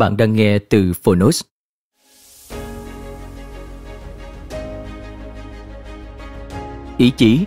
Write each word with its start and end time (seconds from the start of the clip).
Bạn 0.00 0.16
đang 0.16 0.32
nghe 0.32 0.58
từ 0.58 0.92
Phonos. 1.02 1.42
Ý 6.98 7.10
chí, 7.10 7.44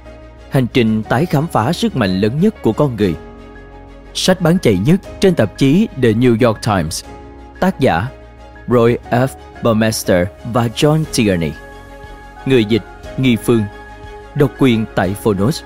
hành 0.50 0.68
trình 0.74 1.04
tái 1.04 1.26
khám 1.26 1.48
phá 1.48 1.74
sức 1.74 1.96
mạnh 1.96 2.22
lớn 2.22 2.40
nhất 2.42 2.62
của 2.62 2.74
con 2.74 2.96
người. 2.96 3.16
Sách 4.14 4.42
bán 4.42 4.58
chạy 4.62 4.78
nhất 4.86 5.00
trên 5.20 5.36
tạp 5.36 5.58
chí 5.58 5.88
The 6.04 6.12
New 6.12 6.48
York 6.48 6.60
Times. 6.66 7.06
Tác 7.60 7.80
giả 7.80 8.08
Roy 8.68 8.98
F. 9.12 9.28
Burmester 9.64 10.28
và 10.54 10.68
John 10.68 11.04
Tierney. 11.16 11.52
Người 12.46 12.66
dịch 12.66 12.84
Nghi 13.18 13.36
Phương. 13.36 13.64
Độc 14.36 14.52
quyền 14.60 14.86
tại 14.96 15.14
Phonos. 15.14 15.64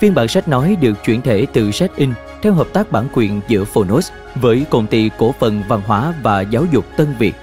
Phiên 0.00 0.14
bản 0.14 0.28
sách 0.28 0.48
nói 0.48 0.76
được 0.80 0.94
chuyển 1.04 1.22
thể 1.22 1.46
từ 1.52 1.70
sách 1.70 1.96
in 1.96 2.12
theo 2.42 2.52
hợp 2.52 2.66
tác 2.72 2.92
bản 2.92 3.08
quyền 3.14 3.40
giữa 3.48 3.64
Phonos 3.64 4.10
với 4.34 4.66
công 4.70 4.86
ty 4.86 5.10
cổ 5.18 5.34
phần 5.38 5.62
văn 5.68 5.80
hóa 5.86 6.14
và 6.22 6.40
giáo 6.40 6.64
dục 6.72 6.84
Tân 6.96 7.14
Việt. 7.18 7.34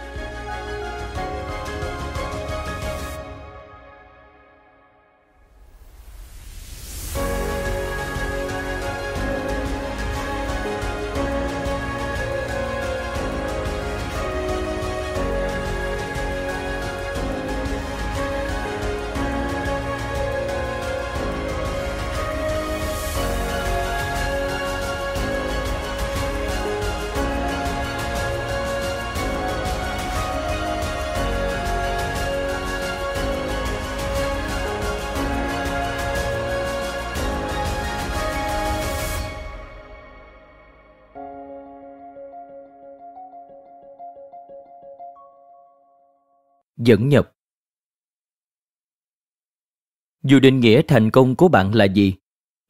Dẫn 46.85 47.09
nhập. 47.09 47.31
Dù 50.23 50.40
định 50.40 50.59
nghĩa 50.59 50.81
thành 50.88 51.12
công 51.12 51.35
của 51.35 51.47
bạn 51.47 51.75
là 51.75 51.85
gì, 51.85 52.13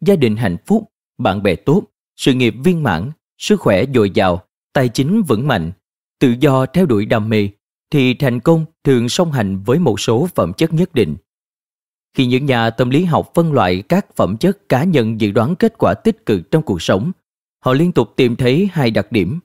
gia 0.01 0.15
đình 0.15 0.35
hạnh 0.35 0.57
phúc, 0.65 0.91
bạn 1.17 1.43
bè 1.43 1.55
tốt, 1.55 1.83
sự 2.15 2.33
nghiệp 2.33 2.53
viên 2.63 2.83
mãn, 2.83 3.11
sức 3.37 3.61
khỏe 3.61 3.85
dồi 3.93 4.09
dào, 4.09 4.47
tài 4.73 4.89
chính 4.89 5.21
vững 5.21 5.47
mạnh, 5.47 5.71
tự 6.19 6.35
do 6.39 6.65
theo 6.65 6.85
đuổi 6.85 7.05
đam 7.05 7.29
mê, 7.29 7.49
thì 7.89 8.13
thành 8.13 8.39
công 8.39 8.65
thường 8.83 9.09
song 9.09 9.31
hành 9.31 9.63
với 9.63 9.79
một 9.79 9.99
số 9.99 10.27
phẩm 10.35 10.53
chất 10.53 10.73
nhất 10.73 10.93
định. 10.93 11.15
Khi 12.13 12.25
những 12.25 12.45
nhà 12.45 12.69
tâm 12.69 12.89
lý 12.89 13.05
học 13.05 13.31
phân 13.35 13.53
loại 13.53 13.81
các 13.81 14.15
phẩm 14.15 14.37
chất 14.37 14.69
cá 14.69 14.83
nhân 14.83 15.21
dự 15.21 15.31
đoán 15.31 15.55
kết 15.55 15.73
quả 15.77 15.93
tích 15.93 16.25
cực 16.25 16.51
trong 16.51 16.63
cuộc 16.63 16.81
sống, 16.81 17.11
họ 17.65 17.73
liên 17.73 17.91
tục 17.91 18.13
tìm 18.15 18.35
thấy 18.35 18.69
hai 18.71 18.91
đặc 18.91 19.11
điểm 19.11 19.39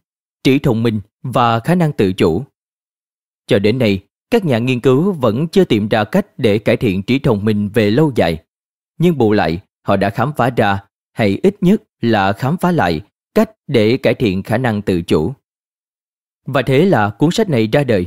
trí 0.45 0.59
thông 0.59 0.83
minh 0.83 1.01
và 1.23 1.61
khả 1.61 1.75
năng 1.75 1.93
tự 1.93 2.13
chủ. 2.13 2.45
Cho 3.47 3.59
đến 3.59 3.79
nay 3.79 4.01
các 4.31 4.45
nhà 4.45 4.59
nghiên 4.59 4.81
cứu 4.81 5.13
vẫn 5.13 5.49
chưa 5.49 5.65
tìm 5.65 5.89
ra 5.89 6.05
cách 6.05 6.39
để 6.39 6.59
cải 6.59 6.77
thiện 6.77 7.03
trí 7.03 7.19
thông 7.19 7.45
minh 7.45 7.69
về 7.75 7.91
lâu 7.91 8.13
dài. 8.15 8.43
Nhưng 8.99 9.19
bù 9.19 9.33
lại, 9.33 9.61
họ 9.83 9.97
đã 9.97 10.11
khám 10.11 10.33
phá 10.37 10.51
ra, 10.51 10.85
hay 11.13 11.41
ít 11.43 11.57
nhất 11.61 11.83
là 12.01 12.33
khám 12.33 12.57
phá 12.57 12.73
lại, 12.73 13.01
cách 13.35 13.51
để 13.67 13.97
cải 13.97 14.15
thiện 14.15 14.43
khả 14.43 14.59
năng 14.59 14.83
tự 14.83 15.03
chủ. 15.03 15.33
Và 16.47 16.63
thế 16.63 16.85
là 16.85 17.11
cuốn 17.11 17.31
sách 17.31 17.49
này 17.49 17.67
ra 17.67 17.85
đời. 17.85 18.07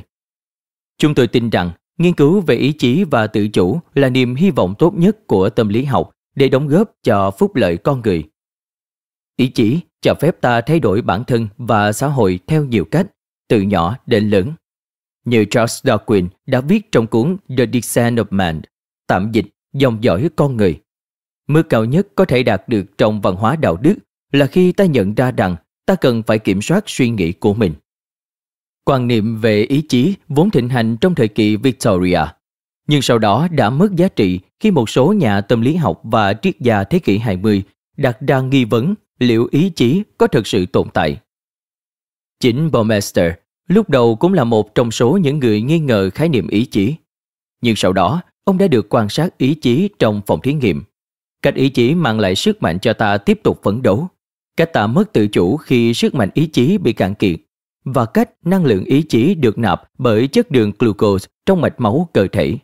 Chúng 0.97 1.16
tôi 1.16 1.28
tin 1.28 1.50
rằng 1.50 1.72
nghiên 1.97 2.13
cứu 2.13 2.41
về 2.41 2.55
ý 2.55 2.72
chí 2.72 3.03
và 3.03 3.28
tự 3.28 3.47
chủ 3.47 3.79
là 3.94 4.09
niềm 4.09 4.35
hy 4.35 4.51
vọng 4.51 4.75
tốt 4.79 4.94
nhất 4.94 5.28
của 5.28 5.50
tâm 5.50 5.69
lý 5.69 5.84
học 5.84 6.11
để 6.35 6.50
đóng 6.50 6.67
góp 6.67 6.91
cho 7.03 7.31
phúc 7.31 7.55
lợi 7.55 7.78
con 7.78 8.01
người. 8.01 8.23
Ý 9.38 9.47
chí 9.47 9.79
cho 10.01 10.13
phép 10.13 10.41
ta 10.41 10.61
thay 10.61 10.79
đổi 10.79 11.01
bản 11.01 11.23
thân 11.23 11.47
và 11.57 11.91
xã 11.91 12.07
hội 12.07 12.40
theo 12.47 12.66
nhiều 12.66 12.85
cách, 12.85 13.07
từ 13.47 13.61
nhỏ 13.61 13.97
đến 14.05 14.29
lớn 14.29 14.53
như 15.25 15.45
Charles 15.45 15.85
Darwin 15.85 16.28
đã 16.45 16.61
viết 16.61 16.91
trong 16.91 17.07
cuốn 17.07 17.38
The 17.57 17.66
Descent 17.73 18.17
of 18.17 18.25
Man, 18.29 18.61
tạm 19.07 19.31
dịch 19.31 19.45
dòng 19.73 20.03
dõi 20.03 20.29
con 20.35 20.57
người. 20.57 20.79
Mức 21.47 21.63
cao 21.69 21.85
nhất 21.85 22.07
có 22.16 22.25
thể 22.25 22.44
đạt 22.44 22.69
được 22.69 22.97
trong 22.97 23.22
văn 23.22 23.35
hóa 23.35 23.56
đạo 23.56 23.78
đức 23.78 23.95
là 24.31 24.45
khi 24.45 24.72
ta 24.72 24.85
nhận 24.85 25.13
ra 25.16 25.31
rằng 25.31 25.56
ta 25.85 25.95
cần 25.95 26.23
phải 26.23 26.39
kiểm 26.39 26.61
soát 26.61 26.84
suy 26.88 27.09
nghĩ 27.09 27.31
của 27.31 27.53
mình. 27.53 27.73
Quan 28.85 29.07
niệm 29.07 29.38
về 29.38 29.63
ý 29.63 29.81
chí 29.81 30.16
vốn 30.28 30.50
thịnh 30.50 30.69
hành 30.69 30.97
trong 30.97 31.16
thời 31.16 31.28
kỳ 31.28 31.55
Victoria, 31.55 32.22
nhưng 32.88 33.01
sau 33.01 33.19
đó 33.19 33.47
đã 33.51 33.69
mất 33.69 33.91
giá 33.95 34.07
trị 34.07 34.40
khi 34.59 34.72
một 34.72 34.90
số 34.90 35.13
nhà 35.13 35.41
tâm 35.41 35.61
lý 35.61 35.75
học 35.75 36.01
và 36.03 36.34
triết 36.34 36.59
gia 36.59 36.84
thế 36.84 37.00
kỷ 37.00 37.17
20 37.17 37.63
đặt 37.97 38.17
ra 38.28 38.41
nghi 38.41 38.66
vấn 38.66 38.95
liệu 39.19 39.47
ý 39.51 39.69
chí 39.69 40.03
có 40.17 40.28
thực 40.28 40.47
sự 40.47 40.66
tồn 40.66 40.90
tại. 40.94 41.17
Chính 42.40 42.72
Baumeister 42.72 43.34
Lúc 43.73 43.89
đầu 43.89 44.16
cũng 44.16 44.34
là 44.34 44.44
một 44.44 44.75
trong 44.75 44.91
số 44.91 45.17
những 45.17 45.39
người 45.39 45.61
nghi 45.61 45.79
ngờ 45.79 46.09
khái 46.09 46.29
niệm 46.29 46.47
ý 46.47 46.66
chí. 46.66 46.95
Nhưng 47.61 47.75
sau 47.75 47.94
đó, 47.94 48.22
ông 48.44 48.57
đã 48.57 48.67
được 48.67 48.89
quan 48.89 49.09
sát 49.09 49.38
ý 49.38 49.53
chí 49.53 49.89
trong 50.00 50.22
phòng 50.28 50.41
thí 50.41 50.53
nghiệm. 50.53 50.84
Cách 51.41 51.56
ý 51.56 51.69
chí 51.69 51.95
mang 51.95 52.19
lại 52.19 52.35
sức 52.35 52.61
mạnh 52.61 52.79
cho 52.79 52.94
ta 52.94 53.17
tiếp 53.17 53.39
tục 53.44 53.59
phấn 53.63 53.81
đấu. 53.81 54.07
Cách 54.57 54.73
ta 54.73 54.88
mất 54.88 55.13
tự 55.13 55.28
chủ 55.28 55.57
khi 55.57 55.94
sức 55.94 56.16
mạnh 56.16 56.29
ý 56.34 56.47
chí 56.47 56.78
bị 56.78 56.93
cạn 56.93 57.16
kiệt. 57.16 57.40
Và 57.85 58.05
cách 58.05 58.29
năng 58.46 58.66
lượng 58.66 58.84
ý 58.84 59.02
chí 59.02 59.35
được 59.35 59.58
nạp 59.58 59.84
bởi 59.97 60.28
chất 60.28 60.52
đường 60.52 60.72
glucose 60.79 61.29
trong 61.46 61.61
mạch 61.61 61.79
máu 61.79 62.09
cơ 62.14 62.28
thể. 62.31 62.58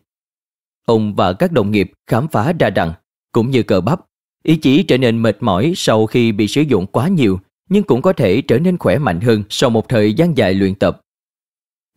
Ông 0.85 1.15
và 1.15 1.33
các 1.33 1.51
đồng 1.51 1.71
nghiệp 1.71 1.91
khám 2.07 2.27
phá 2.27 2.53
ra 2.59 2.69
rằng, 2.69 2.93
cũng 3.31 3.51
như 3.51 3.63
cờ 3.63 3.81
bắp, 3.81 3.99
ý 4.43 4.55
chí 4.55 4.83
trở 4.83 4.97
nên 4.97 5.21
mệt 5.21 5.37
mỏi 5.39 5.73
sau 5.75 6.05
khi 6.05 6.31
bị 6.31 6.47
sử 6.47 6.61
dụng 6.61 6.87
quá 6.87 7.07
nhiều 7.07 7.39
nhưng 7.69 7.83
cũng 7.83 8.01
có 8.01 8.13
thể 8.13 8.41
trở 8.41 8.59
nên 8.59 8.77
khỏe 8.77 8.97
mạnh 8.97 9.21
hơn 9.21 9.43
sau 9.49 9.69
một 9.69 9.89
thời 9.89 10.13
gian 10.13 10.37
dài 10.37 10.53
luyện 10.53 10.75
tập. 10.75 11.01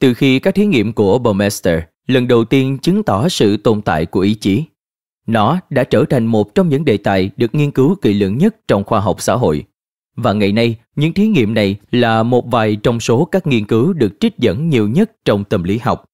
Từ 0.01 0.15
khi 0.15 0.39
các 0.39 0.55
thí 0.55 0.67
nghiệm 0.67 0.93
của 0.93 1.19
Baumeister 1.19 1.81
lần 2.07 2.29
đầu 2.29 2.45
tiên 2.45 2.79
chứng 2.79 3.03
tỏ 3.03 3.29
sự 3.29 3.57
tồn 3.57 3.83
tại 3.83 4.07
của 4.07 4.21
ý 4.21 4.35
chí, 4.35 4.65
nó 5.27 5.61
đã 5.71 5.85
trở 5.85 6.05
thành 6.11 6.27
một 6.27 6.55
trong 6.55 6.69
những 6.69 6.85
đề 6.85 6.97
tài 6.97 7.31
được 7.37 7.55
nghiên 7.55 7.71
cứu 7.71 7.95
kỹ 8.03 8.15
lưỡng 8.15 8.39
nhất 8.39 8.57
trong 8.69 8.85
khoa 8.85 9.01
học 9.01 9.23
xã 9.23 9.35
hội. 9.35 9.65
Và 10.17 10.33
ngày 10.33 10.53
nay, 10.53 10.77
những 10.97 11.13
thí 11.13 11.27
nghiệm 11.27 11.55
này 11.55 11.77
là 11.91 12.23
một 12.23 12.51
vài 12.51 12.77
trong 12.77 13.01
số 13.01 13.25
các 13.25 13.47
nghiên 13.47 13.67
cứu 13.67 13.93
được 13.93 14.21
trích 14.21 14.39
dẫn 14.39 14.69
nhiều 14.69 14.89
nhất 14.89 15.13
trong 15.25 15.45
tâm 15.45 15.63
lý 15.63 15.79
học. 15.79 16.05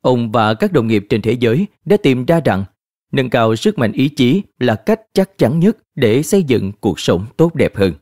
Ông 0.00 0.32
và 0.32 0.54
các 0.54 0.72
đồng 0.72 0.86
nghiệp 0.86 1.06
trên 1.08 1.22
thế 1.22 1.32
giới 1.32 1.66
đã 1.84 1.96
tìm 1.96 2.24
ra 2.24 2.40
rằng 2.44 2.64
nâng 3.12 3.30
cao 3.30 3.56
sức 3.56 3.78
mạnh 3.78 3.92
ý 3.92 4.08
chí 4.08 4.42
là 4.58 4.74
cách 4.74 5.00
chắc 5.12 5.38
chắn 5.38 5.60
nhất 5.60 5.76
để 5.94 6.22
xây 6.22 6.42
dựng 6.42 6.72
cuộc 6.80 7.00
sống 7.00 7.26
tốt 7.36 7.54
đẹp 7.54 7.76
hơn. 7.76 7.92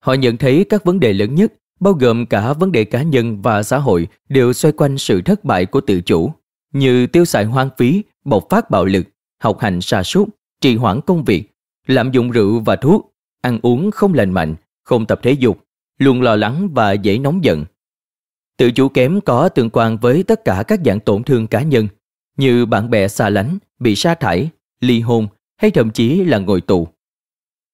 Họ 0.00 0.12
nhận 0.12 0.36
thấy 0.36 0.64
các 0.68 0.84
vấn 0.84 1.00
đề 1.00 1.12
lớn 1.12 1.34
nhất, 1.34 1.52
bao 1.80 1.92
gồm 1.92 2.26
cả 2.26 2.52
vấn 2.52 2.72
đề 2.72 2.84
cá 2.84 3.02
nhân 3.02 3.42
và 3.42 3.62
xã 3.62 3.78
hội, 3.78 4.08
đều 4.28 4.52
xoay 4.52 4.72
quanh 4.72 4.98
sự 4.98 5.22
thất 5.22 5.44
bại 5.44 5.66
của 5.66 5.80
tự 5.80 6.00
chủ, 6.00 6.32
như 6.72 7.06
tiêu 7.06 7.24
xài 7.24 7.44
hoang 7.44 7.70
phí, 7.78 8.02
bộc 8.24 8.46
phát 8.50 8.70
bạo 8.70 8.84
lực, 8.84 9.06
học 9.38 9.58
hành 9.60 9.80
sa 9.80 10.02
sút, 10.02 10.28
trì 10.60 10.76
hoãn 10.76 11.00
công 11.00 11.24
việc, 11.24 11.44
lạm 11.86 12.12
dụng 12.12 12.30
rượu 12.30 12.60
và 12.60 12.76
thuốc, 12.76 13.12
ăn 13.40 13.58
uống 13.62 13.90
không 13.90 14.14
lành 14.14 14.32
mạnh, 14.32 14.54
không 14.84 15.06
tập 15.06 15.20
thể 15.22 15.32
dục, 15.32 15.64
luôn 15.98 16.22
lo 16.22 16.36
lắng 16.36 16.68
và 16.74 16.92
dễ 16.92 17.18
nóng 17.18 17.44
giận. 17.44 17.64
Tự 18.56 18.70
chủ 18.70 18.88
kém 18.88 19.20
có 19.20 19.48
tương 19.48 19.70
quan 19.70 19.96
với 19.96 20.22
tất 20.22 20.44
cả 20.44 20.64
các 20.68 20.80
dạng 20.84 21.00
tổn 21.00 21.22
thương 21.22 21.46
cá 21.46 21.62
nhân 21.62 21.88
như 22.36 22.66
bạn 22.66 22.90
bè 22.90 23.08
xa 23.08 23.30
lánh, 23.30 23.58
bị 23.78 23.96
sa 23.96 24.14
thải, 24.14 24.50
ly 24.80 25.00
hôn 25.00 25.28
hay 25.56 25.70
thậm 25.70 25.90
chí 25.90 26.24
là 26.24 26.38
ngồi 26.38 26.60
tù. 26.60 26.88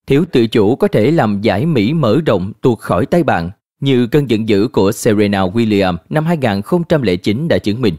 Thiếu 0.07 0.25
tự 0.33 0.47
chủ 0.47 0.77
có 0.77 0.89
thể 0.89 1.11
làm 1.11 1.41
giải 1.41 1.67
mỹ 1.67 1.95
mở 1.95 2.21
rộng 2.27 2.53
tuột 2.61 2.79
khỏi 2.79 3.07
tay 3.07 3.23
bạn, 3.23 3.51
như 3.81 4.07
cơn 4.07 4.31
giận 4.31 4.49
dữ 4.49 4.69
của 4.69 4.93
Serena 4.93 5.43
Williams 5.43 5.97
năm 6.11 6.25
2009 6.25 7.49
đã 7.49 7.59
chứng 7.59 7.81
minh. 7.81 7.95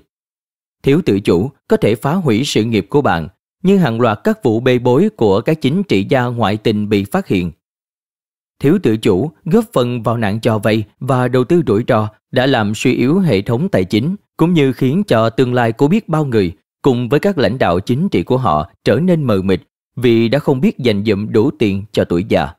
Thiếu 0.83 1.01
tự 1.05 1.19
chủ 1.19 1.51
có 1.67 1.77
thể 1.77 1.95
phá 1.95 2.13
hủy 2.13 2.43
sự 2.45 2.63
nghiệp 2.63 2.87
của 2.89 3.01
bạn, 3.01 3.27
như 3.63 3.77
hàng 3.77 4.01
loạt 4.01 4.19
các 4.23 4.43
vụ 4.43 4.59
bê 4.59 4.79
bối 4.79 5.09
của 5.15 5.41
các 5.41 5.61
chính 5.61 5.83
trị 5.83 6.05
gia 6.09 6.25
ngoại 6.25 6.57
tình 6.57 6.89
bị 6.89 7.03
phát 7.03 7.27
hiện. 7.27 7.51
Thiếu 8.59 8.79
tự 8.83 8.97
chủ 8.97 9.31
góp 9.45 9.65
phần 9.73 10.03
vào 10.03 10.17
nạn 10.17 10.39
cho 10.41 10.59
vay 10.59 10.83
và 10.99 11.27
đầu 11.27 11.43
tư 11.43 11.61
rủi 11.67 11.83
ro 11.87 12.09
đã 12.31 12.45
làm 12.45 12.75
suy 12.75 12.95
yếu 12.95 13.19
hệ 13.19 13.41
thống 13.41 13.69
tài 13.69 13.83
chính, 13.85 14.15
cũng 14.37 14.53
như 14.53 14.73
khiến 14.73 15.03
cho 15.03 15.29
tương 15.29 15.53
lai 15.53 15.71
của 15.71 15.87
biết 15.87 16.09
bao 16.09 16.25
người, 16.25 16.53
cùng 16.81 17.09
với 17.09 17.19
các 17.19 17.37
lãnh 17.37 17.57
đạo 17.57 17.79
chính 17.79 18.09
trị 18.09 18.23
của 18.23 18.37
họ 18.37 18.71
trở 18.83 18.95
nên 18.95 19.23
mờ 19.23 19.41
mịt 19.41 19.61
vì 19.97 20.29
đã 20.29 20.39
không 20.39 20.61
biết 20.61 20.77
dành 20.77 21.03
dụm 21.05 21.31
đủ 21.31 21.51
tiền 21.59 21.83
cho 21.91 22.05
tuổi 22.05 22.25
già. 22.29 22.49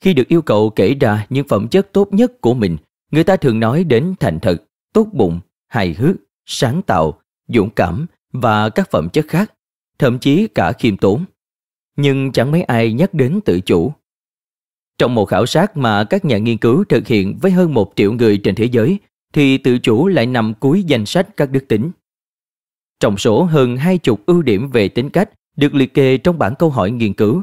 Khi 0.00 0.14
được 0.14 0.28
yêu 0.28 0.42
cầu 0.42 0.70
kể 0.70 0.94
ra 1.00 1.26
những 1.30 1.48
phẩm 1.48 1.68
chất 1.68 1.92
tốt 1.92 2.08
nhất 2.12 2.40
của 2.40 2.54
mình, 2.54 2.76
người 3.10 3.24
ta 3.24 3.36
thường 3.36 3.60
nói 3.60 3.84
đến 3.84 4.14
thành 4.20 4.40
thật, 4.40 4.64
tốt 4.92 5.06
bụng, 5.12 5.40
hài 5.68 5.94
hước, 5.94 6.16
sáng 6.46 6.82
tạo, 6.82 7.20
dũng 7.48 7.70
cảm 7.70 8.06
và 8.32 8.68
các 8.68 8.90
phẩm 8.90 9.08
chất 9.12 9.28
khác, 9.28 9.54
thậm 9.98 10.18
chí 10.18 10.48
cả 10.48 10.72
khiêm 10.72 10.96
tốn. 10.96 11.24
Nhưng 11.96 12.32
chẳng 12.32 12.50
mấy 12.50 12.62
ai 12.62 12.92
nhắc 12.92 13.14
đến 13.14 13.40
tự 13.44 13.60
chủ. 13.60 13.92
Trong 14.98 15.14
một 15.14 15.24
khảo 15.24 15.46
sát 15.46 15.76
mà 15.76 16.04
các 16.04 16.24
nhà 16.24 16.38
nghiên 16.38 16.58
cứu 16.58 16.84
thực 16.84 17.06
hiện 17.06 17.38
với 17.40 17.50
hơn 17.50 17.74
một 17.74 17.92
triệu 17.96 18.12
người 18.12 18.38
trên 18.38 18.54
thế 18.54 18.64
giới, 18.64 18.98
thì 19.32 19.58
tự 19.58 19.78
chủ 19.78 20.08
lại 20.08 20.26
nằm 20.26 20.54
cuối 20.54 20.82
danh 20.82 21.06
sách 21.06 21.36
các 21.36 21.50
đức 21.50 21.64
tính. 21.68 21.90
Trong 23.00 23.18
số 23.18 23.44
hơn 23.44 23.76
hai 23.76 23.98
chục 23.98 24.26
ưu 24.26 24.42
điểm 24.42 24.70
về 24.70 24.88
tính 24.88 25.10
cách 25.10 25.30
được 25.58 25.74
liệt 25.74 25.94
kê 25.94 26.18
trong 26.18 26.38
bản 26.38 26.54
câu 26.58 26.70
hỏi 26.70 26.90
nghiên 26.90 27.14
cứu, 27.14 27.42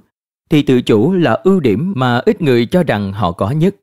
thì 0.49 0.61
tự 0.61 0.81
chủ 0.81 1.13
là 1.13 1.33
ưu 1.33 1.59
điểm 1.59 1.93
mà 1.95 2.21
ít 2.25 2.41
người 2.41 2.65
cho 2.65 2.83
rằng 2.83 3.13
họ 3.13 3.31
có 3.31 3.51
nhất. 3.51 3.75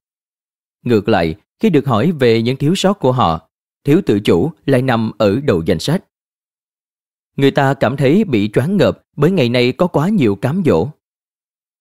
Ngược 0.84 1.08
lại, 1.08 1.34
khi 1.60 1.70
được 1.70 1.86
hỏi 1.86 2.12
về 2.12 2.42
những 2.42 2.56
thiếu 2.56 2.74
sót 2.74 2.92
của 2.92 3.12
họ, 3.12 3.48
thiếu 3.84 4.00
tự 4.06 4.20
chủ 4.20 4.50
lại 4.66 4.82
nằm 4.82 5.12
ở 5.18 5.40
đầu 5.40 5.62
danh 5.66 5.78
sách. 5.78 6.04
Người 7.36 7.50
ta 7.50 7.74
cảm 7.74 7.96
thấy 7.96 8.24
bị 8.24 8.50
choáng 8.52 8.76
ngợp 8.76 9.02
bởi 9.16 9.30
ngày 9.30 9.48
nay 9.48 9.72
có 9.72 9.86
quá 9.86 10.08
nhiều 10.08 10.34
cám 10.34 10.62
dỗ. 10.66 10.88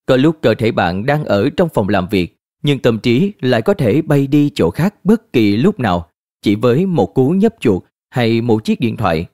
Có 0.05 0.15
lúc 0.15 0.37
cơ 0.41 0.53
thể 0.53 0.71
bạn 0.71 1.05
đang 1.05 1.25
ở 1.25 1.49
trong 1.57 1.69
phòng 1.69 1.89
làm 1.89 2.07
việc, 2.11 2.37
nhưng 2.63 2.79
tâm 2.79 2.99
trí 2.99 3.33
lại 3.39 3.61
có 3.61 3.73
thể 3.73 4.01
bay 4.01 4.27
đi 4.27 4.51
chỗ 4.55 4.69
khác 4.69 4.95
bất 5.05 5.33
kỳ 5.33 5.57
lúc 5.57 5.79
nào, 5.79 6.09
chỉ 6.41 6.55
với 6.55 6.85
một 6.85 7.13
cú 7.13 7.29
nhấp 7.29 7.55
chuột 7.59 7.83
hay 8.09 8.41
một 8.41 8.63
chiếc 8.63 8.79
điện 8.79 8.97
thoại. 8.97 9.25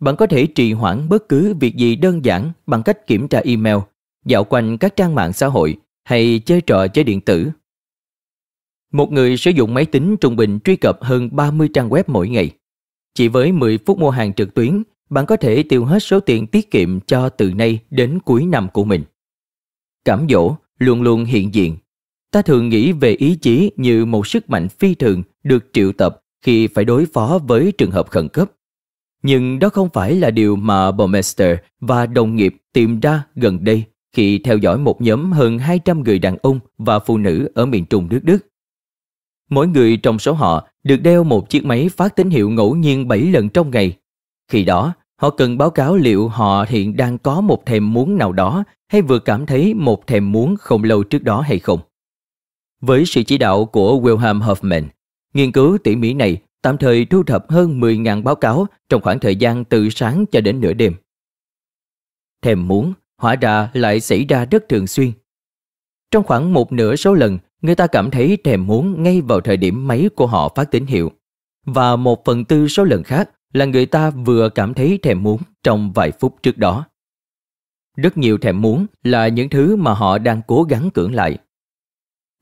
Bạn 0.00 0.16
có 0.16 0.26
thể 0.26 0.46
trì 0.46 0.72
hoãn 0.72 1.08
bất 1.08 1.28
cứ 1.28 1.54
việc 1.60 1.76
gì 1.76 1.96
đơn 1.96 2.24
giản 2.24 2.52
bằng 2.66 2.82
cách 2.82 3.06
kiểm 3.06 3.28
tra 3.28 3.40
email, 3.44 3.76
dạo 4.24 4.44
quanh 4.44 4.78
các 4.78 4.96
trang 4.96 5.14
mạng 5.14 5.32
xã 5.32 5.46
hội 5.46 5.76
hay 6.04 6.40
chơi 6.46 6.60
trò 6.60 6.86
chơi 6.88 7.04
điện 7.04 7.20
tử. 7.20 7.50
Một 8.92 9.12
người 9.12 9.36
sử 9.36 9.50
dụng 9.50 9.74
máy 9.74 9.86
tính 9.86 10.16
trung 10.20 10.36
bình 10.36 10.58
truy 10.64 10.76
cập 10.76 10.98
hơn 11.02 11.28
30 11.32 11.68
trang 11.74 11.88
web 11.88 12.02
mỗi 12.06 12.28
ngày. 12.28 12.50
Chỉ 13.14 13.28
với 13.28 13.52
10 13.52 13.78
phút 13.78 13.98
mua 13.98 14.10
hàng 14.10 14.32
trực 14.32 14.54
tuyến, 14.54 14.82
bạn 15.10 15.26
có 15.26 15.36
thể 15.36 15.62
tiêu 15.62 15.84
hết 15.84 15.98
số 15.98 16.20
tiền 16.20 16.46
tiết 16.46 16.70
kiệm 16.70 17.00
cho 17.00 17.28
từ 17.28 17.52
nay 17.54 17.78
đến 17.90 18.18
cuối 18.24 18.46
năm 18.46 18.68
của 18.72 18.84
mình. 18.84 19.04
Cảm 20.04 20.26
dỗ 20.30 20.56
luôn 20.78 21.02
luôn 21.02 21.24
hiện 21.24 21.54
diện. 21.54 21.76
Ta 22.32 22.42
thường 22.42 22.68
nghĩ 22.68 22.92
về 22.92 23.12
ý 23.12 23.34
chí 23.34 23.70
như 23.76 24.04
một 24.04 24.26
sức 24.26 24.50
mạnh 24.50 24.68
phi 24.68 24.94
thường 24.94 25.22
được 25.42 25.64
triệu 25.72 25.92
tập 25.92 26.22
khi 26.42 26.66
phải 26.66 26.84
đối 26.84 27.06
phó 27.06 27.38
với 27.46 27.72
trường 27.78 27.90
hợp 27.90 28.10
khẩn 28.10 28.28
cấp. 28.28 28.50
Nhưng 29.26 29.58
đó 29.58 29.68
không 29.68 29.88
phải 29.92 30.14
là 30.14 30.30
điều 30.30 30.56
mà 30.56 30.92
Bomester 30.92 31.58
và 31.80 32.06
đồng 32.06 32.36
nghiệp 32.36 32.56
tìm 32.72 33.00
ra 33.00 33.22
gần 33.34 33.64
đây 33.64 33.84
khi 34.12 34.38
theo 34.38 34.58
dõi 34.58 34.78
một 34.78 35.00
nhóm 35.00 35.32
hơn 35.32 35.58
200 35.58 36.02
người 36.02 36.18
đàn 36.18 36.36
ông 36.42 36.60
và 36.78 36.98
phụ 36.98 37.18
nữ 37.18 37.48
ở 37.54 37.66
miền 37.66 37.84
trung 37.86 38.08
nước 38.10 38.20
Đức. 38.22 38.38
Mỗi 39.50 39.68
người 39.68 39.96
trong 39.96 40.18
số 40.18 40.32
họ 40.32 40.68
được 40.84 40.96
đeo 40.96 41.24
một 41.24 41.50
chiếc 41.50 41.64
máy 41.64 41.88
phát 41.96 42.16
tín 42.16 42.30
hiệu 42.30 42.50
ngẫu 42.50 42.74
nhiên 42.74 43.08
7 43.08 43.20
lần 43.20 43.48
trong 43.48 43.70
ngày. 43.70 43.96
Khi 44.48 44.64
đó, 44.64 44.92
họ 45.16 45.30
cần 45.30 45.58
báo 45.58 45.70
cáo 45.70 45.96
liệu 45.96 46.28
họ 46.28 46.64
hiện 46.68 46.96
đang 46.96 47.18
có 47.18 47.40
một 47.40 47.66
thèm 47.66 47.92
muốn 47.92 48.18
nào 48.18 48.32
đó 48.32 48.64
hay 48.88 49.02
vừa 49.02 49.18
cảm 49.18 49.46
thấy 49.46 49.74
một 49.74 50.06
thèm 50.06 50.32
muốn 50.32 50.56
không 50.56 50.84
lâu 50.84 51.02
trước 51.02 51.22
đó 51.22 51.40
hay 51.40 51.58
không. 51.58 51.80
Với 52.80 53.04
sự 53.06 53.22
chỉ 53.22 53.38
đạo 53.38 53.64
của 53.64 54.00
Wilhelm 54.00 54.40
Hoffman, 54.40 54.82
nghiên 55.34 55.52
cứu 55.52 55.78
tỉ 55.84 55.96
mỉ 55.96 56.14
này 56.14 56.38
tạm 56.66 56.78
thời 56.78 57.04
thu 57.04 57.22
thập 57.22 57.50
hơn 57.50 57.80
10.000 57.80 58.22
báo 58.22 58.34
cáo 58.34 58.66
trong 58.88 59.02
khoảng 59.02 59.18
thời 59.18 59.36
gian 59.36 59.64
từ 59.64 59.90
sáng 59.90 60.24
cho 60.32 60.40
đến 60.40 60.60
nửa 60.60 60.72
đêm. 60.72 60.94
Thèm 62.42 62.68
muốn 62.68 62.92
hóa 63.18 63.36
ra 63.36 63.70
lại 63.72 64.00
xảy 64.00 64.24
ra 64.24 64.44
rất 64.44 64.68
thường 64.68 64.86
xuyên. 64.86 65.12
Trong 66.10 66.24
khoảng 66.24 66.52
một 66.52 66.72
nửa 66.72 66.96
số 66.96 67.14
lần, 67.14 67.38
người 67.62 67.74
ta 67.74 67.86
cảm 67.86 68.10
thấy 68.10 68.38
thèm 68.44 68.66
muốn 68.66 69.02
ngay 69.02 69.20
vào 69.20 69.40
thời 69.40 69.56
điểm 69.56 69.86
máy 69.86 70.08
của 70.16 70.26
họ 70.26 70.52
phát 70.56 70.70
tín 70.70 70.86
hiệu. 70.86 71.12
Và 71.66 71.96
một 71.96 72.24
phần 72.24 72.44
tư 72.44 72.68
số 72.68 72.84
lần 72.84 73.02
khác 73.02 73.30
là 73.52 73.64
người 73.64 73.86
ta 73.86 74.10
vừa 74.10 74.48
cảm 74.48 74.74
thấy 74.74 74.98
thèm 75.02 75.22
muốn 75.22 75.40
trong 75.62 75.92
vài 75.92 76.12
phút 76.20 76.42
trước 76.42 76.58
đó. 76.58 76.84
Rất 77.96 78.18
nhiều 78.18 78.38
thèm 78.38 78.60
muốn 78.60 78.86
là 79.02 79.28
những 79.28 79.48
thứ 79.48 79.76
mà 79.76 79.94
họ 79.94 80.18
đang 80.18 80.40
cố 80.46 80.62
gắng 80.62 80.90
cưỡng 80.90 81.14
lại. 81.14 81.38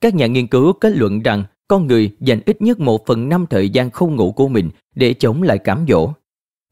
Các 0.00 0.14
nhà 0.14 0.26
nghiên 0.26 0.46
cứu 0.46 0.72
kết 0.72 0.92
luận 0.96 1.22
rằng 1.22 1.44
con 1.68 1.86
người 1.86 2.10
dành 2.20 2.40
ít 2.46 2.62
nhất 2.62 2.80
một 2.80 3.06
phần 3.06 3.28
năm 3.28 3.46
thời 3.50 3.70
gian 3.70 3.90
không 3.90 4.16
ngủ 4.16 4.32
của 4.32 4.48
mình 4.48 4.70
để 4.94 5.14
chống 5.14 5.42
lại 5.42 5.58
cám 5.58 5.84
dỗ, 5.88 6.12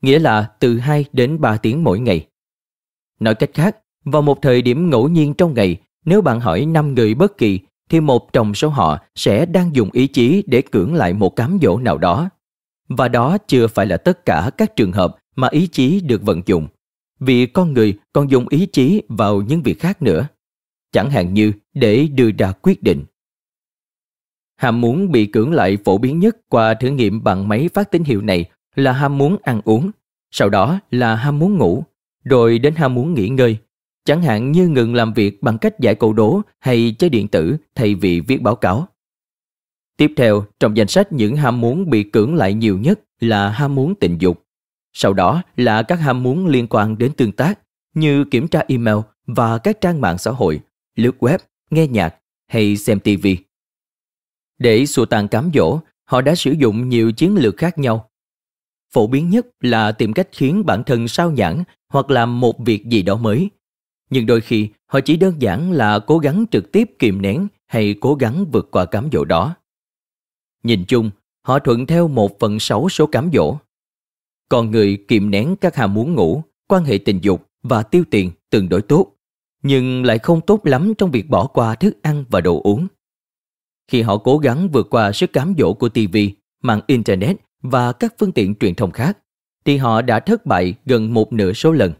nghĩa 0.03 0.19
là 0.19 0.50
từ 0.61 0.79
2 0.79 1.05
đến 1.12 1.41
3 1.41 1.56
tiếng 1.56 1.85
mỗi 1.85 2.00
ngày. 2.00 2.27
Nói 3.21 3.35
cách 3.35 3.50
khác, 3.55 3.77
vào 4.05 4.23
một 4.23 4.43
thời 4.43 4.62
điểm 4.62 4.91
ngẫu 4.91 5.09
nhiên 5.09 5.35
trong 5.35 5.55
ngày, 5.55 5.77
nếu 6.05 6.23
bạn 6.23 6.41
hỏi 6.41 6.67
5 6.67 6.94
người 6.94 7.15
bất 7.15 7.39
kỳ, 7.39 7.61
thì 7.91 8.00
một 8.00 8.33
trong 8.33 8.55
số 8.55 8.69
họ 8.69 8.99
sẽ 9.15 9.46
đang 9.46 9.75
dùng 9.75 9.91
ý 9.93 10.06
chí 10.06 10.43
để 10.46 10.63
cưỡng 10.63 10.94
lại 10.94 11.13
một 11.13 11.37
cám 11.37 11.58
dỗ 11.63 11.79
nào 11.79 11.99
đó. 11.99 12.29
Và 12.89 13.08
đó 13.08 13.39
chưa 13.39 13.67
phải 13.67 13.87
là 13.87 13.96
tất 13.96 14.27
cả 14.27 14.51
các 14.58 14.77
trường 14.77 14.93
hợp 14.93 15.17
mà 15.37 15.49
ý 15.49 15.67
chí 15.67 16.01
được 16.01 16.22
vận 16.22 16.43
dụng, 16.46 16.69
vì 17.20 17.46
con 17.46 17.72
người 17.72 17.99
còn 18.13 18.31
dùng 18.31 18.49
ý 18.49 18.67
chí 18.67 19.03
vào 19.08 19.43
những 19.43 19.63
việc 19.63 19.81
khác 19.81 20.03
nữa. 20.03 20.29
Chẳng 20.93 21.11
hạn 21.11 21.34
như 21.34 21.53
để 21.75 22.08
đưa 22.15 22.31
ra 22.39 22.53
quyết 22.53 22.82
định. 22.82 23.05
Ham 24.62 24.81
muốn 24.81 25.12
bị 25.12 25.26
cưỡng 25.26 25.52
lại 25.52 25.78
phổ 25.84 25.98
biến 25.98 26.19
nhất 26.19 26.36
qua 26.48 26.74
thử 26.74 26.88
nghiệm 26.88 27.24
bằng 27.24 27.48
máy 27.48 27.69
phát 27.74 27.90
tín 27.90 28.04
hiệu 28.04 28.20
này 28.20 28.44
là 28.74 28.92
ham 28.92 29.19
muốn 29.19 29.36
ăn 29.42 29.60
uống, 29.64 29.90
sau 30.31 30.48
đó 30.48 30.81
là 30.90 31.14
ham 31.14 31.38
muốn 31.38 31.58
ngủ, 31.58 31.84
rồi 32.24 32.58
đến 32.58 32.74
ham 32.74 32.94
muốn 32.94 33.14
nghỉ 33.14 33.28
ngơi, 33.28 33.56
chẳng 34.04 34.22
hạn 34.22 34.52
như 34.52 34.69
ngừng 34.69 34.94
làm 34.94 35.12
việc 35.12 35.42
bằng 35.42 35.58
cách 35.58 35.81
giải 35.81 35.94
câu 35.94 36.12
đố 36.12 36.40
hay 36.58 36.94
chơi 36.98 37.10
điện 37.10 37.28
tử 37.28 37.56
thay 37.74 37.94
vì 37.94 38.20
viết 38.20 38.42
báo 38.42 38.56
cáo. 38.56 38.88
Tiếp 39.96 40.12
theo, 40.16 40.44
trong 40.60 40.76
danh 40.76 40.88
sách 40.88 41.12
những 41.12 41.36
ham 41.36 41.60
muốn 41.60 41.90
bị 41.90 42.02
cưỡng 42.02 42.34
lại 42.34 42.54
nhiều 42.54 42.78
nhất 42.78 43.00
là 43.20 43.48
ham 43.48 43.74
muốn 43.74 43.94
tình 43.94 44.19
dục. 44.19 44.42
Sau 44.92 45.12
đó 45.12 45.42
là 45.56 45.82
các 45.82 46.00
ham 46.00 46.22
muốn 46.22 46.46
liên 46.46 46.66
quan 46.70 46.98
đến 46.98 47.12
tương 47.12 47.32
tác 47.32 47.58
như 47.94 48.24
kiểm 48.24 48.48
tra 48.48 48.62
email 48.69 48.96
và 49.26 49.58
các 49.58 49.81
trang 49.81 50.00
mạng 50.00 50.19
xã 50.19 50.31
hội, 50.31 50.60
lướt 50.96 51.16
web, 51.19 51.38
nghe 51.70 51.86
nhạc 51.86 52.14
hay 52.48 52.76
xem 52.76 53.00
TV. 53.00 53.26
Để 54.62 54.86
xua 54.86 55.04
tan 55.04 55.28
cám 55.28 55.50
dỗ, 55.54 55.81
họ 56.04 56.20
đã 56.20 56.34
sử 56.34 56.52
dụng 56.52 56.88
nhiều 56.88 57.12
chiến 57.12 57.34
lược 57.36 57.56
khác 57.56 57.78
nhau. 57.78 58.10
Phổ 58.92 59.06
biến 59.06 59.31
nhất 59.31 59.46
là 59.60 59.92
tìm 59.92 60.12
cách 60.12 60.28
khiến 60.32 60.66
bản 60.66 60.84
thân 60.84 61.08
sao 61.08 61.31
nhãn 61.31 61.62
hoặc 61.88 62.10
làm 62.10 62.40
một 62.40 62.58
việc 62.58 62.84
gì 62.86 63.02
đó 63.02 63.16
mới. 63.16 63.50
Nhưng 64.10 64.26
đôi 64.26 64.40
khi 64.40 64.69
họ 64.86 65.00
chỉ 65.00 65.16
đơn 65.16 65.34
giản 65.38 65.72
là 65.72 65.98
cố 65.98 66.19
gắng 66.19 66.44
trực 66.50 66.72
tiếp 66.72 66.90
kìm 66.98 67.22
nén 67.22 67.48
hay 67.66 67.94
cố 68.00 68.14
gắng 68.14 68.44
vượt 68.52 68.69
qua 68.70 68.84
cám 68.84 69.08
dỗ 69.12 69.24
đó. 69.24 69.54
Nhìn 70.62 70.84
chung, 70.88 71.10
họ 71.46 71.58
thuận 71.58 71.86
theo 71.86 72.08
một 72.08 72.38
phần 72.40 72.58
sáu 72.58 72.88
số 72.88 73.06
cám 73.06 73.31
dỗ. 73.32 73.56
Còn 74.48 74.70
người 74.70 75.04
kìm 75.08 75.31
nén 75.31 75.56
các 75.56 75.76
ham 75.76 75.94
muốn 75.94 76.14
ngủ, 76.14 76.42
quan 76.69 76.84
hệ 76.84 76.98
tình 76.98 77.19
dục 77.22 77.46
và 77.62 77.82
tiêu 77.82 78.04
tiền 78.10 78.31
tương 78.50 78.69
đối 78.69 78.82
tốt, 78.82 79.12
nhưng 79.62 80.04
lại 80.04 80.19
không 80.19 80.40
tốt 80.40 80.66
lắm 80.66 80.92
trong 80.98 81.10
việc 81.10 81.28
bỏ 81.28 81.46
qua 81.46 81.74
thức 81.74 82.02
ăn 82.02 82.24
và 82.31 82.40
đồ 82.40 82.60
uống. 82.62 82.86
Khi 83.89 84.03
họ 84.03 84.17
cố 84.17 84.39
gắng 84.39 84.69
vượt 84.69 84.86
qua 84.91 85.12
sức 85.12 85.32
cám 85.32 85.55
dỗ 85.58 85.72
của 85.72 85.89
TV, 85.89 86.17
mạng 86.62 86.81
Internet 86.86 87.36
và 87.62 87.93
các 87.93 88.15
phương 88.19 88.32
tiện 88.32 88.55
truyền 88.55 88.74
thông 88.74 88.91
khác, 88.91 89.19
thì 89.65 89.77
họ 89.77 90.03
đã 90.03 90.20
thất 90.20 90.46
bại 90.46 90.74
gần 90.86 91.15
một 91.15 91.32
nửa 91.32 91.53
số 91.53 91.72
lần. 91.72 91.93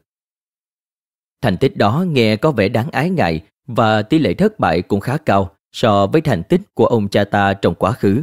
Thành 1.43 1.57
tích 1.57 1.77
đó 1.77 2.05
nghe 2.09 2.37
có 2.37 2.51
vẻ 2.51 2.69
đáng 2.69 2.91
ái 2.91 3.11
ngại 3.11 3.41
và 3.67 4.03
tỷ 4.03 4.19
lệ 4.19 4.35
thất 4.35 4.59
bại 4.59 4.83
cũng 4.83 5.01
khá 5.01 5.17
cao 5.17 5.57
so 5.73 6.07
với 6.07 6.21
thành 6.21 6.43
tích 6.43 6.61
của 6.75 6.87
ông 6.87 7.09
cha 7.09 7.25
ta 7.25 7.55
trong 7.55 7.75
quá 7.75 7.93
khứ. 7.93 8.23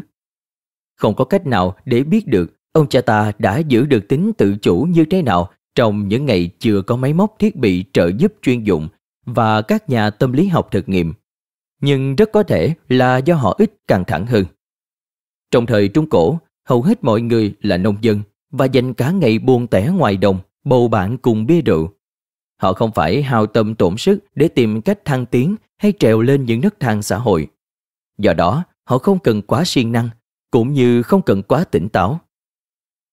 Không 0.96 1.16
có 1.16 1.26
cách 1.26 1.48
nào 1.48 1.76
để 1.86 2.04
biết 2.04 2.28
được 2.28 2.54
ông 2.72 2.88
cha 2.88 3.02
ta 3.02 3.32
đã 3.40 3.58
giữ 3.58 3.86
được 3.86 4.08
tính 4.08 4.32
tự 4.38 4.56
chủ 4.62 4.88
như 4.90 5.06
thế 5.06 5.22
nào 5.22 5.50
trong 5.76 6.08
những 6.08 6.26
ngày 6.26 6.50
chưa 6.60 6.82
có 6.82 6.96
máy 6.96 7.14
móc 7.14 7.36
thiết 7.40 7.56
bị 7.56 7.86
trợ 7.94 8.12
giúp 8.18 8.34
chuyên 8.42 8.64
dụng 8.64 8.88
và 9.26 9.62
các 9.62 9.90
nhà 9.90 10.10
tâm 10.10 10.34
lý 10.34 10.48
học 10.48 10.68
thực 10.72 10.90
nghiệm, 10.90 11.14
nhưng 11.82 12.16
rất 12.16 12.30
có 12.34 12.44
thể 12.44 12.74
là 12.90 13.18
do 13.18 13.36
họ 13.36 13.56
ít 13.58 13.74
căng 13.88 14.04
thẳng 14.08 14.26
hơn. 14.26 14.46
Trong 15.52 15.66
thời 15.66 15.88
Trung 15.88 16.10
Cổ, 16.10 16.40
hầu 16.66 16.82
hết 16.82 17.04
mọi 17.04 17.22
người 17.22 17.54
là 17.62 17.78
nông 17.78 17.98
dân 18.02 18.22
và 18.52 18.66
dành 18.66 18.94
cả 18.94 19.12
ngày 19.12 19.40
buồn 19.40 19.68
tẻ 19.68 19.90
ngoài 19.98 20.18
đồng, 20.18 20.40
bầu 20.64 20.88
bạn 20.88 21.18
cùng 21.18 21.46
bia 21.46 21.62
rượu. 21.62 21.94
Họ 22.62 22.74
không 22.74 22.92
phải 22.92 23.22
hao 23.22 23.46
tâm 23.46 23.76
tổn 23.76 23.98
sức 23.98 24.20
để 24.36 24.48
tìm 24.48 24.82
cách 24.82 25.06
thăng 25.06 25.26
tiến 25.26 25.56
hay 25.78 25.94
trèo 26.00 26.22
lên 26.22 26.46
những 26.46 26.62
nấc 26.62 26.80
thang 26.80 27.02
xã 27.02 27.18
hội. 27.18 27.48
Do 28.18 28.34
đó, 28.34 28.64
họ 28.84 28.98
không 28.98 29.20
cần 29.20 29.42
quá 29.42 29.64
siêng 29.66 29.92
năng, 29.92 30.10
cũng 30.52 30.74
như 30.74 31.02
không 31.02 31.22
cần 31.22 31.44
quá 31.44 31.64
tỉnh 31.64 31.90
táo. 31.90 32.20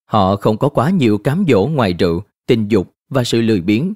Họ 0.05 0.37
không 0.37 0.59
có 0.59 0.69
quá 0.69 0.91
nhiều 0.91 1.19
cám 1.19 1.45
dỗ 1.49 1.67
ngoài 1.67 1.93
rượu, 1.93 2.23
tình 2.47 2.69
dục 2.69 2.95
và 3.09 3.25
sự 3.25 3.41
lười 3.41 3.61
biếng. 3.61 3.95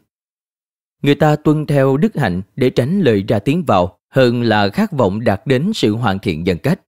Người 1.02 1.14
ta 1.14 1.36
tuân 1.36 1.66
theo 1.66 1.96
đức 1.96 2.16
hạnh 2.16 2.42
để 2.56 2.70
tránh 2.70 3.00
lời 3.00 3.24
ra 3.28 3.38
tiếng 3.38 3.64
vào 3.64 3.99
hơn 4.10 4.42
là 4.42 4.68
khát 4.68 4.92
vọng 4.92 5.24
đạt 5.24 5.42
đến 5.46 5.70
sự 5.74 5.94
hoàn 5.96 6.18
thiện 6.18 6.44
nhân 6.44 6.58
cách. 6.58 6.80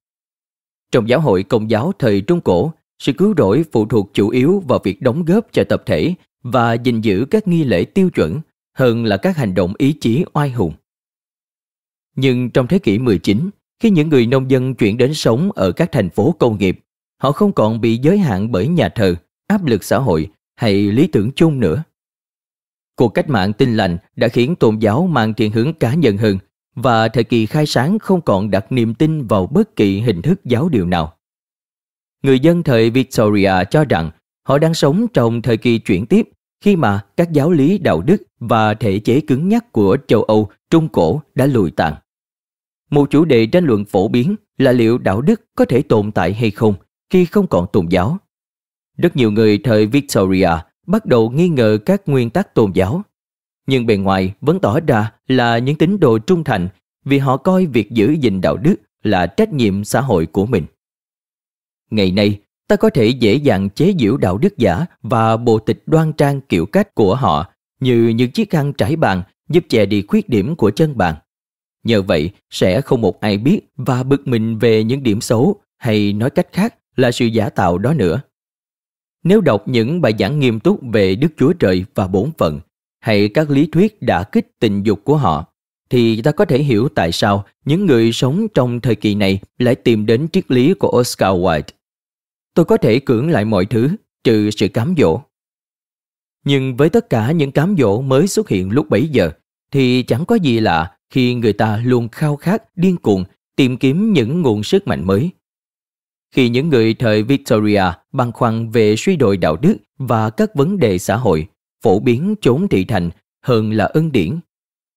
Trong 0.91 1.09
giáo 1.09 1.19
hội 1.19 1.43
công 1.43 1.69
giáo 1.69 1.91
thời 1.99 2.21
Trung 2.21 2.41
Cổ, 2.41 2.73
sự 2.99 3.13
cứu 3.13 3.33
rỗi 3.37 3.65
phụ 3.71 3.85
thuộc 3.85 4.09
chủ 4.13 4.29
yếu 4.29 4.63
vào 4.67 4.79
việc 4.83 5.01
đóng 5.01 5.25
góp 5.25 5.47
cho 5.51 5.63
tập 5.63 5.83
thể 5.85 6.13
và 6.43 6.73
gìn 6.73 7.01
giữ 7.01 7.25
các 7.29 7.47
nghi 7.47 7.63
lễ 7.63 7.85
tiêu 7.85 8.09
chuẩn 8.09 8.41
hơn 8.73 9.05
là 9.05 9.17
các 9.17 9.37
hành 9.37 9.55
động 9.55 9.73
ý 9.77 9.93
chí 9.93 10.25
oai 10.33 10.49
hùng. 10.49 10.73
Nhưng 12.15 12.49
trong 12.49 12.67
thế 12.67 12.79
kỷ 12.79 12.99
19, 12.99 13.49
khi 13.79 13.89
những 13.89 14.09
người 14.09 14.25
nông 14.25 14.51
dân 14.51 14.75
chuyển 14.75 14.97
đến 14.97 15.13
sống 15.13 15.51
ở 15.51 15.71
các 15.71 15.91
thành 15.91 16.09
phố 16.09 16.35
công 16.39 16.57
nghiệp, 16.57 16.79
họ 17.17 17.31
không 17.31 17.53
còn 17.53 17.81
bị 17.81 17.97
giới 17.97 18.17
hạn 18.17 18.51
bởi 18.51 18.67
nhà 18.67 18.89
thờ, 18.89 19.15
áp 19.47 19.65
lực 19.65 19.83
xã 19.83 19.97
hội 19.97 20.29
hay 20.55 20.73
lý 20.73 21.07
tưởng 21.07 21.31
chung 21.35 21.59
nữa. 21.59 21.83
Cuộc 22.95 23.09
cách 23.09 23.29
mạng 23.29 23.53
tinh 23.53 23.77
lành 23.77 23.97
đã 24.15 24.27
khiến 24.27 24.55
tôn 24.55 24.79
giáo 24.79 25.07
mang 25.07 25.33
thiên 25.33 25.51
hướng 25.51 25.73
cá 25.73 25.93
nhân 25.93 26.17
hơn 26.17 26.37
và 26.75 27.07
thời 27.07 27.23
kỳ 27.23 27.45
khai 27.45 27.65
sáng 27.65 27.99
không 27.99 28.21
còn 28.21 28.51
đặt 28.51 28.71
niềm 28.71 28.93
tin 28.93 29.27
vào 29.27 29.47
bất 29.47 29.75
kỳ 29.75 29.99
hình 29.99 30.21
thức 30.21 30.45
giáo 30.45 30.69
điều 30.69 30.85
nào. 30.85 31.13
Người 32.23 32.39
dân 32.39 32.63
thời 32.63 32.89
Victoria 32.89 33.53
cho 33.69 33.85
rằng 33.85 34.11
họ 34.47 34.57
đang 34.57 34.73
sống 34.73 35.05
trong 35.13 35.41
thời 35.41 35.57
kỳ 35.57 35.79
chuyển 35.79 36.05
tiếp, 36.05 36.29
khi 36.61 36.75
mà 36.75 37.05
các 37.17 37.31
giáo 37.31 37.51
lý, 37.51 37.77
đạo 37.77 38.01
đức 38.01 38.23
và 38.39 38.73
thể 38.73 38.99
chế 38.99 39.21
cứng 39.21 39.49
nhắc 39.49 39.71
của 39.71 39.97
châu 40.07 40.23
Âu, 40.23 40.49
Trung 40.69 40.89
Cổ 40.89 41.21
đã 41.35 41.45
lùi 41.45 41.71
tàn. 41.71 41.95
Một 42.89 43.09
chủ 43.09 43.25
đề 43.25 43.45
tranh 43.45 43.65
luận 43.65 43.85
phổ 43.85 44.07
biến 44.07 44.35
là 44.57 44.71
liệu 44.71 44.97
đạo 44.97 45.21
đức 45.21 45.41
có 45.55 45.65
thể 45.65 45.81
tồn 45.81 46.11
tại 46.11 46.33
hay 46.33 46.51
không 46.51 46.73
khi 47.09 47.25
không 47.25 47.47
còn 47.47 47.67
tôn 47.73 47.87
giáo. 47.89 48.17
Rất 48.97 49.15
nhiều 49.15 49.31
người 49.31 49.57
thời 49.63 49.85
Victoria 49.85 50.49
bắt 50.87 51.05
đầu 51.05 51.29
nghi 51.29 51.49
ngờ 51.49 51.77
các 51.85 52.01
nguyên 52.05 52.29
tắc 52.29 52.53
tôn 52.53 52.71
giáo. 52.71 53.01
Nhưng 53.67 53.85
bề 53.85 53.97
ngoài 53.97 54.33
vẫn 54.41 54.59
tỏ 54.59 54.79
ra 54.87 55.11
là 55.27 55.57
những 55.57 55.75
tín 55.75 55.99
đồ 55.99 56.19
trung 56.19 56.43
thành 56.43 56.69
vì 57.05 57.17
họ 57.17 57.37
coi 57.37 57.65
việc 57.65 57.91
giữ 57.91 58.11
gìn 58.11 58.41
đạo 58.41 58.57
đức 58.57 58.75
là 59.03 59.27
trách 59.27 59.53
nhiệm 59.53 59.83
xã 59.83 60.01
hội 60.01 60.25
của 60.25 60.45
mình. 60.45 60.65
Ngày 61.89 62.11
nay, 62.11 62.39
ta 62.67 62.75
có 62.75 62.89
thể 62.89 63.07
dễ 63.07 63.35
dàng 63.35 63.69
chế 63.69 63.93
giễu 63.99 64.17
đạo 64.17 64.37
đức 64.37 64.57
giả 64.57 64.85
và 65.01 65.37
bộ 65.37 65.59
tịch 65.59 65.83
đoan 65.85 66.13
trang 66.13 66.41
kiểu 66.41 66.65
cách 66.65 66.95
của 66.95 67.15
họ 67.15 67.51
như 67.79 68.07
những 68.07 68.31
chiếc 68.31 68.49
khăn 68.49 68.73
trải 68.73 68.95
bàn 68.95 69.23
giúp 69.49 69.63
che 69.69 69.85
đi 69.85 70.01
khuyết 70.07 70.29
điểm 70.29 70.55
của 70.55 70.71
chân 70.71 70.97
bàn. 70.97 71.15
Nhờ 71.83 72.01
vậy, 72.01 72.31
sẽ 72.49 72.81
không 72.81 73.01
một 73.01 73.19
ai 73.19 73.37
biết 73.37 73.59
và 73.75 74.03
bực 74.03 74.27
mình 74.27 74.57
về 74.57 74.83
những 74.83 75.03
điểm 75.03 75.21
xấu 75.21 75.61
hay 75.77 76.13
nói 76.13 76.29
cách 76.29 76.47
khác 76.51 76.75
là 76.95 77.11
sự 77.11 77.25
giả 77.25 77.49
tạo 77.49 77.77
đó 77.77 77.93
nữa. 77.93 78.21
Nếu 79.23 79.41
đọc 79.41 79.67
những 79.67 80.01
bài 80.01 80.13
giảng 80.19 80.39
nghiêm 80.39 80.59
túc 80.59 80.79
về 80.93 81.15
Đức 81.15 81.27
Chúa 81.37 81.53
Trời 81.53 81.85
và 81.95 82.07
bổn 82.07 82.31
phận 82.37 82.59
hay 83.03 83.29
các 83.29 83.49
lý 83.49 83.67
thuyết 83.67 84.01
đã 84.01 84.23
kích 84.23 84.47
tình 84.59 84.83
dục 84.83 85.01
của 85.03 85.17
họ, 85.17 85.45
thì 85.89 86.21
ta 86.21 86.31
có 86.31 86.45
thể 86.45 86.63
hiểu 86.63 86.89
tại 86.95 87.11
sao 87.11 87.45
những 87.65 87.85
người 87.85 88.11
sống 88.11 88.47
trong 88.53 88.81
thời 88.81 88.95
kỳ 88.95 89.15
này 89.15 89.39
lại 89.57 89.75
tìm 89.75 90.05
đến 90.05 90.27
triết 90.33 90.51
lý 90.51 90.73
của 90.73 90.99
Oscar 90.99 91.35
Wilde. 91.35 91.73
Tôi 92.53 92.65
có 92.65 92.77
thể 92.77 92.99
cưỡng 92.99 93.29
lại 93.29 93.45
mọi 93.45 93.65
thứ, 93.65 93.89
trừ 94.23 94.49
sự 94.51 94.67
cám 94.67 94.95
dỗ. 94.97 95.21
Nhưng 96.45 96.77
với 96.77 96.89
tất 96.89 97.09
cả 97.09 97.31
những 97.31 97.51
cám 97.51 97.75
dỗ 97.77 98.01
mới 98.01 98.27
xuất 98.27 98.49
hiện 98.49 98.71
lúc 98.71 98.89
bấy 98.89 99.07
giờ, 99.07 99.31
thì 99.71 100.03
chẳng 100.03 100.25
có 100.25 100.35
gì 100.35 100.59
lạ 100.59 100.97
khi 101.09 101.35
người 101.35 101.53
ta 101.53 101.81
luôn 101.85 102.09
khao 102.09 102.35
khát, 102.35 102.77
điên 102.77 102.97
cuồng 102.97 103.23
tìm 103.55 103.77
kiếm 103.77 104.13
những 104.13 104.41
nguồn 104.41 104.63
sức 104.63 104.87
mạnh 104.87 105.07
mới. 105.07 105.29
Khi 106.35 106.49
những 106.49 106.69
người 106.69 106.93
thời 106.93 107.23
Victoria 107.23 107.83
băn 108.11 108.31
khoăn 108.31 108.69
về 108.69 108.95
suy 108.95 109.15
đồi 109.15 109.37
đạo 109.37 109.55
đức 109.55 109.77
và 109.97 110.29
các 110.29 110.55
vấn 110.55 110.77
đề 110.77 110.97
xã 110.97 111.15
hội, 111.15 111.47
phổ 111.83 111.99
biến 111.99 112.35
trốn 112.41 112.67
thị 112.67 112.85
thành 112.85 113.09
hơn 113.41 113.71
là 113.71 113.85
ân 113.85 114.11
điển, 114.11 114.39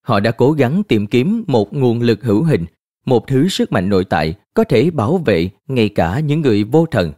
họ 0.02 0.21
đã 0.21 0.31
cố 0.31 0.52
gắng 0.52 0.83
tìm 0.88 1.07
kiếm 1.07 1.45
một 1.47 1.75
nguồn 1.75 2.00
lực 2.00 2.25
hữu 2.25 2.43
hình, 2.43 2.64
một 3.07 3.26
thứ 3.26 3.49
sức 3.49 3.73
mạnh 3.73 3.88
nội 3.88 4.05
tại 4.05 4.35
có 4.55 4.64
thể 4.64 4.90
bảo 4.90 5.19
vệ 5.19 5.49
ngay 5.69 5.88
cả 5.88 6.21
những 6.21 6.40
người 6.40 6.64
vô 6.64 6.87
thần. 6.87 7.12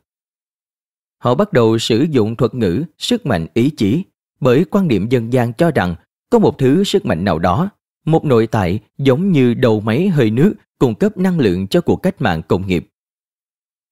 Họ 1.19 1.35
bắt 1.35 1.53
đầu 1.53 1.79
sử 1.79 2.07
dụng 2.11 2.37
thuật 2.37 2.55
ngữ 2.55 2.85
sức 2.99 3.27
mạnh 3.27 3.47
ý 3.55 3.71
chí 3.71 4.03
bởi 4.41 4.65
quan 4.71 4.89
niệm 4.89 5.09
dân 5.09 5.33
gian 5.33 5.53
cho 5.53 5.71
rằng 5.71 5.95
có 6.31 6.39
một 6.39 6.59
thứ 6.59 6.85
sức 6.85 7.07
mạnh 7.07 7.25
nào 7.25 7.39
đó 7.39 7.71
một 8.05 8.25
nội 8.25 8.47
tại 8.47 8.81
giống 8.99 9.33
như 9.33 9.55
đầu 9.55 9.81
máy 9.81 10.09
hơi 10.09 10.31
nước 10.31 10.55
cung 10.79 10.95
cấp 10.95 11.17
năng 11.17 11.39
lượng 11.39 11.67
cho 11.67 11.81
cuộc 11.81 11.97
cách 11.97 12.23
mạng 12.23 12.43
công 12.49 12.67
nghiệp. 12.67 12.89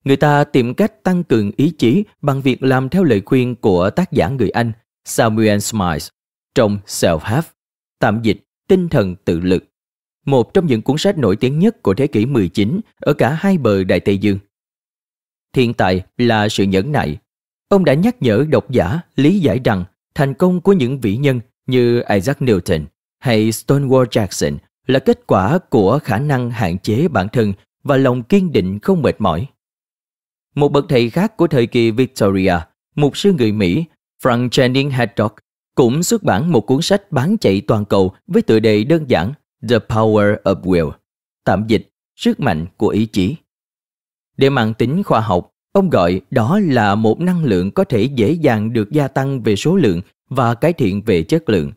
Người 0.04 0.16
ta 0.16 0.44
tìm 0.44 0.74
cách 0.74 1.02
tăng 1.02 1.24
cường 1.24 1.50
ý 1.56 1.70
chí 1.70 2.04
bằng 2.22 2.40
việc 2.40 2.62
làm 2.62 2.88
theo 2.88 3.04
lời 3.04 3.22
khuyên 3.24 3.54
của 3.54 3.90
tác 3.90 4.12
giả 4.12 4.28
người 4.28 4.50
Anh 4.50 4.72
Samuel 5.06 5.58
Smiles 5.58 6.08
trong 6.54 6.78
Self-Help, 6.86 7.42
tạm 7.98 8.22
dịch 8.22 8.44
tinh 8.68 8.88
thần 8.88 9.16
tự 9.24 9.40
lực, 9.40 9.64
một 10.24 10.54
trong 10.54 10.66
những 10.66 10.82
cuốn 10.82 10.98
sách 10.98 11.18
nổi 11.18 11.36
tiếng 11.36 11.58
nhất 11.58 11.82
của 11.82 11.94
thế 11.94 12.06
kỷ 12.06 12.26
19 12.26 12.80
ở 13.00 13.12
cả 13.12 13.32
hai 13.32 13.58
bờ 13.58 13.84
Đại 13.84 14.00
Tây 14.00 14.18
Dương. 14.18 14.38
Thiên 15.52 15.74
tài 15.74 16.02
là 16.18 16.48
sự 16.48 16.64
nhẫn 16.64 16.92
nại. 16.92 17.18
Ông 17.68 17.84
đã 17.84 17.94
nhắc 17.94 18.16
nhở 18.20 18.46
độc 18.50 18.70
giả 18.70 19.00
lý 19.16 19.38
giải 19.38 19.60
rằng 19.64 19.84
thành 20.14 20.34
công 20.34 20.60
của 20.60 20.72
những 20.72 21.00
vĩ 21.00 21.16
nhân 21.16 21.40
như 21.66 22.02
Isaac 22.08 22.38
Newton 22.38 22.84
hay 23.18 23.50
Stonewall 23.50 24.04
Jackson 24.04 24.56
là 24.86 24.98
kết 24.98 25.26
quả 25.26 25.58
của 25.58 25.98
khả 25.98 26.18
năng 26.18 26.50
hạn 26.50 26.78
chế 26.78 27.08
bản 27.08 27.28
thân 27.28 27.52
và 27.82 27.96
lòng 27.96 28.22
kiên 28.22 28.52
định 28.52 28.78
không 28.78 29.02
mệt 29.02 29.16
mỏi. 29.18 29.46
Một 30.54 30.68
bậc 30.68 30.84
thầy 30.88 31.10
khác 31.10 31.36
của 31.36 31.46
thời 31.46 31.66
kỳ 31.66 31.90
Victoria, 31.90 32.54
một 32.94 33.16
sư 33.16 33.32
người 33.32 33.52
Mỹ 33.52 33.84
Frank 34.22 34.48
Channing 34.48 34.90
Haddock 34.90 35.36
cũng 35.74 36.02
xuất 36.02 36.22
bản 36.22 36.52
một 36.52 36.60
cuốn 36.60 36.82
sách 36.82 37.12
bán 37.12 37.36
chạy 37.38 37.60
toàn 37.60 37.84
cầu 37.84 38.14
với 38.26 38.42
tựa 38.42 38.60
đề 38.60 38.84
đơn 38.84 39.04
giản 39.10 39.32
The 39.68 39.78
Power 39.78 40.36
of 40.42 40.62
Will, 40.62 40.90
tạm 41.44 41.66
dịch 41.66 41.90
sức 42.16 42.40
mạnh 42.40 42.66
của 42.76 42.88
ý 42.88 43.06
chí. 43.06 43.36
Để 44.36 44.50
mang 44.50 44.74
tính 44.74 45.02
khoa 45.02 45.20
học, 45.20 45.52
ông 45.72 45.90
gọi 45.90 46.20
đó 46.30 46.60
là 46.62 46.94
một 46.94 47.20
năng 47.20 47.44
lượng 47.44 47.70
có 47.70 47.84
thể 47.84 48.02
dễ 48.02 48.32
dàng 48.32 48.72
được 48.72 48.90
gia 48.90 49.08
tăng 49.08 49.42
về 49.42 49.56
số 49.56 49.76
lượng 49.76 50.00
và 50.28 50.54
cải 50.54 50.72
thiện 50.72 51.02
về 51.02 51.22
chất 51.22 51.48
lượng. 51.48 51.72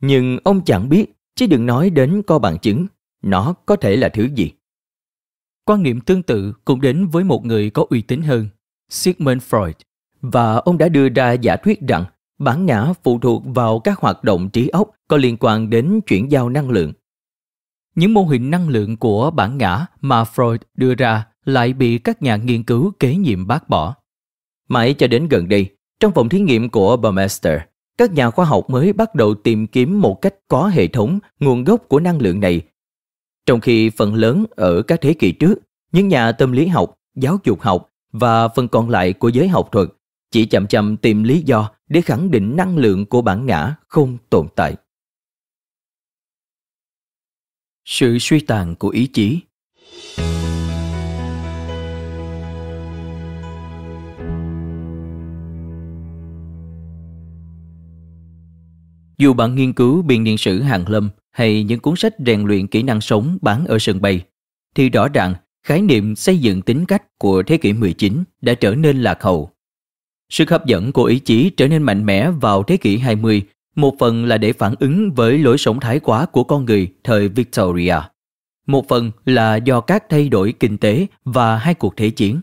Nhưng 0.00 0.38
ông 0.44 0.64
chẳng 0.64 0.88
biết, 0.88 1.06
chứ 1.34 1.46
đừng 1.46 1.66
nói 1.66 1.90
đến 1.90 2.22
có 2.26 2.38
bằng 2.38 2.58
chứng, 2.58 2.86
nó 3.22 3.54
có 3.66 3.76
thể 3.76 3.96
là 3.96 4.08
thứ 4.08 4.28
gì. 4.34 4.52
Quan 5.64 5.82
niệm 5.82 6.00
tương 6.00 6.22
tự 6.22 6.52
cũng 6.64 6.80
đến 6.80 7.06
với 7.06 7.24
một 7.24 7.44
người 7.44 7.70
có 7.70 7.86
uy 7.90 8.02
tín 8.02 8.22
hơn, 8.22 8.48
Sigmund 8.88 9.42
Freud, 9.42 9.72
và 10.20 10.54
ông 10.54 10.78
đã 10.78 10.88
đưa 10.88 11.08
ra 11.08 11.32
giả 11.32 11.56
thuyết 11.56 11.80
rằng 11.88 12.04
bản 12.38 12.66
ngã 12.66 12.92
phụ 13.02 13.18
thuộc 13.18 13.42
vào 13.46 13.78
các 13.78 13.98
hoạt 13.98 14.24
động 14.24 14.50
trí 14.50 14.68
óc 14.68 14.90
có 15.08 15.16
liên 15.16 15.36
quan 15.40 15.70
đến 15.70 16.00
chuyển 16.06 16.30
giao 16.30 16.48
năng 16.48 16.70
lượng. 16.70 16.92
Những 17.94 18.14
mô 18.14 18.22
hình 18.22 18.50
năng 18.50 18.68
lượng 18.68 18.96
của 18.96 19.30
bản 19.30 19.58
ngã 19.58 19.86
mà 20.00 20.22
Freud 20.22 20.58
đưa 20.74 20.94
ra 20.94 21.26
lại 21.44 21.72
bị 21.72 21.98
các 21.98 22.22
nhà 22.22 22.36
nghiên 22.36 22.62
cứu 22.62 22.92
kế 22.98 23.16
nhiệm 23.16 23.46
bác 23.46 23.68
bỏ. 23.68 23.94
Mãi 24.68 24.94
cho 24.94 25.06
đến 25.06 25.28
gần 25.28 25.48
đây, 25.48 25.66
trong 26.00 26.12
phòng 26.12 26.28
thí 26.28 26.40
nghiệm 26.40 26.70
của 26.70 26.96
Burmester, 26.96 27.60
các 27.98 28.12
nhà 28.12 28.30
khoa 28.30 28.44
học 28.44 28.70
mới 28.70 28.92
bắt 28.92 29.14
đầu 29.14 29.34
tìm 29.34 29.66
kiếm 29.66 30.00
một 30.00 30.22
cách 30.22 30.34
có 30.48 30.66
hệ 30.66 30.86
thống 30.86 31.18
nguồn 31.40 31.64
gốc 31.64 31.82
của 31.88 32.00
năng 32.00 32.20
lượng 32.20 32.40
này. 32.40 32.60
Trong 33.46 33.60
khi 33.60 33.90
phần 33.90 34.14
lớn 34.14 34.44
ở 34.50 34.82
các 34.82 35.00
thế 35.00 35.14
kỷ 35.14 35.32
trước, 35.32 35.54
những 35.92 36.08
nhà 36.08 36.32
tâm 36.32 36.52
lý 36.52 36.66
học, 36.66 36.94
giáo 37.14 37.38
dục 37.44 37.60
học 37.60 37.88
và 38.12 38.48
phần 38.48 38.68
còn 38.68 38.88
lại 38.90 39.12
của 39.12 39.28
giới 39.28 39.48
học 39.48 39.68
thuật 39.72 39.88
chỉ 40.30 40.46
chậm 40.46 40.66
chậm 40.66 40.96
tìm 40.96 41.22
lý 41.22 41.42
do 41.46 41.70
để 41.88 42.00
khẳng 42.00 42.30
định 42.30 42.56
năng 42.56 42.76
lượng 42.76 43.06
của 43.06 43.22
bản 43.22 43.46
ngã 43.46 43.74
không 43.88 44.18
tồn 44.30 44.48
tại. 44.56 44.76
Sự 47.84 48.18
suy 48.20 48.40
tàn 48.40 48.74
của 48.76 48.88
ý 48.88 49.06
chí 49.06 49.40
Dù 59.18 59.32
bạn 59.32 59.54
nghiên 59.54 59.72
cứu 59.72 60.02
biên 60.02 60.24
niên 60.24 60.38
sử 60.38 60.62
hàng 60.62 60.88
lâm 60.88 61.10
hay 61.30 61.64
những 61.64 61.80
cuốn 61.80 61.96
sách 61.96 62.14
rèn 62.26 62.46
luyện 62.46 62.66
kỹ 62.66 62.82
năng 62.82 63.00
sống 63.00 63.38
bán 63.42 63.66
ở 63.66 63.78
sân 63.78 64.00
bay, 64.00 64.20
thì 64.74 64.88
rõ 64.88 65.08
ràng 65.08 65.34
khái 65.62 65.82
niệm 65.82 66.16
xây 66.16 66.38
dựng 66.38 66.62
tính 66.62 66.84
cách 66.86 67.18
của 67.18 67.42
thế 67.42 67.56
kỷ 67.56 67.72
19 67.72 68.24
đã 68.40 68.54
trở 68.54 68.74
nên 68.74 69.02
lạc 69.02 69.22
hậu. 69.22 69.50
Sức 70.32 70.50
hấp 70.50 70.66
dẫn 70.66 70.92
của 70.92 71.04
ý 71.04 71.18
chí 71.18 71.50
trở 71.50 71.68
nên 71.68 71.82
mạnh 71.82 72.06
mẽ 72.06 72.30
vào 72.30 72.62
thế 72.62 72.76
kỷ 72.76 72.98
20, 72.98 73.42
một 73.76 73.94
phần 73.98 74.24
là 74.24 74.38
để 74.38 74.52
phản 74.52 74.74
ứng 74.80 75.12
với 75.14 75.38
lối 75.38 75.58
sống 75.58 75.80
thái 75.80 76.00
quá 76.00 76.26
của 76.26 76.44
con 76.44 76.64
người 76.64 76.92
thời 77.04 77.28
Victoria. 77.28 77.96
Một 78.66 78.88
phần 78.88 79.10
là 79.24 79.56
do 79.56 79.80
các 79.80 80.04
thay 80.08 80.28
đổi 80.28 80.54
kinh 80.60 80.78
tế 80.78 81.06
và 81.24 81.56
hai 81.56 81.74
cuộc 81.74 81.96
thế 81.96 82.10
chiến. 82.10 82.40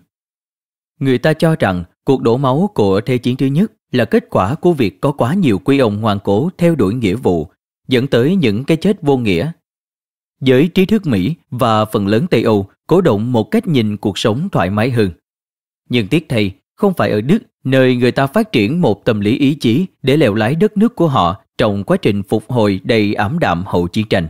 Người 1.00 1.18
ta 1.18 1.34
cho 1.34 1.56
rằng 1.60 1.84
cuộc 2.04 2.22
đổ 2.22 2.38
máu 2.38 2.70
của 2.76 3.02
Thế 3.02 3.18
chiến 3.18 3.38
thứ 3.38 3.46
nhất 3.46 3.72
là 3.92 4.06
kết 4.06 4.26
quả 4.30 4.56
của 4.56 4.74
việc 4.74 5.02
có 5.02 5.12
quá 5.12 5.34
nhiều 5.34 5.60
quý 5.60 5.80
ông 5.80 6.02
ngoan 6.02 6.20
cố 6.24 6.50
theo 6.58 6.76
đuổi 6.76 6.94
nghĩa 6.94 7.16
vụ, 7.16 7.48
dẫn 7.88 8.08
tới 8.08 8.36
những 8.36 8.64
cái 8.64 8.78
chết 8.78 9.02
vô 9.02 9.18
nghĩa. 9.18 9.52
Giới 10.42 10.68
trí 10.68 10.86
thức 10.86 11.08
Mỹ 11.08 11.36
và 11.50 11.86
phần 11.86 12.08
lớn 12.08 12.26
Tây 12.32 12.44
Âu 12.44 12.68
cố 12.88 13.02
động 13.02 13.32
một 13.32 13.52
cách 13.52 13.68
nhìn 13.68 13.98
cuộc 13.98 14.18
sống 14.18 14.50
thoải 14.52 14.70
mái 14.70 14.92
hơn. 14.92 15.10
Nhưng 15.90 16.08
tiếc 16.08 16.30
thay, 16.30 16.56
không 16.76 16.94
phải 16.94 17.12
ở 17.12 17.22
Đức 17.22 17.40
nơi 17.64 17.96
người 17.96 18.12
ta 18.12 18.28
phát 18.28 18.52
triển 18.52 18.82
một 18.82 19.06
tâm 19.06 19.20
lý 19.20 19.38
ý 19.38 19.56
chí 19.56 19.86
để 20.02 20.18
lèo 20.18 20.34
lái 20.34 20.56
đất 20.56 20.78
nước 20.78 20.96
của 20.96 21.08
họ 21.08 21.44
trong 21.58 21.84
quá 21.84 21.98
trình 21.98 22.24
phục 22.24 22.52
hồi 22.52 22.80
đầy 22.84 23.14
ảm 23.14 23.40
đạm 23.40 23.64
hậu 23.66 23.88
chiến 23.88 24.08
tranh. 24.10 24.28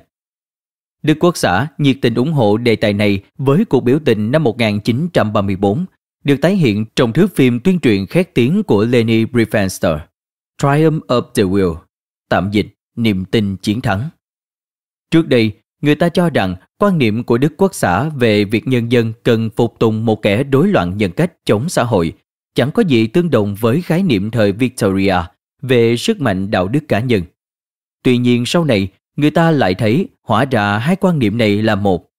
Đức 1.04 1.18
Quốc 1.20 1.38
xã 1.38 1.68
nhiệt 1.78 1.98
tình 2.02 2.16
ủng 2.16 2.34
hộ 2.34 2.58
đề 2.58 2.76
tài 2.76 2.94
này 2.94 3.24
với 3.38 3.66
cuộc 3.66 3.84
biểu 3.84 4.00
tình 4.06 4.32
năm 4.32 4.44
1934, 4.44 5.86
được 6.24 6.36
tái 6.42 6.56
hiện 6.56 6.86
trong 6.96 7.14
thước 7.14 7.36
phim 7.36 7.60
tuyên 7.60 7.80
truyền 7.80 8.06
khét 8.06 8.34
tiếng 8.34 8.64
của 8.64 8.86
Leni 8.86 9.26
Riefenstahl, 9.26 10.00
Triumph 10.62 11.06
of 11.08 11.22
the 11.36 11.44
Will, 11.44 11.76
tạm 12.30 12.52
dịch 12.52 12.68
niềm 12.96 13.26
tin 13.26 13.58
chiến 13.58 13.82
thắng. 13.82 14.10
Trước 15.12 15.28
đây, 15.28 15.52
người 15.82 15.96
ta 15.96 16.10
cho 16.10 16.30
rằng 16.30 16.56
quan 16.78 16.98
niệm 16.98 17.24
của 17.24 17.38
Đức 17.38 17.54
Quốc 17.58 17.76
xã 17.76 18.10
về 18.10 18.46
việc 18.46 18.68
nhân 18.68 18.92
dân 18.92 19.14
cần 19.24 19.50
phục 19.56 19.80
tùng 19.80 20.06
một 20.06 20.22
kẻ 20.22 20.44
đối 20.44 20.68
loạn 20.68 20.98
nhân 20.98 21.12
cách 21.12 21.34
chống 21.46 21.70
xã 21.70 21.84
hội 21.84 22.14
chẳng 22.56 22.72
có 22.72 22.82
gì 22.82 23.08
tương 23.08 23.30
đồng 23.30 23.56
với 23.56 23.82
khái 23.82 24.04
niệm 24.04 24.32
thời 24.32 24.52
Victoria 24.52 25.16
về 25.62 25.98
sức 25.98 26.22
mạnh 26.22 26.52
đạo 26.52 26.68
đức 26.68 26.80
cá 26.88 27.00
nhân. 27.00 27.24
Tuy 28.04 28.18
nhiên 28.18 28.46
sau 28.46 28.66
này, 28.66 28.88
người 29.16 29.32
ta 29.32 29.52
lại 29.52 29.76
thấy 29.76 30.08
hóa 30.24 30.46
ra 30.46 30.78
hai 30.78 30.96
quan 30.96 31.20
niệm 31.20 31.38
này 31.38 31.62
là 31.62 31.76
một. 31.76 32.10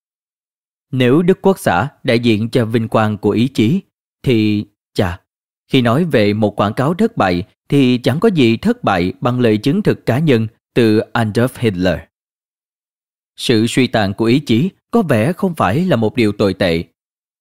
Nếu 0.93 1.23
Đức 1.23 1.39
Quốc 1.43 1.59
xã 1.59 1.89
đại 2.03 2.19
diện 2.19 2.51
cho 2.51 2.65
vinh 2.65 2.89
quang 2.89 3.19
của 3.19 3.31
ý 3.31 3.49
chí, 3.49 3.81
thì 4.23 4.65
chà, 4.95 5.21
khi 5.69 5.83
nói 5.83 6.05
về 6.05 6.35
một 6.35 6.61
quảng 6.61 6.75
cáo 6.75 6.95
thất 6.95 7.17
bại 7.17 7.45
thì 7.69 7.99
chẳng 7.99 8.21
có 8.21 8.29
gì 8.29 8.57
thất 8.57 8.85
bại 8.85 9.13
bằng 9.21 9.41
lời 9.41 9.57
chứng 9.57 9.83
thực 9.83 10.07
cá 10.07 10.19
nhân 10.19 10.47
từ 10.75 11.01
Adolf 11.13 11.49
Hitler. 11.59 11.99
Sự 13.37 13.67
suy 13.67 13.87
tàn 13.87 14.15
của 14.15 14.25
ý 14.25 14.39
chí 14.39 14.71
có 14.91 15.03
vẻ 15.03 15.33
không 15.33 15.55
phải 15.55 15.85
là 15.85 15.97
một 15.97 16.17
điều 16.17 16.33
tồi 16.33 16.55
tệ 16.55 16.85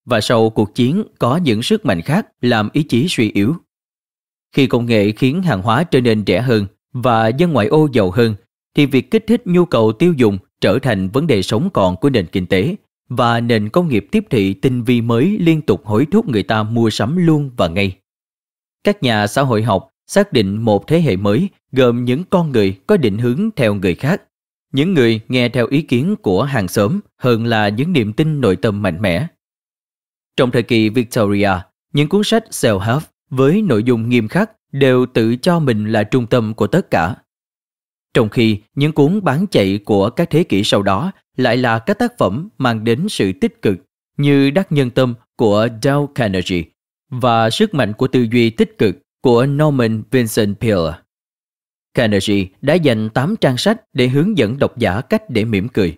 và 0.05 0.21
sau 0.21 0.49
cuộc 0.49 0.75
chiến 0.75 1.03
có 1.19 1.37
những 1.37 1.63
sức 1.63 1.85
mạnh 1.85 2.01
khác 2.01 2.27
làm 2.41 2.69
ý 2.73 2.83
chí 2.83 3.07
suy 3.09 3.31
yếu. 3.31 3.55
Khi 4.55 4.67
công 4.67 4.85
nghệ 4.85 5.11
khiến 5.11 5.43
hàng 5.43 5.61
hóa 5.61 5.83
trở 5.83 6.01
nên 6.01 6.23
rẻ 6.27 6.41
hơn 6.41 6.65
và 6.93 7.27
dân 7.27 7.53
ngoại 7.53 7.67
ô 7.67 7.87
giàu 7.93 8.11
hơn, 8.11 8.35
thì 8.75 8.85
việc 8.85 9.11
kích 9.11 9.27
thích 9.27 9.41
nhu 9.45 9.65
cầu 9.65 9.91
tiêu 9.91 10.13
dùng 10.13 10.37
trở 10.61 10.79
thành 10.79 11.09
vấn 11.09 11.27
đề 11.27 11.41
sống 11.41 11.69
còn 11.73 11.95
của 11.95 12.09
nền 12.09 12.27
kinh 12.27 12.45
tế 12.45 12.75
và 13.09 13.39
nền 13.39 13.69
công 13.69 13.87
nghiệp 13.87 14.07
tiếp 14.11 14.25
thị 14.29 14.53
tinh 14.53 14.83
vi 14.83 15.01
mới 15.01 15.37
liên 15.39 15.61
tục 15.61 15.85
hối 15.85 16.05
thúc 16.11 16.27
người 16.27 16.43
ta 16.43 16.63
mua 16.63 16.89
sắm 16.89 17.17
luôn 17.17 17.51
và 17.57 17.67
ngay. 17.67 17.97
Các 18.83 19.03
nhà 19.03 19.27
xã 19.27 19.41
hội 19.41 19.63
học 19.63 19.89
xác 20.07 20.33
định 20.33 20.61
một 20.61 20.87
thế 20.87 21.01
hệ 21.01 21.15
mới 21.15 21.49
gồm 21.71 22.05
những 22.05 22.23
con 22.29 22.51
người 22.51 22.77
có 22.87 22.97
định 22.97 23.17
hướng 23.17 23.49
theo 23.55 23.73
người 23.73 23.95
khác, 23.95 24.21
những 24.73 24.93
người 24.93 25.21
nghe 25.27 25.49
theo 25.49 25.67
ý 25.67 25.81
kiến 25.81 26.15
của 26.21 26.43
hàng 26.43 26.67
xóm 26.67 26.99
hơn 27.17 27.45
là 27.45 27.69
những 27.69 27.93
niềm 27.93 28.13
tin 28.13 28.41
nội 28.41 28.55
tâm 28.55 28.81
mạnh 28.81 29.01
mẽ 29.01 29.27
trong 30.37 30.51
thời 30.51 30.63
kỳ 30.63 30.89
Victoria, 30.89 31.51
những 31.93 32.09
cuốn 32.09 32.21
sách 32.23 32.43
self-help 32.49 32.99
với 33.29 33.61
nội 33.61 33.83
dung 33.83 34.09
nghiêm 34.09 34.27
khắc 34.27 34.51
đều 34.71 35.05
tự 35.05 35.35
cho 35.35 35.59
mình 35.59 35.91
là 35.91 36.03
trung 36.03 36.27
tâm 36.27 36.53
của 36.53 36.67
tất 36.67 36.91
cả. 36.91 37.15
Trong 38.13 38.29
khi 38.29 38.59
những 38.75 38.91
cuốn 38.91 39.23
bán 39.23 39.47
chạy 39.47 39.79
của 39.85 40.09
các 40.09 40.29
thế 40.29 40.43
kỷ 40.43 40.63
sau 40.63 40.81
đó 40.81 41.11
lại 41.37 41.57
là 41.57 41.79
các 41.79 41.99
tác 41.99 42.17
phẩm 42.17 42.49
mang 42.57 42.83
đến 42.83 43.09
sự 43.09 43.31
tích 43.41 43.61
cực 43.61 43.77
như 44.17 44.49
Đắc 44.49 44.71
Nhân 44.71 44.89
Tâm 44.89 45.13
của 45.35 45.67
Dale 45.83 46.05
Carnegie 46.15 46.63
và 47.09 47.49
Sức 47.49 47.73
mạnh 47.73 47.93
của 47.93 48.07
tư 48.07 48.27
duy 48.31 48.49
tích 48.49 48.77
cực 48.77 48.95
của 49.21 49.45
Norman 49.45 50.03
Vincent 50.11 50.59
Peale. 50.59 50.97
Carnegie 51.93 52.45
đã 52.61 52.73
dành 52.73 53.09
8 53.09 53.35
trang 53.41 53.57
sách 53.57 53.81
để 53.93 54.07
hướng 54.07 54.37
dẫn 54.37 54.59
độc 54.59 54.77
giả 54.77 55.01
cách 55.01 55.29
để 55.29 55.45
mỉm 55.45 55.67
cười. 55.67 55.97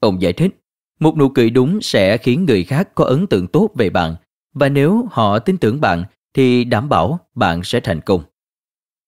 Ông 0.00 0.22
giải 0.22 0.32
thích, 0.32 0.63
một 1.00 1.16
nụ 1.16 1.28
cười 1.28 1.50
đúng 1.50 1.80
sẽ 1.82 2.18
khiến 2.18 2.44
người 2.44 2.64
khác 2.64 2.94
có 2.94 3.04
ấn 3.04 3.26
tượng 3.26 3.46
tốt 3.46 3.70
về 3.74 3.90
bạn 3.90 4.16
và 4.54 4.68
nếu 4.68 5.08
họ 5.10 5.38
tin 5.38 5.58
tưởng 5.58 5.80
bạn 5.80 6.04
thì 6.34 6.64
đảm 6.64 6.88
bảo 6.88 7.20
bạn 7.34 7.64
sẽ 7.64 7.80
thành 7.80 8.00
công. 8.00 8.22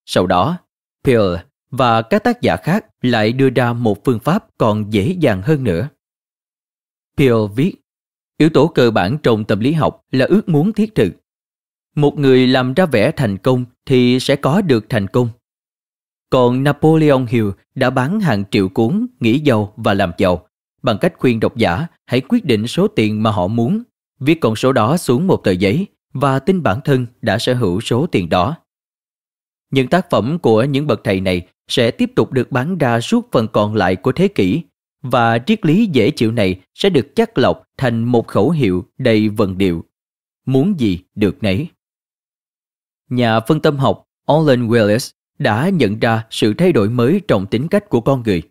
Sau 0.06 0.26
đó, 0.26 0.58
Pearl 1.04 1.34
và 1.70 2.02
các 2.02 2.24
tác 2.24 2.40
giả 2.42 2.56
khác 2.56 2.86
lại 3.02 3.32
đưa 3.32 3.50
ra 3.50 3.72
một 3.72 4.04
phương 4.04 4.18
pháp 4.18 4.46
còn 4.58 4.92
dễ 4.92 5.16
dàng 5.20 5.42
hơn 5.42 5.64
nữa. 5.64 5.88
Pearl 7.16 7.52
viết, 7.56 7.74
yếu 8.38 8.48
tố 8.48 8.68
cơ 8.68 8.90
bản 8.90 9.18
trong 9.22 9.44
tâm 9.44 9.60
lý 9.60 9.72
học 9.72 10.04
là 10.10 10.24
ước 10.24 10.48
muốn 10.48 10.72
thiết 10.72 10.94
thực. 10.94 11.12
Một 11.94 12.18
người 12.18 12.46
làm 12.46 12.74
ra 12.74 12.86
vẻ 12.86 13.10
thành 13.10 13.38
công 13.38 13.64
thì 13.86 14.20
sẽ 14.20 14.36
có 14.36 14.60
được 14.60 14.86
thành 14.88 15.06
công. 15.06 15.28
Còn 16.30 16.64
Napoleon 16.64 17.26
Hill 17.28 17.48
đã 17.74 17.90
bán 17.90 18.20
hàng 18.20 18.44
triệu 18.50 18.68
cuốn 18.68 19.06
nghĩ 19.20 19.38
giàu 19.38 19.72
và 19.76 19.94
làm 19.94 20.12
giàu 20.18 20.45
bằng 20.86 20.98
cách 20.98 21.14
khuyên 21.18 21.40
độc 21.40 21.56
giả 21.56 21.86
hãy 22.06 22.20
quyết 22.20 22.44
định 22.44 22.66
số 22.66 22.88
tiền 22.88 23.22
mà 23.22 23.30
họ 23.30 23.46
muốn, 23.46 23.82
viết 24.20 24.40
con 24.40 24.56
số 24.56 24.72
đó 24.72 24.96
xuống 24.96 25.26
một 25.26 25.44
tờ 25.44 25.50
giấy 25.50 25.86
và 26.12 26.38
tin 26.38 26.62
bản 26.62 26.80
thân 26.84 27.06
đã 27.22 27.38
sở 27.38 27.54
hữu 27.54 27.80
số 27.80 28.06
tiền 28.06 28.28
đó. 28.28 28.56
Những 29.70 29.88
tác 29.88 30.10
phẩm 30.10 30.38
của 30.38 30.64
những 30.64 30.86
bậc 30.86 31.00
thầy 31.04 31.20
này 31.20 31.46
sẽ 31.68 31.90
tiếp 31.90 32.10
tục 32.16 32.32
được 32.32 32.52
bán 32.52 32.78
ra 32.78 33.00
suốt 33.00 33.28
phần 33.32 33.48
còn 33.52 33.74
lại 33.74 33.96
của 33.96 34.12
thế 34.12 34.28
kỷ 34.28 34.62
và 35.02 35.38
triết 35.38 35.66
lý 35.66 35.86
dễ 35.86 36.10
chịu 36.10 36.32
này 36.32 36.60
sẽ 36.74 36.90
được 36.90 37.16
chắc 37.16 37.38
lọc 37.38 37.62
thành 37.76 38.04
một 38.04 38.26
khẩu 38.26 38.50
hiệu 38.50 38.84
đầy 38.98 39.28
vần 39.28 39.58
điệu. 39.58 39.84
Muốn 40.46 40.80
gì 40.80 40.98
được 41.14 41.42
nấy. 41.42 41.68
Nhà 43.10 43.40
phân 43.40 43.60
tâm 43.60 43.76
học 43.76 44.04
Olin 44.32 44.68
Willis 44.68 45.12
đã 45.38 45.68
nhận 45.68 45.98
ra 45.98 46.26
sự 46.30 46.54
thay 46.54 46.72
đổi 46.72 46.88
mới 46.88 47.20
trong 47.28 47.46
tính 47.46 47.68
cách 47.68 47.88
của 47.88 48.00
con 48.00 48.22
người. 48.22 48.42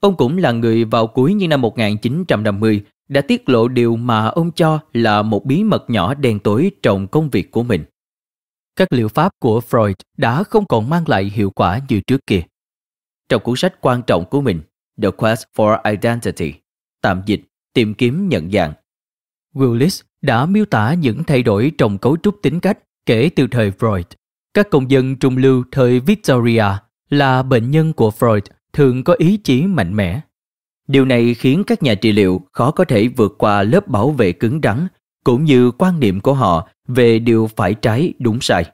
Ông 0.00 0.16
cũng 0.16 0.38
là 0.38 0.52
người 0.52 0.84
vào 0.84 1.06
cuối 1.06 1.34
những 1.34 1.50
năm 1.50 1.60
1950 1.60 2.84
đã 3.08 3.20
tiết 3.20 3.48
lộ 3.48 3.68
điều 3.68 3.96
mà 3.96 4.26
ông 4.26 4.52
cho 4.52 4.78
là 4.92 5.22
một 5.22 5.44
bí 5.44 5.64
mật 5.64 5.90
nhỏ 5.90 6.14
đen 6.14 6.38
tối 6.38 6.70
trong 6.82 7.06
công 7.06 7.30
việc 7.30 7.50
của 7.50 7.62
mình. 7.62 7.84
Các 8.76 8.92
liệu 8.92 9.08
pháp 9.08 9.32
của 9.40 9.60
Freud 9.70 9.94
đã 10.16 10.42
không 10.42 10.66
còn 10.66 10.90
mang 10.90 11.04
lại 11.06 11.24
hiệu 11.24 11.50
quả 11.50 11.80
như 11.88 12.00
trước 12.00 12.26
kia. 12.26 12.42
Trong 13.28 13.42
cuốn 13.42 13.56
sách 13.56 13.80
quan 13.80 14.02
trọng 14.06 14.24
của 14.24 14.40
mình, 14.40 14.60
The 15.02 15.10
Quest 15.10 15.44
for 15.56 15.78
Identity, 15.90 16.54
tạm 17.02 17.22
dịch, 17.26 17.40
tìm 17.72 17.94
kiếm 17.94 18.28
nhận 18.28 18.50
dạng, 18.50 18.72
Willis 19.54 20.02
đã 20.22 20.46
miêu 20.46 20.64
tả 20.64 20.94
những 20.94 21.24
thay 21.24 21.42
đổi 21.42 21.72
trong 21.78 21.98
cấu 21.98 22.16
trúc 22.16 22.36
tính 22.42 22.60
cách 22.60 22.78
kể 23.06 23.30
từ 23.36 23.46
thời 23.50 23.70
Freud. 23.70 24.02
Các 24.54 24.70
công 24.70 24.90
dân 24.90 25.16
trung 25.16 25.36
lưu 25.36 25.64
thời 25.72 26.00
Victoria 26.00 26.64
là 27.10 27.42
bệnh 27.42 27.70
nhân 27.70 27.92
của 27.92 28.10
Freud 28.18 28.40
thường 28.76 29.04
có 29.04 29.14
ý 29.18 29.36
chí 29.36 29.66
mạnh 29.66 29.96
mẽ. 29.96 30.20
Điều 30.88 31.04
này 31.04 31.34
khiến 31.34 31.64
các 31.66 31.82
nhà 31.82 31.94
trị 31.94 32.12
liệu 32.12 32.40
khó 32.52 32.70
có 32.70 32.84
thể 32.84 33.08
vượt 33.08 33.34
qua 33.38 33.62
lớp 33.62 33.88
bảo 33.88 34.10
vệ 34.10 34.32
cứng 34.32 34.60
rắn 34.62 34.86
cũng 35.24 35.44
như 35.44 35.70
quan 35.70 36.00
niệm 36.00 36.20
của 36.20 36.34
họ 36.34 36.68
về 36.88 37.18
điều 37.18 37.50
phải 37.56 37.74
trái 37.74 38.12
đúng 38.18 38.40
sai. 38.40 38.64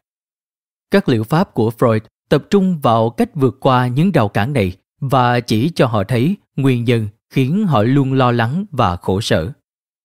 Các 0.90 1.08
liệu 1.08 1.24
pháp 1.24 1.54
của 1.54 1.72
Freud 1.78 2.00
tập 2.28 2.44
trung 2.50 2.80
vào 2.80 3.10
cách 3.10 3.30
vượt 3.34 3.56
qua 3.60 3.86
những 3.86 4.12
rào 4.12 4.28
cản 4.28 4.52
này 4.52 4.76
và 5.00 5.40
chỉ 5.40 5.70
cho 5.74 5.86
họ 5.86 6.04
thấy 6.04 6.36
nguyên 6.56 6.84
nhân 6.84 7.08
khiến 7.30 7.66
họ 7.66 7.82
luôn 7.82 8.12
lo 8.12 8.32
lắng 8.32 8.64
và 8.70 8.96
khổ 8.96 9.20
sở. 9.20 9.52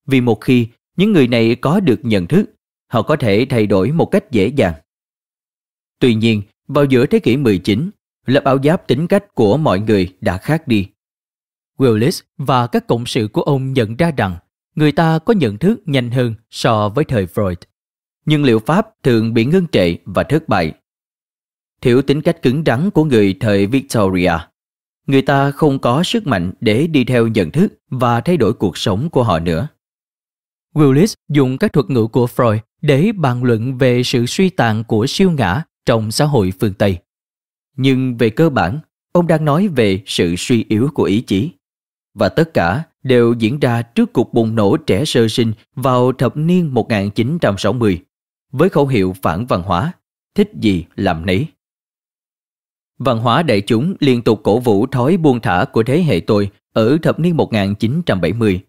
Vì 0.07 0.21
một 0.21 0.41
khi 0.41 0.67
những 0.97 1.13
người 1.13 1.27
này 1.27 1.55
có 1.55 1.79
được 1.79 1.99
nhận 2.03 2.27
thức, 2.27 2.45
họ 2.87 3.01
có 3.01 3.15
thể 3.15 3.45
thay 3.49 3.67
đổi 3.67 3.91
một 3.91 4.05
cách 4.05 4.31
dễ 4.31 4.47
dàng. 4.47 4.73
Tuy 5.99 6.15
nhiên, 6.15 6.41
vào 6.67 6.85
giữa 6.85 7.05
thế 7.05 7.19
kỷ 7.19 7.37
19, 7.37 7.89
lớp 8.27 8.43
áo 8.43 8.57
giáp 8.63 8.87
tính 8.87 9.07
cách 9.07 9.35
của 9.35 9.57
mọi 9.57 9.79
người 9.79 10.15
đã 10.21 10.37
khác 10.37 10.67
đi. 10.67 10.87
Willis 11.77 12.21
và 12.37 12.67
các 12.67 12.87
cộng 12.87 13.05
sự 13.05 13.27
của 13.33 13.41
ông 13.41 13.73
nhận 13.73 13.95
ra 13.95 14.11
rằng 14.17 14.37
người 14.75 14.91
ta 14.91 15.19
có 15.19 15.33
nhận 15.33 15.57
thức 15.57 15.81
nhanh 15.85 16.11
hơn 16.11 16.35
so 16.49 16.89
với 16.89 17.05
thời 17.05 17.25
Freud. 17.25 17.55
Nhưng 18.25 18.43
liệu 18.43 18.59
pháp 18.59 18.87
thường 19.03 19.33
bị 19.33 19.45
ngưng 19.45 19.67
trệ 19.67 19.95
và 20.05 20.23
thất 20.23 20.49
bại. 20.49 20.73
Thiếu 21.81 22.01
tính 22.01 22.21
cách 22.21 22.41
cứng 22.41 22.63
rắn 22.65 22.91
của 22.91 23.03
người 23.03 23.37
thời 23.39 23.65
Victoria. 23.65 24.33
Người 25.07 25.21
ta 25.21 25.51
không 25.51 25.79
có 25.79 26.03
sức 26.03 26.27
mạnh 26.27 26.51
để 26.59 26.87
đi 26.87 27.03
theo 27.03 27.27
nhận 27.27 27.51
thức 27.51 27.73
và 27.89 28.21
thay 28.21 28.37
đổi 28.37 28.53
cuộc 28.53 28.77
sống 28.77 29.09
của 29.09 29.23
họ 29.23 29.39
nữa. 29.39 29.67
Willis 30.73 31.15
dùng 31.29 31.57
các 31.57 31.73
thuật 31.73 31.89
ngữ 31.89 32.07
của 32.07 32.27
Freud 32.35 32.59
để 32.81 33.11
bàn 33.15 33.43
luận 33.43 33.77
về 33.77 34.03
sự 34.03 34.25
suy 34.25 34.49
tàn 34.49 34.83
của 34.83 35.05
siêu 35.07 35.31
ngã 35.31 35.63
trong 35.85 36.11
xã 36.11 36.25
hội 36.25 36.53
phương 36.59 36.73
Tây. 36.73 36.97
Nhưng 37.77 38.17
về 38.17 38.29
cơ 38.29 38.49
bản, 38.49 38.79
ông 39.11 39.27
đang 39.27 39.45
nói 39.45 39.67
về 39.67 40.01
sự 40.05 40.35
suy 40.37 40.65
yếu 40.69 40.89
của 40.93 41.03
ý 41.03 41.21
chí. 41.21 41.51
Và 42.13 42.29
tất 42.29 42.53
cả 42.53 42.83
đều 43.03 43.33
diễn 43.33 43.59
ra 43.59 43.81
trước 43.81 44.13
cuộc 44.13 44.33
bùng 44.33 44.55
nổ 44.55 44.77
trẻ 44.77 45.05
sơ 45.05 45.27
sinh 45.27 45.53
vào 45.75 46.11
thập 46.11 46.37
niên 46.37 46.73
1960 46.73 48.01
với 48.51 48.69
khẩu 48.69 48.87
hiệu 48.87 49.15
phản 49.21 49.45
văn 49.45 49.61
hóa, 49.61 49.91
thích 50.35 50.51
gì 50.61 50.85
làm 50.95 51.25
nấy. 51.25 51.47
Văn 52.99 53.17
hóa 53.17 53.43
đại 53.43 53.61
chúng 53.61 53.95
liên 53.99 54.21
tục 54.21 54.41
cổ 54.43 54.59
vũ 54.59 54.87
thói 54.87 55.17
buông 55.17 55.39
thả 55.41 55.65
của 55.73 55.83
thế 55.83 56.03
hệ 56.03 56.19
tôi 56.19 56.49
ở 56.73 56.97
thập 56.97 57.19
niên 57.19 57.37
1970 57.37 58.61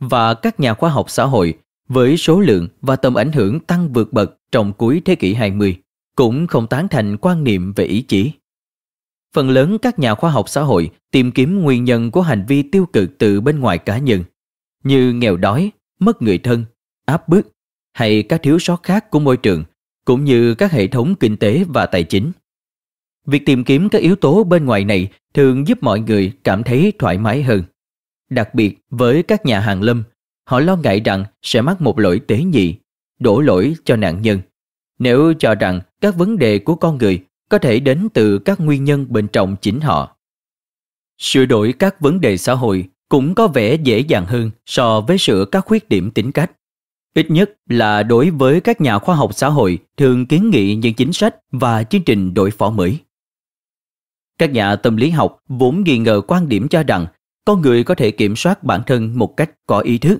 và 0.00 0.34
các 0.34 0.60
nhà 0.60 0.74
khoa 0.74 0.90
học 0.90 1.10
xã 1.10 1.24
hội 1.24 1.54
với 1.88 2.16
số 2.16 2.40
lượng 2.40 2.68
và 2.80 2.96
tầm 2.96 3.14
ảnh 3.14 3.32
hưởng 3.32 3.60
tăng 3.60 3.92
vượt 3.92 4.12
bậc 4.12 4.38
trong 4.52 4.72
cuối 4.72 5.02
thế 5.04 5.14
kỷ 5.14 5.34
20 5.34 5.76
cũng 6.16 6.46
không 6.46 6.66
tán 6.66 6.88
thành 6.88 7.16
quan 7.16 7.44
niệm 7.44 7.72
về 7.72 7.84
ý 7.84 8.02
chí. 8.02 8.32
Phần 9.34 9.50
lớn 9.50 9.78
các 9.82 9.98
nhà 9.98 10.14
khoa 10.14 10.30
học 10.30 10.48
xã 10.48 10.62
hội 10.62 10.90
tìm 11.10 11.32
kiếm 11.32 11.62
nguyên 11.62 11.84
nhân 11.84 12.10
của 12.10 12.22
hành 12.22 12.44
vi 12.48 12.62
tiêu 12.62 12.86
cực 12.86 13.18
từ 13.18 13.40
bên 13.40 13.60
ngoài 13.60 13.78
cá 13.78 13.98
nhân, 13.98 14.24
như 14.84 15.12
nghèo 15.12 15.36
đói, 15.36 15.70
mất 15.98 16.22
người 16.22 16.38
thân, 16.38 16.64
áp 17.04 17.28
bức 17.28 17.52
hay 17.92 18.22
các 18.22 18.42
thiếu 18.42 18.58
sót 18.58 18.82
khác 18.82 19.10
của 19.10 19.20
môi 19.20 19.36
trường, 19.36 19.64
cũng 20.04 20.24
như 20.24 20.54
các 20.54 20.72
hệ 20.72 20.86
thống 20.86 21.14
kinh 21.14 21.36
tế 21.36 21.64
và 21.68 21.86
tài 21.86 22.04
chính. 22.04 22.32
Việc 23.26 23.46
tìm 23.46 23.64
kiếm 23.64 23.88
các 23.88 24.02
yếu 24.02 24.16
tố 24.16 24.44
bên 24.44 24.64
ngoài 24.64 24.84
này 24.84 25.08
thường 25.34 25.68
giúp 25.68 25.82
mọi 25.82 26.00
người 26.00 26.32
cảm 26.44 26.62
thấy 26.62 26.92
thoải 26.98 27.18
mái 27.18 27.42
hơn. 27.42 27.62
Đặc 28.30 28.54
biệt 28.54 28.78
với 28.90 29.22
các 29.22 29.46
nhà 29.46 29.60
hàng 29.60 29.82
lâm, 29.82 30.04
họ 30.44 30.60
lo 30.60 30.76
ngại 30.76 31.00
rằng 31.00 31.24
sẽ 31.42 31.60
mắc 31.60 31.80
một 31.80 31.98
lỗi 31.98 32.20
tế 32.26 32.42
nhị, 32.42 32.74
đổ 33.18 33.40
lỗi 33.40 33.74
cho 33.84 33.96
nạn 33.96 34.22
nhân. 34.22 34.40
Nếu 34.98 35.34
cho 35.38 35.54
rằng 35.54 35.80
các 36.00 36.16
vấn 36.16 36.38
đề 36.38 36.58
của 36.58 36.74
con 36.74 36.98
người 36.98 37.24
có 37.48 37.58
thể 37.58 37.80
đến 37.80 38.08
từ 38.14 38.38
các 38.38 38.60
nguyên 38.60 38.84
nhân 38.84 39.06
bên 39.08 39.28
trong 39.28 39.56
chính 39.60 39.80
họ. 39.80 40.16
Sửa 41.18 41.46
đổi 41.46 41.74
các 41.78 42.00
vấn 42.00 42.20
đề 42.20 42.36
xã 42.36 42.54
hội 42.54 42.88
cũng 43.08 43.34
có 43.34 43.48
vẻ 43.48 43.74
dễ 43.74 43.98
dàng 43.98 44.26
hơn 44.26 44.50
so 44.66 45.00
với 45.00 45.18
sửa 45.18 45.44
các 45.44 45.64
khuyết 45.64 45.88
điểm 45.88 46.10
tính 46.10 46.32
cách. 46.32 46.52
Ít 47.14 47.30
nhất 47.30 47.50
là 47.66 48.02
đối 48.02 48.30
với 48.30 48.60
các 48.60 48.80
nhà 48.80 48.98
khoa 48.98 49.16
học 49.16 49.30
xã 49.34 49.48
hội 49.48 49.78
thường 49.96 50.26
kiến 50.26 50.50
nghị 50.50 50.74
những 50.74 50.94
chính 50.94 51.12
sách 51.12 51.36
và 51.50 51.84
chương 51.84 52.02
trình 52.02 52.34
đối 52.34 52.50
phó 52.50 52.70
mới. 52.70 52.98
Các 54.38 54.50
nhà 54.50 54.76
tâm 54.76 54.96
lý 54.96 55.10
học 55.10 55.38
vốn 55.48 55.84
nghi 55.84 55.98
ngờ 55.98 56.20
quan 56.26 56.48
điểm 56.48 56.68
cho 56.68 56.82
rằng 56.82 57.06
con 57.44 57.60
người 57.62 57.84
có 57.84 57.94
thể 57.94 58.10
kiểm 58.10 58.36
soát 58.36 58.64
bản 58.64 58.82
thân 58.86 59.18
một 59.18 59.36
cách 59.36 59.50
có 59.66 59.78
ý 59.80 59.98
thức. 59.98 60.18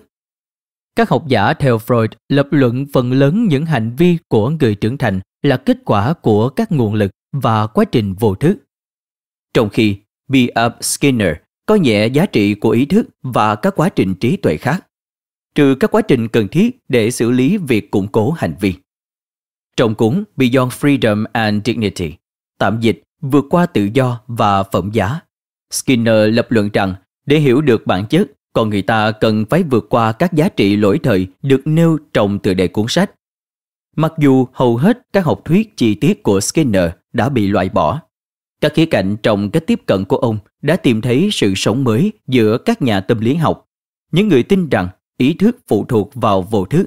Các 0.96 1.08
học 1.08 1.24
giả 1.28 1.52
theo 1.52 1.78
Freud 1.78 2.08
lập 2.28 2.46
luận 2.50 2.86
phần 2.92 3.12
lớn 3.12 3.46
những 3.48 3.66
hành 3.66 3.96
vi 3.96 4.18
của 4.28 4.50
người 4.50 4.74
trưởng 4.74 4.98
thành 4.98 5.20
là 5.42 5.56
kết 5.56 5.78
quả 5.84 6.12
của 6.12 6.48
các 6.48 6.72
nguồn 6.72 6.94
lực 6.94 7.10
và 7.32 7.66
quá 7.66 7.84
trình 7.84 8.14
vô 8.14 8.34
thức. 8.34 8.56
Trong 9.54 9.68
khi 9.68 9.96
B. 10.28 10.34
Up 10.66 10.72
Skinner 10.80 11.34
có 11.66 11.74
nhẹ 11.74 12.06
giá 12.06 12.26
trị 12.26 12.54
của 12.54 12.70
ý 12.70 12.86
thức 12.86 13.08
và 13.22 13.54
các 13.54 13.76
quá 13.76 13.88
trình 13.88 14.14
trí 14.14 14.36
tuệ 14.36 14.56
khác, 14.56 14.86
trừ 15.54 15.74
các 15.80 15.90
quá 15.90 16.02
trình 16.02 16.28
cần 16.28 16.48
thiết 16.48 16.78
để 16.88 17.10
xử 17.10 17.30
lý 17.30 17.56
việc 17.56 17.90
củng 17.90 18.08
cố 18.08 18.30
hành 18.30 18.54
vi. 18.60 18.74
Trong 19.76 19.94
cuốn 19.94 20.24
Beyond 20.36 20.72
Freedom 20.72 21.24
and 21.32 21.62
Dignity, 21.64 22.14
tạm 22.58 22.80
dịch 22.80 23.02
vượt 23.20 23.44
qua 23.50 23.66
tự 23.66 23.88
do 23.94 24.20
và 24.26 24.62
phẩm 24.62 24.90
giá, 24.92 25.20
Skinner 25.70 26.34
lập 26.34 26.46
luận 26.50 26.70
rằng 26.72 26.94
để 27.26 27.38
hiểu 27.38 27.60
được 27.60 27.86
bản 27.86 28.06
chất, 28.06 28.28
con 28.52 28.70
người 28.70 28.82
ta 28.82 29.12
cần 29.12 29.44
phải 29.50 29.62
vượt 29.62 29.86
qua 29.90 30.12
các 30.12 30.32
giá 30.32 30.48
trị 30.48 30.76
lỗi 30.76 31.00
thời 31.02 31.26
được 31.42 31.60
nêu 31.64 31.98
trong 32.12 32.38
tựa 32.38 32.54
đề 32.54 32.68
cuốn 32.68 32.86
sách. 32.88 33.10
Mặc 33.98 34.12
dù 34.18 34.46
hầu 34.52 34.76
hết 34.76 35.06
các 35.12 35.24
học 35.24 35.40
thuyết 35.44 35.76
chi 35.76 35.94
tiết 35.94 36.22
của 36.22 36.40
Skinner 36.40 36.90
đã 37.12 37.28
bị 37.28 37.46
loại 37.46 37.68
bỏ, 37.68 38.00
các 38.60 38.74
khía 38.74 38.86
cạnh 38.86 39.16
trong 39.22 39.50
cách 39.50 39.66
tiếp 39.66 39.80
cận 39.86 40.04
của 40.04 40.16
ông 40.16 40.38
đã 40.62 40.76
tìm 40.76 41.00
thấy 41.00 41.28
sự 41.32 41.52
sống 41.56 41.84
mới 41.84 42.12
giữa 42.26 42.58
các 42.58 42.82
nhà 42.82 43.00
tâm 43.00 43.20
lý 43.20 43.34
học, 43.34 43.68
những 44.12 44.28
người 44.28 44.42
tin 44.42 44.68
rằng 44.68 44.88
ý 45.16 45.34
thức 45.34 45.56
phụ 45.68 45.84
thuộc 45.84 46.10
vào 46.14 46.42
vô 46.42 46.64
thức. 46.64 46.86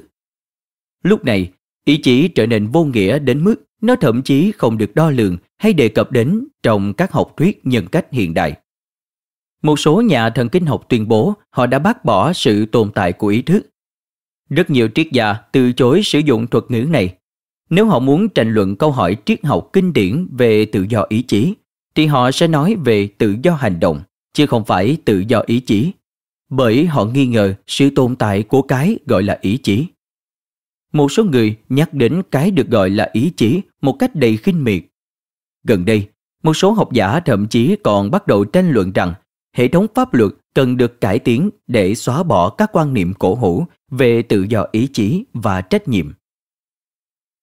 Lúc 1.02 1.24
này, 1.24 1.52
ý 1.84 1.96
chí 1.96 2.28
trở 2.28 2.46
nên 2.46 2.66
vô 2.66 2.84
nghĩa 2.84 3.18
đến 3.18 3.44
mức 3.44 3.56
nó 3.80 3.96
thậm 3.96 4.22
chí 4.22 4.52
không 4.52 4.78
được 4.78 4.94
đo 4.94 5.10
lường 5.10 5.36
hay 5.58 5.72
đề 5.72 5.88
cập 5.88 6.12
đến 6.12 6.44
trong 6.62 6.94
các 6.94 7.12
học 7.12 7.34
thuyết 7.36 7.60
nhân 7.66 7.86
cách 7.86 8.06
hiện 8.10 8.34
đại. 8.34 8.56
Một 9.62 9.78
số 9.78 10.00
nhà 10.00 10.30
thần 10.30 10.48
kinh 10.48 10.66
học 10.66 10.84
tuyên 10.88 11.08
bố 11.08 11.34
họ 11.50 11.66
đã 11.66 11.78
bác 11.78 12.04
bỏ 12.04 12.32
sự 12.32 12.66
tồn 12.66 12.90
tại 12.94 13.12
của 13.12 13.28
ý 13.28 13.42
thức. 13.42 13.71
Rất 14.54 14.70
nhiều 14.70 14.88
triết 14.94 15.12
gia 15.12 15.34
từ 15.52 15.72
chối 15.72 16.02
sử 16.02 16.18
dụng 16.18 16.46
thuật 16.46 16.64
ngữ 16.68 16.86
này. 16.90 17.14
Nếu 17.70 17.86
họ 17.86 17.98
muốn 17.98 18.28
tranh 18.28 18.54
luận 18.54 18.76
câu 18.76 18.90
hỏi 18.90 19.16
triết 19.24 19.44
học 19.44 19.70
kinh 19.72 19.92
điển 19.92 20.28
về 20.32 20.64
tự 20.64 20.86
do 20.88 21.06
ý 21.08 21.22
chí, 21.22 21.54
thì 21.94 22.06
họ 22.06 22.30
sẽ 22.30 22.46
nói 22.46 22.76
về 22.84 23.08
tự 23.18 23.36
do 23.42 23.54
hành 23.54 23.80
động, 23.80 24.00
chứ 24.32 24.46
không 24.46 24.64
phải 24.64 24.96
tự 25.04 25.24
do 25.28 25.42
ý 25.46 25.60
chí. 25.60 25.92
Bởi 26.50 26.86
họ 26.86 27.04
nghi 27.04 27.26
ngờ 27.26 27.54
sự 27.66 27.90
tồn 27.90 28.16
tại 28.16 28.42
của 28.42 28.62
cái 28.62 28.98
gọi 29.06 29.22
là 29.22 29.38
ý 29.40 29.56
chí. 29.56 29.86
Một 30.92 31.12
số 31.12 31.24
người 31.24 31.56
nhắc 31.68 31.94
đến 31.94 32.22
cái 32.30 32.50
được 32.50 32.68
gọi 32.68 32.90
là 32.90 33.10
ý 33.12 33.32
chí 33.36 33.60
một 33.82 33.96
cách 33.98 34.14
đầy 34.14 34.36
khinh 34.36 34.64
miệt. 34.64 34.82
Gần 35.64 35.84
đây, 35.84 36.08
một 36.42 36.54
số 36.54 36.72
học 36.72 36.92
giả 36.92 37.20
thậm 37.20 37.46
chí 37.46 37.76
còn 37.82 38.10
bắt 38.10 38.26
đầu 38.26 38.44
tranh 38.44 38.70
luận 38.70 38.92
rằng 38.92 39.14
hệ 39.56 39.68
thống 39.68 39.86
pháp 39.94 40.14
luật 40.14 40.32
cần 40.54 40.76
được 40.76 41.00
cải 41.00 41.18
tiến 41.18 41.50
để 41.66 41.94
xóa 41.94 42.22
bỏ 42.22 42.50
các 42.50 42.70
quan 42.72 42.94
niệm 42.94 43.14
cổ 43.14 43.34
hủ 43.34 43.66
về 43.90 44.22
tự 44.22 44.46
do 44.48 44.66
ý 44.72 44.88
chí 44.92 45.24
và 45.34 45.60
trách 45.60 45.88
nhiệm. 45.88 46.12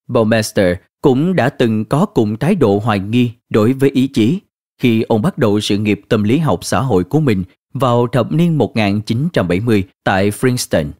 Baumeister 0.08 0.76
cũng 1.02 1.36
đã 1.36 1.48
từng 1.48 1.84
có 1.84 2.06
cùng 2.06 2.36
thái 2.36 2.54
độ 2.54 2.78
hoài 2.78 2.98
nghi 2.98 3.30
đối 3.48 3.72
với 3.72 3.90
ý 3.90 4.06
chí 4.06 4.40
khi 4.78 5.02
ông 5.02 5.22
bắt 5.22 5.38
đầu 5.38 5.60
sự 5.60 5.78
nghiệp 5.78 6.00
tâm 6.08 6.22
lý 6.22 6.38
học 6.38 6.64
xã 6.64 6.80
hội 6.80 7.04
của 7.04 7.20
mình 7.20 7.44
vào 7.74 8.06
thập 8.06 8.32
niên 8.32 8.58
1970 8.58 9.84
tại 10.04 10.30
Princeton. 10.30 10.92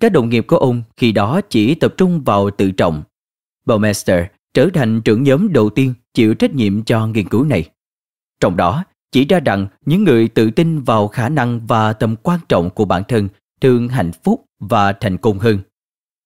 Các 0.00 0.12
đồng 0.12 0.28
nghiệp 0.28 0.44
của 0.46 0.56
ông 0.56 0.82
khi 0.96 1.12
đó 1.12 1.40
chỉ 1.50 1.74
tập 1.74 1.94
trung 1.96 2.22
vào 2.24 2.50
tự 2.50 2.70
trọng. 2.70 3.02
Baumeister 3.66 4.24
trở 4.54 4.68
thành 4.74 5.00
trưởng 5.04 5.22
nhóm 5.22 5.52
đầu 5.52 5.70
tiên 5.70 5.94
chịu 6.14 6.34
trách 6.34 6.54
nhiệm 6.54 6.84
cho 6.84 7.06
nghiên 7.06 7.28
cứu 7.28 7.44
này. 7.44 7.70
Trong 8.40 8.56
đó, 8.56 8.84
chỉ 9.12 9.24
ra 9.24 9.40
rằng 9.40 9.66
những 9.86 10.04
người 10.04 10.28
tự 10.28 10.50
tin 10.50 10.80
vào 10.80 11.08
khả 11.08 11.28
năng 11.28 11.66
và 11.66 11.92
tầm 11.92 12.16
quan 12.16 12.40
trọng 12.48 12.70
của 12.70 12.84
bản 12.84 13.02
thân 13.08 13.28
thường 13.60 13.88
hạnh 13.88 14.12
phúc 14.24 14.44
và 14.58 14.92
thành 14.92 15.18
công 15.18 15.38
hơn. 15.38 15.58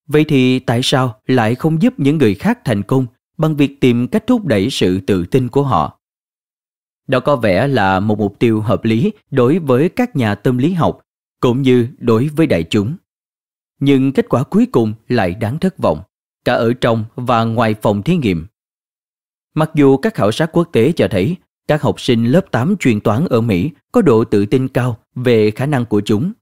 Vậy 0.07 0.25
thì 0.29 0.59
tại 0.59 0.81
sao 0.83 1.21
lại 1.27 1.55
không 1.55 1.83
giúp 1.83 1.95
những 1.97 2.19
người 2.19 2.35
khác 2.35 2.59
thành 2.65 2.83
công 2.83 3.07
bằng 3.37 3.57
việc 3.57 3.81
tìm 3.81 4.09
cách 4.09 4.27
thúc 4.27 4.45
đẩy 4.45 4.71
sự 4.71 5.01
tự 5.01 5.27
tin 5.27 5.49
của 5.49 5.63
họ? 5.63 5.99
Đó 7.07 7.21
có 7.21 7.37
vẻ 7.37 7.69
là 7.69 8.01
một 8.01 8.19
mục 8.19 8.39
tiêu 8.39 8.61
hợp 8.61 8.85
lý 8.85 9.13
đối 9.31 9.59
với 9.59 9.89
các 9.89 10.17
nhà 10.17 10.35
tâm 10.35 10.59
lý 10.59 10.73
học 10.73 11.01
cũng 11.41 11.63
như 11.63 11.89
đối 11.99 12.29
với 12.29 12.47
đại 12.47 12.65
chúng. 12.71 12.97
Nhưng 13.81 14.13
kết 14.13 14.29
quả 14.29 14.43
cuối 14.43 14.67
cùng 14.67 14.95
lại 15.09 15.35
đáng 15.35 15.59
thất 15.59 15.79
vọng, 15.79 16.01
cả 16.45 16.55
ở 16.55 16.73
trong 16.73 17.05
và 17.15 17.45
ngoài 17.45 17.75
phòng 17.83 18.03
thí 18.03 18.17
nghiệm. 18.17 18.47
Mặc 19.55 19.71
dù 19.75 19.97
các 19.97 20.15
khảo 20.15 20.33
sát 20.33 20.51
quốc 20.53 20.69
tế 20.73 20.93
cho 20.93 21.09
thấy 21.11 21.37
các 21.69 21.83
học 21.83 22.01
sinh 22.01 22.25
lớp 22.25 22.51
8 22.51 22.77
chuyên 22.77 23.01
toán 23.01 23.27
ở 23.31 23.41
Mỹ 23.41 23.71
có 23.93 24.03
độ 24.03 24.25
tự 24.25 24.47
tin 24.47 24.69
cao 24.69 24.99
về 25.15 25.51
khả 25.51 25.67
năng 25.67 25.87
của 25.87 26.01
chúng. 26.01 26.33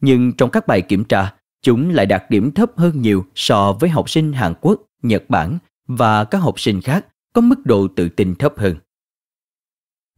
Nhưng 0.00 0.32
trong 0.32 0.50
các 0.50 0.66
bài 0.66 0.82
kiểm 0.82 1.04
tra, 1.04 1.34
chúng 1.62 1.90
lại 1.90 2.06
đạt 2.06 2.30
điểm 2.30 2.52
thấp 2.52 2.70
hơn 2.76 3.02
nhiều 3.02 3.24
so 3.34 3.72
với 3.72 3.90
học 3.90 4.10
sinh 4.10 4.32
Hàn 4.32 4.54
Quốc, 4.60 4.82
Nhật 5.02 5.24
Bản 5.28 5.58
và 5.86 6.24
các 6.24 6.38
học 6.38 6.60
sinh 6.60 6.80
khác 6.80 7.06
có 7.32 7.40
mức 7.40 7.66
độ 7.66 7.88
tự 7.96 8.08
tin 8.08 8.34
thấp 8.34 8.52
hơn. 8.56 8.76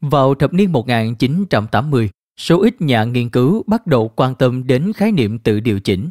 Vào 0.01 0.35
thập 0.35 0.53
niên 0.53 0.73
1980, 0.73 2.11
số 2.37 2.63
ít 2.63 2.81
nhà 2.81 3.05
nghiên 3.05 3.29
cứu 3.29 3.65
bắt 3.67 3.87
đầu 3.87 4.09
quan 4.09 4.35
tâm 4.35 4.67
đến 4.67 4.93
khái 4.93 5.13
niệm 5.13 5.39
tự 5.39 5.61
điều 5.61 5.81
chỉnh, 5.81 6.11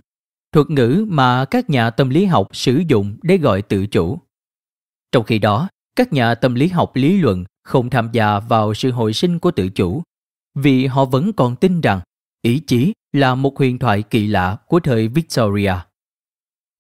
thuật 0.52 0.70
ngữ 0.70 1.06
mà 1.10 1.46
các 1.46 1.70
nhà 1.70 1.90
tâm 1.90 2.10
lý 2.10 2.26
học 2.26 2.56
sử 2.56 2.84
dụng 2.88 3.18
để 3.22 3.38
gọi 3.38 3.62
tự 3.62 3.88
chủ. 3.88 4.20
Trong 5.12 5.24
khi 5.24 5.40
đó, 5.40 5.70
các 5.96 6.14
nhà 6.14 6.36
tâm 6.36 6.56
lý 6.56 6.68
học 6.68 6.92
lý 6.96 7.18
luận 7.18 7.46
không 7.70 7.90
tham 7.90 8.10
gia 8.12 8.40
vào 8.40 8.74
sự 8.74 8.92
hồi 8.92 9.14
sinh 9.14 9.40
của 9.40 9.52
tự 9.52 9.70
chủ 9.70 10.04
vì 10.56 10.86
họ 10.86 11.06
vẫn 11.06 11.34
còn 11.34 11.56
tin 11.56 11.82
rằng 11.82 12.02
ý 12.42 12.60
chí 12.68 12.94
là 13.14 13.36
một 13.36 13.58
huyền 13.58 13.80
thoại 13.80 14.04
kỳ 14.04 14.28
lạ 14.28 14.58
của 14.68 14.80
thời 14.80 15.08
Victoria. 15.08 15.74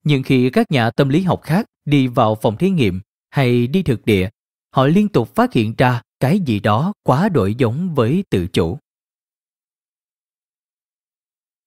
Nhưng 0.03 0.23
khi 0.23 0.49
các 0.49 0.71
nhà 0.71 0.91
tâm 0.91 1.09
lý 1.09 1.21
học 1.21 1.41
khác 1.43 1.65
đi 1.85 2.07
vào 2.07 2.35
phòng 2.35 2.57
thí 2.57 2.69
nghiệm 2.69 3.01
hay 3.29 3.67
đi 3.67 3.83
thực 3.83 4.05
địa, 4.05 4.29
họ 4.75 4.87
liên 4.87 5.09
tục 5.09 5.35
phát 5.35 5.53
hiện 5.53 5.73
ra 5.77 6.01
cái 6.19 6.39
gì 6.39 6.59
đó 6.59 6.93
quá 7.03 7.29
đổi 7.29 7.55
giống 7.55 7.95
với 7.95 8.23
tự 8.29 8.47
chủ. 8.47 8.77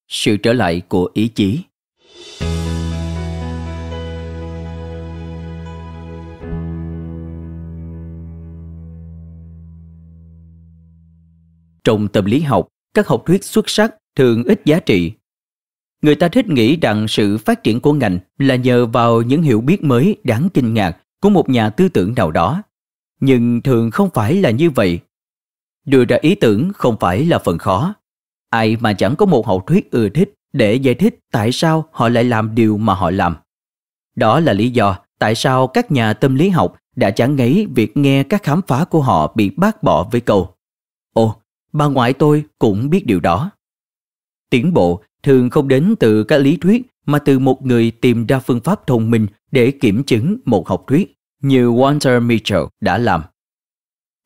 Sự 0.09 0.37
trở 0.37 0.53
lại 0.53 0.83
của 0.89 1.11
ý 1.15 1.29
chí 1.29 1.61
Trong 11.85 12.09
tâm 12.09 12.25
lý 12.25 12.41
học, 12.41 12.69
các 12.95 13.09
học 13.09 13.23
thuyết 13.27 13.45
xuất 13.45 13.71
sắc 13.71 13.95
thường 14.17 14.45
ít 14.45 14.61
giá 14.65 14.81
trị. 14.81 15.13
Người 16.03 16.15
ta 16.15 16.29
thích 16.29 16.49
nghĩ 16.49 16.77
rằng 16.77 17.09
sự 17.09 17.39
phát 17.39 17.63
triển 17.63 17.81
của 17.81 17.93
ngành 17.93 18.19
là 18.39 18.57
nhờ 18.57 18.87
vào 18.87 19.23
những 19.23 19.43
hiểu 19.43 19.61
biết 19.61 19.85
mới 19.85 20.17
đáng 20.25 20.49
kinh 20.55 20.75
ngạc 20.75 20.97
của 21.21 21.31
một 21.31 21.49
nhà 21.49 21.71
tư 21.71 21.89
tưởng 21.89 22.15
nào 22.15 22.31
đó. 22.31 22.63
Nhưng 23.21 23.63
thường 23.63 23.91
không 23.91 24.11
phải 24.15 24.35
là 24.35 24.51
như 24.51 24.71
vậy. 24.71 25.01
Đưa 25.85 26.05
ra 26.05 26.19
ý 26.21 26.35
tưởng 26.35 26.73
không 26.75 26.97
phải 27.01 27.27
là 27.27 27.39
phần 27.39 27.59
khó. 27.59 27.95
Ai 28.51 28.77
mà 28.81 28.93
chẳng 28.93 29.17
có 29.17 29.27
một 29.27 29.47
học 29.47 29.65
thuyết 29.67 29.91
ưa 29.91 30.09
thích 30.09 30.35
để 30.53 30.75
giải 30.75 30.95
thích 30.95 31.19
tại 31.33 31.53
sao 31.53 31.89
họ 31.93 32.09
lại 32.09 32.25
làm 32.25 32.55
điều 32.55 32.77
mà 32.77 32.95
họ 32.95 33.11
làm. 33.11 33.37
Đó 34.17 34.41
là 34.41 34.53
lý 34.53 34.71
do 34.71 34.99
tại 35.19 35.35
sao 35.35 35.67
các 35.67 35.93
nhà 35.93 36.13
tâm 36.13 36.35
lý 36.35 36.49
học 36.49 36.77
đã 36.97 37.11
chẳng 37.11 37.37
ngấy 37.37 37.67
việc 37.75 37.97
nghe 37.97 38.23
các 38.23 38.43
khám 38.43 38.61
phá 38.67 38.85
của 38.85 39.03
họ 39.03 39.33
bị 39.35 39.51
bác 39.51 39.83
bỏ 39.83 40.09
với 40.13 40.21
câu 40.21 40.55
Ồ, 41.13 41.42
bà 41.73 41.87
ngoại 41.87 42.13
tôi 42.13 42.45
cũng 42.59 42.91
biết 42.91 43.07
điều 43.07 43.21
đó. 43.21 43.51
Tiến 44.51 44.73
bộ 44.73 45.03
thường 45.23 45.51
không 45.51 45.69
đến 45.69 45.95
từ 46.01 46.25
các 46.25 46.39
lý 46.39 46.57
thuyết 46.57 46.83
mà 47.07 47.19
từ 47.19 47.39
một 47.39 47.67
người 47.67 47.91
tìm 47.91 48.27
ra 48.27 48.39
phương 48.39 48.61
pháp 48.61 48.87
thông 48.87 49.11
minh 49.11 49.27
để 49.51 49.71
kiểm 49.71 50.05
chứng 50.05 50.39
một 50.45 50.69
học 50.69 50.85
thuyết 50.87 51.17
như 51.43 51.71
Walter 51.71 52.23
Mitchell 52.23 52.63
đã 52.81 52.99
làm. 52.99 53.23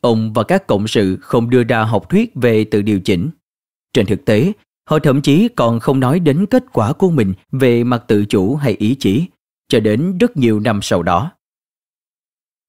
Ông 0.03 0.33
và 0.33 0.43
các 0.43 0.67
cộng 0.67 0.89
sự 0.89 1.17
không 1.21 1.51
đưa 1.51 1.65
ra 1.65 1.85
học 1.85 2.09
thuyết 2.09 2.33
về 2.35 2.65
tự 2.65 2.83
điều 2.83 3.01
chỉnh. 3.01 3.31
Trên 3.93 4.07
thực 4.07 4.25
tế, 4.25 4.53
họ 4.89 4.99
thậm 4.99 5.23
chí 5.23 5.49
còn 5.49 5.81
không 5.81 6.01
nói 6.01 6.21
đến 6.21 6.47
kết 6.47 6.65
quả 6.73 6.93
của 6.93 7.11
mình 7.11 7.35
về 7.53 7.85
mặt 7.85 8.05
tự 8.07 8.25
chủ 8.25 8.57
hay 8.57 8.73
ý 8.73 8.95
chí, 8.95 9.27
cho 9.69 9.81
đến 9.81 10.19
rất 10.19 10.37
nhiều 10.37 10.61
năm 10.61 10.81
sau 10.83 11.03
đó. 11.03 11.33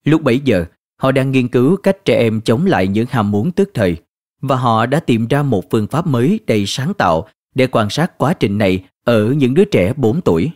Lúc 0.03 0.21
bấy 0.21 0.39
giờ, 0.39 0.65
họ 1.01 1.11
đang 1.11 1.31
nghiên 1.31 1.47
cứu 1.47 1.77
cách 1.77 2.05
trẻ 2.05 2.19
em 2.19 2.41
chống 2.41 2.65
lại 2.65 2.87
những 2.87 3.05
ham 3.09 3.31
muốn 3.31 3.51
tức 3.51 3.71
thời, 3.73 3.97
và 4.41 4.55
họ 4.55 4.85
đã 4.85 4.99
tìm 4.99 5.27
ra 5.27 5.43
một 5.43 5.69
phương 5.71 5.87
pháp 5.87 6.07
mới 6.07 6.39
đầy 6.47 6.65
sáng 6.67 6.93
tạo 6.93 7.27
để 7.55 7.67
quan 7.67 7.89
sát 7.89 8.17
quá 8.17 8.33
trình 8.33 8.57
này 8.57 8.83
ở 9.03 9.31
những 9.31 9.53
đứa 9.53 9.65
trẻ 9.65 9.93
4 9.93 10.21
tuổi. 10.21 10.51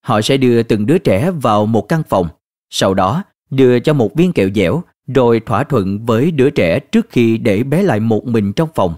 Họ 0.00 0.20
sẽ 0.20 0.36
đưa 0.36 0.62
từng 0.62 0.86
đứa 0.86 0.98
trẻ 0.98 1.30
vào 1.30 1.66
một 1.66 1.88
căn 1.88 2.02
phòng, 2.08 2.28
sau 2.70 2.94
đó 2.94 3.22
đưa 3.50 3.80
cho 3.80 3.92
một 3.92 4.14
viên 4.14 4.32
kẹo 4.32 4.48
dẻo 4.54 4.82
rồi 5.14 5.40
thỏa 5.40 5.64
thuận 5.64 6.06
với 6.06 6.30
đứa 6.30 6.50
trẻ 6.50 6.80
trước 6.80 7.06
khi 7.10 7.38
để 7.38 7.62
bé 7.62 7.82
lại 7.82 8.00
một 8.00 8.26
mình 8.26 8.52
trong 8.52 8.68
phòng. 8.74 8.94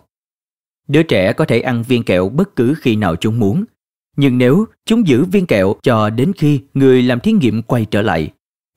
Đứa 0.88 1.02
trẻ 1.02 1.32
có 1.32 1.44
thể 1.44 1.60
ăn 1.60 1.82
viên 1.82 2.02
kẹo 2.02 2.28
bất 2.28 2.56
cứ 2.56 2.74
khi 2.80 2.96
nào 2.96 3.16
chúng 3.16 3.38
muốn, 3.38 3.64
nhưng 4.16 4.38
nếu 4.38 4.66
chúng 4.86 5.06
giữ 5.06 5.24
viên 5.24 5.46
kẹo 5.46 5.74
cho 5.82 6.10
đến 6.10 6.32
khi 6.36 6.60
người 6.74 7.02
làm 7.02 7.20
thí 7.20 7.32
nghiệm 7.32 7.62
quay 7.62 7.84
trở 7.84 8.02
lại, 8.02 8.30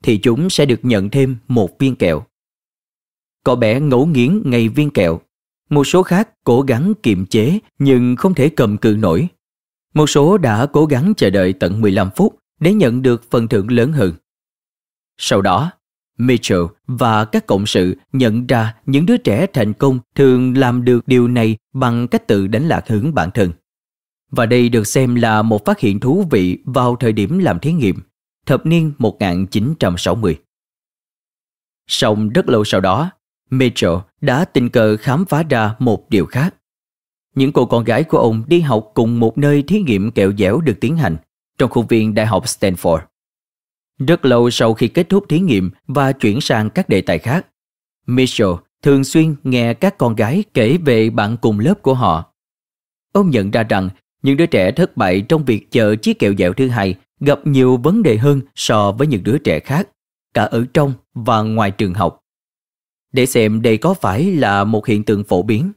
thì 0.04 0.18
chúng 0.18 0.50
sẽ 0.50 0.66
được 0.66 0.80
nhận 0.82 1.10
thêm 1.10 1.36
một 1.48 1.78
viên 1.78 1.96
kẹo. 1.96 2.22
Có 3.46 3.56
bé 3.56 3.80
ngấu 3.80 4.06
nghiến 4.06 4.42
ngay 4.44 4.68
viên 4.68 4.90
kẹo. 4.90 5.20
Một 5.70 5.84
số 5.84 6.02
khác 6.02 6.28
cố 6.44 6.62
gắng 6.62 6.92
kiềm 7.02 7.26
chế 7.26 7.58
nhưng 7.78 8.16
không 8.16 8.34
thể 8.34 8.48
cầm 8.48 8.76
cự 8.76 8.96
nổi. 8.98 9.28
Một 9.94 10.06
số 10.06 10.38
đã 10.38 10.66
cố 10.66 10.86
gắng 10.86 11.12
chờ 11.16 11.30
đợi 11.30 11.52
tận 11.52 11.80
15 11.80 12.10
phút 12.16 12.38
để 12.60 12.72
nhận 12.72 13.02
được 13.02 13.30
phần 13.30 13.48
thưởng 13.48 13.70
lớn 13.70 13.92
hơn. 13.92 14.14
Sau 15.18 15.42
đó, 15.42 15.70
Mitchell 16.18 16.62
và 16.86 17.24
các 17.24 17.46
cộng 17.46 17.66
sự 17.66 17.96
nhận 18.12 18.46
ra 18.46 18.74
những 18.86 19.06
đứa 19.06 19.16
trẻ 19.16 19.46
thành 19.52 19.72
công 19.72 19.98
thường 20.14 20.56
làm 20.56 20.84
được 20.84 21.08
điều 21.08 21.28
này 21.28 21.56
bằng 21.72 22.08
cách 22.08 22.26
tự 22.26 22.46
đánh 22.46 22.68
lạc 22.68 22.88
hướng 22.88 23.14
bản 23.14 23.30
thân. 23.34 23.52
Và 24.30 24.46
đây 24.46 24.68
được 24.68 24.86
xem 24.86 25.14
là 25.14 25.42
một 25.42 25.64
phát 25.64 25.80
hiện 25.80 26.00
thú 26.00 26.24
vị 26.30 26.58
vào 26.64 26.96
thời 26.96 27.12
điểm 27.12 27.38
làm 27.38 27.58
thí 27.58 27.72
nghiệm, 27.72 27.96
thập 28.46 28.66
niên 28.66 28.92
1960. 28.98 30.38
Song 31.86 32.28
rất 32.28 32.48
lâu 32.48 32.64
sau 32.64 32.80
đó, 32.80 33.10
Mitchell 33.50 33.94
đã 34.20 34.44
tình 34.44 34.70
cờ 34.70 34.96
khám 34.96 35.24
phá 35.24 35.42
ra 35.42 35.74
một 35.78 36.10
điều 36.10 36.26
khác. 36.26 36.54
Những 37.34 37.52
cô 37.52 37.66
con 37.66 37.84
gái 37.84 38.04
của 38.04 38.18
ông 38.18 38.42
đi 38.46 38.60
học 38.60 38.90
cùng 38.94 39.20
một 39.20 39.38
nơi 39.38 39.62
thí 39.62 39.80
nghiệm 39.80 40.10
kẹo 40.10 40.32
dẻo 40.38 40.60
được 40.60 40.80
tiến 40.80 40.96
hành 40.96 41.16
trong 41.58 41.70
khuôn 41.70 41.86
viên 41.86 42.14
Đại 42.14 42.26
học 42.26 42.44
Stanford. 42.44 43.00
Rất 43.98 44.24
lâu 44.24 44.50
sau 44.50 44.74
khi 44.74 44.88
kết 44.88 45.08
thúc 45.08 45.24
thí 45.28 45.38
nghiệm 45.38 45.70
và 45.86 46.12
chuyển 46.12 46.40
sang 46.40 46.70
các 46.70 46.88
đề 46.88 47.00
tài 47.00 47.18
khác, 47.18 47.46
Mitchell 48.06 48.50
thường 48.82 49.04
xuyên 49.04 49.34
nghe 49.44 49.74
các 49.74 49.98
con 49.98 50.14
gái 50.14 50.44
kể 50.54 50.78
về 50.84 51.10
bạn 51.10 51.36
cùng 51.36 51.60
lớp 51.60 51.82
của 51.82 51.94
họ. 51.94 52.24
Ông 53.12 53.30
nhận 53.30 53.50
ra 53.50 53.62
rằng 53.62 53.88
những 54.22 54.36
đứa 54.36 54.46
trẻ 54.46 54.72
thất 54.72 54.96
bại 54.96 55.20
trong 55.28 55.44
việc 55.44 55.70
chờ 55.70 55.96
chiếc 55.96 56.18
kẹo 56.18 56.34
dẻo 56.38 56.52
thứ 56.52 56.68
hai 56.68 56.94
gặp 57.20 57.46
nhiều 57.46 57.76
vấn 57.76 58.02
đề 58.02 58.16
hơn 58.16 58.40
so 58.54 58.92
với 58.92 59.06
những 59.06 59.24
đứa 59.24 59.38
trẻ 59.38 59.60
khác, 59.60 59.88
cả 60.34 60.42
ở 60.42 60.64
trong 60.74 60.92
và 61.14 61.42
ngoài 61.42 61.70
trường 61.70 61.94
học. 61.94 62.18
Để 63.16 63.26
xem 63.26 63.62
đây 63.62 63.76
có 63.78 63.94
phải 63.94 64.30
là 64.30 64.64
một 64.64 64.86
hiện 64.86 65.04
tượng 65.04 65.24
phổ 65.24 65.42
biến, 65.42 65.72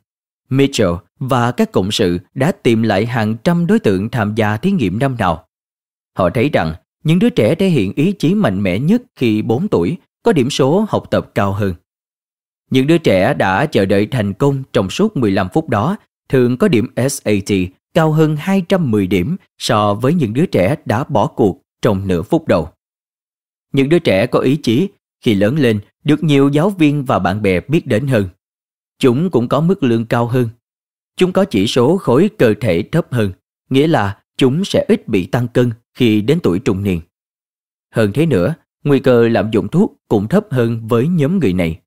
Mitchell 0.50 0.92
và 1.20 1.52
các 1.52 1.72
cộng 1.72 1.92
sự 1.92 2.20
đã 2.34 2.52
tìm 2.52 2.84
lại 2.84 3.06
hàng 3.06 3.36
trăm 3.44 3.68
đối 3.68 3.80
tượng 3.80 4.10
tham 4.10 4.36
gia 4.36 4.58
thí 4.58 4.72
nghiệm 4.72 5.00
năm 5.00 5.16
nào. 5.20 5.48
Họ 6.18 6.30
thấy 6.30 6.50
rằng 6.50 6.74
những 7.04 7.20
đứa 7.20 7.30
trẻ 7.30 7.56
thể 7.56 7.68
hiện 7.70 7.94
ý 7.96 8.12
chí 8.12 8.36
mạnh 8.36 8.64
mẽ 8.64 8.80
nhất 8.80 9.02
khi 9.16 9.42
4 9.42 9.68
tuổi 9.68 9.98
có 10.24 10.34
điểm 10.34 10.50
số 10.50 10.86
học 10.90 11.04
tập 11.12 11.32
cao 11.36 11.54
hơn. 11.54 11.74
Những 12.72 12.88
đứa 12.88 12.98
trẻ 12.98 13.34
đã 13.34 13.66
chờ 13.66 13.86
đợi 13.86 14.06
thành 14.06 14.34
công 14.34 14.64
trong 14.74 14.90
suốt 14.90 15.18
15 15.18 15.50
phút 15.54 15.70
đó 15.70 15.96
thường 16.30 16.58
có 16.58 16.68
điểm 16.68 16.88
SAT 17.10 17.52
cao 17.94 18.12
hơn 18.12 18.36
210 18.40 19.08
điểm 19.08 19.38
so 19.58 19.94
với 19.94 20.14
những 20.14 20.34
đứa 20.34 20.46
trẻ 20.46 20.76
đã 20.86 21.04
bỏ 21.04 21.28
cuộc 21.28 21.62
trong 21.82 22.08
nửa 22.08 22.22
phút 22.22 22.48
đầu. 22.48 22.70
Những 23.74 23.90
đứa 23.90 24.00
trẻ 24.00 24.28
có 24.28 24.40
ý 24.40 24.56
chí 24.56 24.90
khi 25.22 25.36
lớn 25.36 25.60
lên 25.60 25.80
được 26.10 26.24
nhiều 26.24 26.50
giáo 26.50 26.70
viên 26.70 27.06
và 27.06 27.20
bạn 27.20 27.42
bè 27.42 27.60
biết 27.68 27.88
đến 27.88 28.08
hơn. 28.08 28.30
Chúng 29.00 29.30
cũng 29.30 29.48
có 29.48 29.62
mức 29.62 29.84
lương 29.84 30.06
cao 30.06 30.28
hơn. 30.28 30.50
Chúng 31.18 31.32
có 31.32 31.46
chỉ 31.46 31.68
số 31.68 31.98
khối 31.98 32.30
cơ 32.38 32.54
thể 32.62 32.84
thấp 32.92 33.08
hơn, 33.12 33.32
nghĩa 33.70 33.88
là 33.88 34.22
chúng 34.38 34.66
sẽ 34.66 34.86
ít 34.88 35.08
bị 35.08 35.26
tăng 35.26 35.48
cân 35.48 35.72
khi 35.94 36.22
đến 36.22 36.40
tuổi 36.44 36.60
trung 36.60 36.84
niên. 36.84 37.02
Hơn 37.96 38.12
thế 38.14 38.26
nữa, 38.26 38.56
nguy 38.84 39.00
cơ 39.00 39.28
lạm 39.28 39.52
dụng 39.52 39.68
thuốc 39.68 39.98
cũng 40.08 40.28
thấp 40.28 40.46
hơn 40.50 40.88
với 40.88 41.08
nhóm 41.08 41.40
người 41.40 41.54
này. 41.54 41.80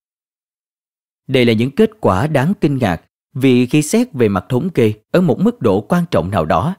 Đây 1.26 1.44
là 1.44 1.52
những 1.52 1.70
kết 1.70 1.90
quả 2.00 2.26
đáng 2.26 2.52
kinh 2.60 2.78
ngạc 2.78 3.02
vì 3.34 3.66
khi 3.66 3.82
xét 3.82 4.12
về 4.12 4.28
mặt 4.28 4.44
thống 4.48 4.70
kê 4.70 4.92
ở 5.10 5.20
một 5.20 5.40
mức 5.40 5.60
độ 5.60 5.80
quan 5.80 6.04
trọng 6.10 6.30
nào 6.30 6.44
đó, 6.44 6.74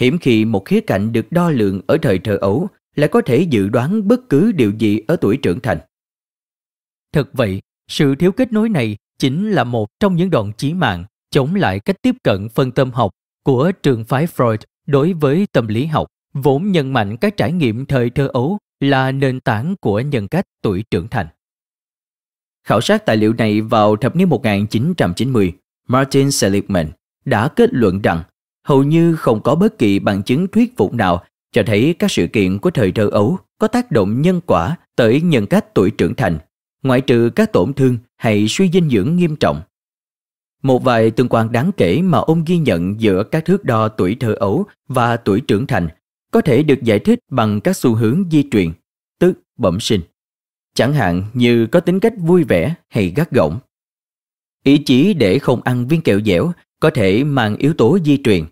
hiếm 0.00 0.18
khi 0.18 0.44
một 0.44 0.64
khía 0.64 0.80
cạnh 0.80 1.12
được 1.12 1.26
đo 1.32 1.50
lường 1.50 1.80
ở 1.86 1.98
thời 2.02 2.18
thơ 2.18 2.36
ấu 2.36 2.68
lại 2.94 3.08
có 3.08 3.20
thể 3.20 3.40
dự 3.40 3.68
đoán 3.68 4.08
bất 4.08 4.28
cứ 4.28 4.52
điều 4.52 4.72
gì 4.78 5.00
ở 5.06 5.16
tuổi 5.16 5.36
trưởng 5.36 5.60
thành. 5.60 5.78
Thật 7.14 7.28
vậy, 7.32 7.62
sự 7.88 8.14
thiếu 8.14 8.32
kết 8.32 8.52
nối 8.52 8.68
này 8.68 8.96
chính 9.18 9.50
là 9.50 9.64
một 9.64 9.88
trong 10.00 10.16
những 10.16 10.30
đoạn 10.30 10.52
chí 10.56 10.74
mạng 10.74 11.04
chống 11.30 11.54
lại 11.54 11.80
cách 11.80 11.96
tiếp 12.02 12.14
cận 12.22 12.48
phân 12.48 12.70
tâm 12.70 12.90
học 12.90 13.10
của 13.44 13.72
trường 13.82 14.04
phái 14.04 14.26
Freud 14.26 14.56
đối 14.86 15.12
với 15.12 15.46
tâm 15.52 15.66
lý 15.66 15.86
học, 15.86 16.08
vốn 16.32 16.72
nhận 16.72 16.92
mạnh 16.92 17.16
các 17.16 17.36
trải 17.36 17.52
nghiệm 17.52 17.86
thời 17.86 18.10
thơ 18.10 18.28
ấu 18.32 18.58
là 18.80 19.12
nền 19.12 19.40
tảng 19.40 19.74
của 19.80 20.00
nhân 20.00 20.28
cách 20.28 20.44
tuổi 20.62 20.84
trưởng 20.90 21.08
thành. 21.08 21.26
Khảo 22.66 22.80
sát 22.80 23.06
tài 23.06 23.16
liệu 23.16 23.32
này 23.32 23.60
vào 23.60 23.96
thập 23.96 24.16
niên 24.16 24.28
1990, 24.28 25.52
Martin 25.88 26.30
Seligman 26.30 26.90
đã 27.24 27.48
kết 27.48 27.70
luận 27.72 28.02
rằng 28.02 28.22
hầu 28.66 28.82
như 28.82 29.16
không 29.16 29.42
có 29.42 29.54
bất 29.54 29.78
kỳ 29.78 29.98
bằng 29.98 30.22
chứng 30.22 30.48
thuyết 30.48 30.76
phục 30.76 30.94
nào 30.94 31.24
cho 31.52 31.62
thấy 31.66 31.94
các 31.98 32.10
sự 32.10 32.26
kiện 32.26 32.58
của 32.58 32.70
thời 32.70 32.92
thơ 32.92 33.08
ấu 33.12 33.38
có 33.58 33.68
tác 33.68 33.90
động 33.90 34.22
nhân 34.22 34.40
quả 34.46 34.76
tới 34.96 35.20
nhân 35.20 35.46
cách 35.46 35.74
tuổi 35.74 35.90
trưởng 35.90 36.14
thành 36.14 36.38
ngoại 36.84 37.00
trừ 37.00 37.30
các 37.34 37.52
tổn 37.52 37.72
thương 37.72 37.98
hay 38.16 38.46
suy 38.48 38.70
dinh 38.70 38.90
dưỡng 38.90 39.16
nghiêm 39.16 39.36
trọng. 39.36 39.60
Một 40.62 40.84
vài 40.84 41.10
tương 41.10 41.28
quan 41.28 41.52
đáng 41.52 41.70
kể 41.76 42.02
mà 42.02 42.18
ông 42.18 42.44
ghi 42.46 42.58
nhận 42.58 43.00
giữa 43.00 43.22
các 43.22 43.44
thước 43.44 43.64
đo 43.64 43.88
tuổi 43.88 44.16
thơ 44.20 44.34
ấu 44.34 44.64
và 44.88 45.16
tuổi 45.16 45.40
trưởng 45.40 45.66
thành 45.66 45.88
có 46.30 46.40
thể 46.40 46.62
được 46.62 46.82
giải 46.82 46.98
thích 46.98 47.18
bằng 47.30 47.60
các 47.60 47.76
xu 47.76 47.94
hướng 47.94 48.24
di 48.30 48.44
truyền, 48.50 48.72
tức 49.18 49.38
bẩm 49.56 49.80
sinh. 49.80 50.00
Chẳng 50.74 50.92
hạn 50.92 51.24
như 51.34 51.66
có 51.66 51.80
tính 51.80 52.00
cách 52.00 52.14
vui 52.18 52.44
vẻ 52.44 52.74
hay 52.88 53.12
gắt 53.16 53.30
gỏng. 53.30 53.58
Ý 54.64 54.78
chí 54.78 55.14
để 55.14 55.38
không 55.38 55.62
ăn 55.62 55.88
viên 55.88 56.00
kẹo 56.00 56.20
dẻo 56.20 56.52
có 56.80 56.90
thể 56.90 57.24
mang 57.24 57.56
yếu 57.56 57.74
tố 57.74 57.98
di 58.04 58.18
truyền, 58.24 58.44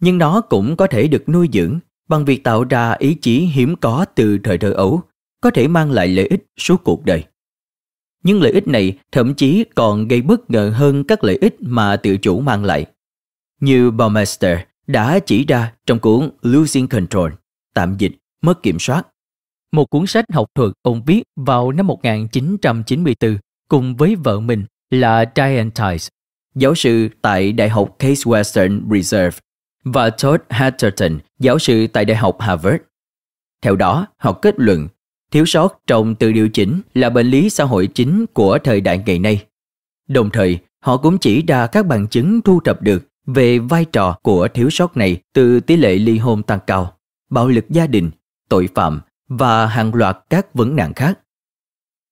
nhưng 0.00 0.18
nó 0.18 0.40
cũng 0.40 0.76
có 0.76 0.86
thể 0.86 1.08
được 1.08 1.28
nuôi 1.28 1.48
dưỡng 1.52 1.78
bằng 2.08 2.24
việc 2.24 2.44
tạo 2.44 2.64
ra 2.64 2.92
ý 2.92 3.14
chí 3.14 3.40
hiếm 3.40 3.76
có 3.76 4.04
từ 4.14 4.38
thời 4.44 4.58
thơ 4.58 4.72
ấu, 4.72 5.02
có 5.40 5.50
thể 5.50 5.68
mang 5.68 5.90
lại 5.90 6.08
lợi 6.08 6.26
ích 6.26 6.46
suốt 6.56 6.84
cuộc 6.84 7.04
đời 7.04 7.24
nhưng 8.22 8.42
lợi 8.42 8.52
ích 8.52 8.68
này 8.68 8.98
thậm 9.12 9.34
chí 9.34 9.64
còn 9.74 10.08
gây 10.08 10.22
bất 10.22 10.50
ngờ 10.50 10.72
hơn 10.74 11.04
các 11.04 11.24
lợi 11.24 11.38
ích 11.40 11.56
mà 11.60 11.96
tự 11.96 12.16
chủ 12.16 12.40
mang 12.40 12.64
lại. 12.64 12.86
Như 13.60 13.90
Baumeister 13.90 14.58
đã 14.86 15.18
chỉ 15.18 15.44
ra 15.44 15.72
trong 15.86 15.98
cuốn 15.98 16.30
Losing 16.42 16.88
Control, 16.88 17.32
tạm 17.74 17.96
dịch, 17.98 18.12
mất 18.42 18.62
kiểm 18.62 18.78
soát. 18.78 19.06
Một 19.72 19.90
cuốn 19.90 20.06
sách 20.06 20.24
học 20.32 20.46
thuật 20.54 20.72
ông 20.82 21.02
viết 21.06 21.22
vào 21.36 21.72
năm 21.72 21.86
1994 21.86 23.38
cùng 23.68 23.96
với 23.96 24.16
vợ 24.16 24.40
mình 24.40 24.64
là 24.90 25.24
Diane 25.36 25.70
Tice, 25.74 26.08
giáo 26.54 26.74
sư 26.74 27.08
tại 27.22 27.52
Đại 27.52 27.68
học 27.68 27.96
Case 27.98 28.22
Western 28.22 28.80
Reserve 28.90 29.38
và 29.84 30.10
Todd 30.10 30.42
Hatterton, 30.50 31.18
giáo 31.38 31.58
sư 31.58 31.86
tại 31.86 32.04
Đại 32.04 32.16
học 32.16 32.36
Harvard. 32.40 32.76
Theo 33.62 33.76
đó, 33.76 34.06
họ 34.16 34.32
kết 34.32 34.54
luận 34.58 34.88
Thiếu 35.32 35.46
sót 35.46 35.80
trong 35.86 36.14
tự 36.14 36.32
điều 36.32 36.48
chỉnh 36.48 36.80
là 36.94 37.10
bệnh 37.10 37.26
lý 37.26 37.50
xã 37.50 37.64
hội 37.64 37.86
chính 37.86 38.26
của 38.26 38.58
thời 38.64 38.80
đại 38.80 39.02
ngày 39.06 39.18
nay. 39.18 39.44
Đồng 40.08 40.30
thời, 40.30 40.58
họ 40.80 40.96
cũng 40.96 41.18
chỉ 41.18 41.42
ra 41.42 41.66
các 41.66 41.86
bằng 41.86 42.06
chứng 42.06 42.40
thu 42.42 42.60
thập 42.60 42.82
được 42.82 43.08
về 43.26 43.58
vai 43.58 43.84
trò 43.84 44.18
của 44.22 44.48
thiếu 44.48 44.70
sót 44.70 44.96
này 44.96 45.16
từ 45.32 45.60
tỷ 45.60 45.76
lệ 45.76 45.94
ly 45.94 46.18
hôn 46.18 46.42
tăng 46.42 46.58
cao, 46.66 46.96
bạo 47.30 47.48
lực 47.48 47.64
gia 47.70 47.86
đình, 47.86 48.10
tội 48.48 48.68
phạm 48.74 49.00
và 49.28 49.66
hàng 49.66 49.94
loạt 49.94 50.18
các 50.30 50.54
vấn 50.54 50.76
nạn 50.76 50.94
khác. 50.94 51.18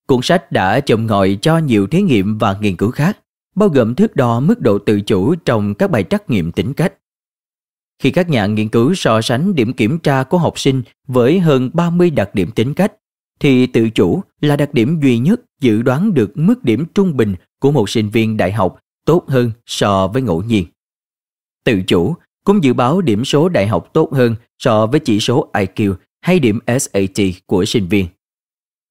Cuốn 0.07 0.21
sách 0.23 0.53
đã 0.53 0.81
chồng 0.81 1.07
ngòi 1.07 1.39
cho 1.43 1.59
nhiều 1.59 1.87
thí 1.87 2.03
nghiệm 2.03 2.39
và 2.39 2.57
nghiên 2.61 2.77
cứu 2.77 2.91
khác, 2.91 3.19
bao 3.55 3.69
gồm 3.69 3.95
thước 3.95 4.17
đo 4.17 4.41
mức 4.41 4.61
độ 4.61 4.79
tự 4.79 5.01
chủ 5.01 5.35
trong 5.35 5.75
các 5.75 5.91
bài 5.91 6.05
trắc 6.11 6.31
nghiệm 6.31 6.53
tính 6.53 6.75
cách. 6.75 6.93
khi 8.03 8.11
các 8.11 8.29
nhà 8.29 8.47
nghiên 8.47 8.69
cứu 8.69 8.95
so 8.95 9.21
sánh 9.21 9.55
điểm 9.55 9.73
kiểm 9.73 9.99
tra 9.99 10.23
của 10.23 10.39
học 10.39 10.59
sinh 10.59 10.83
với 11.07 11.41
hơn 11.41 11.71
30 11.75 12.11
đặc 12.11 12.35
điểm 12.35 12.51
tính 12.51 12.75
cách, 12.75 12.93
thì 13.41 13.67
tự 13.67 13.91
chủ 13.91 14.21
là 14.41 14.57
đặc 14.57 14.75
điểm 14.75 15.01
duy 15.03 15.19
nhất 15.19 15.41
dự 15.61 15.83
đoán 15.83 16.15
được 16.15 16.37
mức 16.37 16.65
điểm 16.65 16.85
trung 16.95 17.17
bình 17.17 17.35
của 17.61 17.71
một 17.71 17.91
sinh 17.91 18.11
viên 18.11 18.37
đại 18.37 18.53
học 18.53 18.79
tốt 19.05 19.25
hơn 19.29 19.51
so 19.67 20.09
với 20.09 20.23
ngẫu 20.23 20.43
nhiên. 20.43 20.67
Tự 21.65 21.83
chủ 21.87 22.15
cũng 22.45 22.65
dự 22.65 22.73
báo 22.73 23.01
điểm 23.01 23.25
số 23.25 23.49
đại 23.49 23.67
học 23.67 23.91
tốt 23.93 24.13
hơn 24.13 24.35
so 24.59 24.87
với 24.87 25.01
chỉ 25.01 25.21
số 25.21 25.51
IQ 25.53 25.95
hay 26.21 26.39
điểm 26.39 26.59
SAT 26.67 27.25
của 27.47 27.65
sinh 27.65 27.89
viên. 27.89 28.07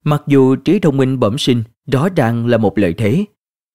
Mặc 0.03 0.23
dù 0.27 0.55
trí 0.55 0.79
thông 0.79 0.97
minh 0.97 1.19
bẩm 1.19 1.37
sinh 1.37 1.63
rõ 1.91 2.09
ràng 2.15 2.47
là 2.47 2.57
một 2.57 2.77
lợi 2.77 2.93
thế, 2.93 3.25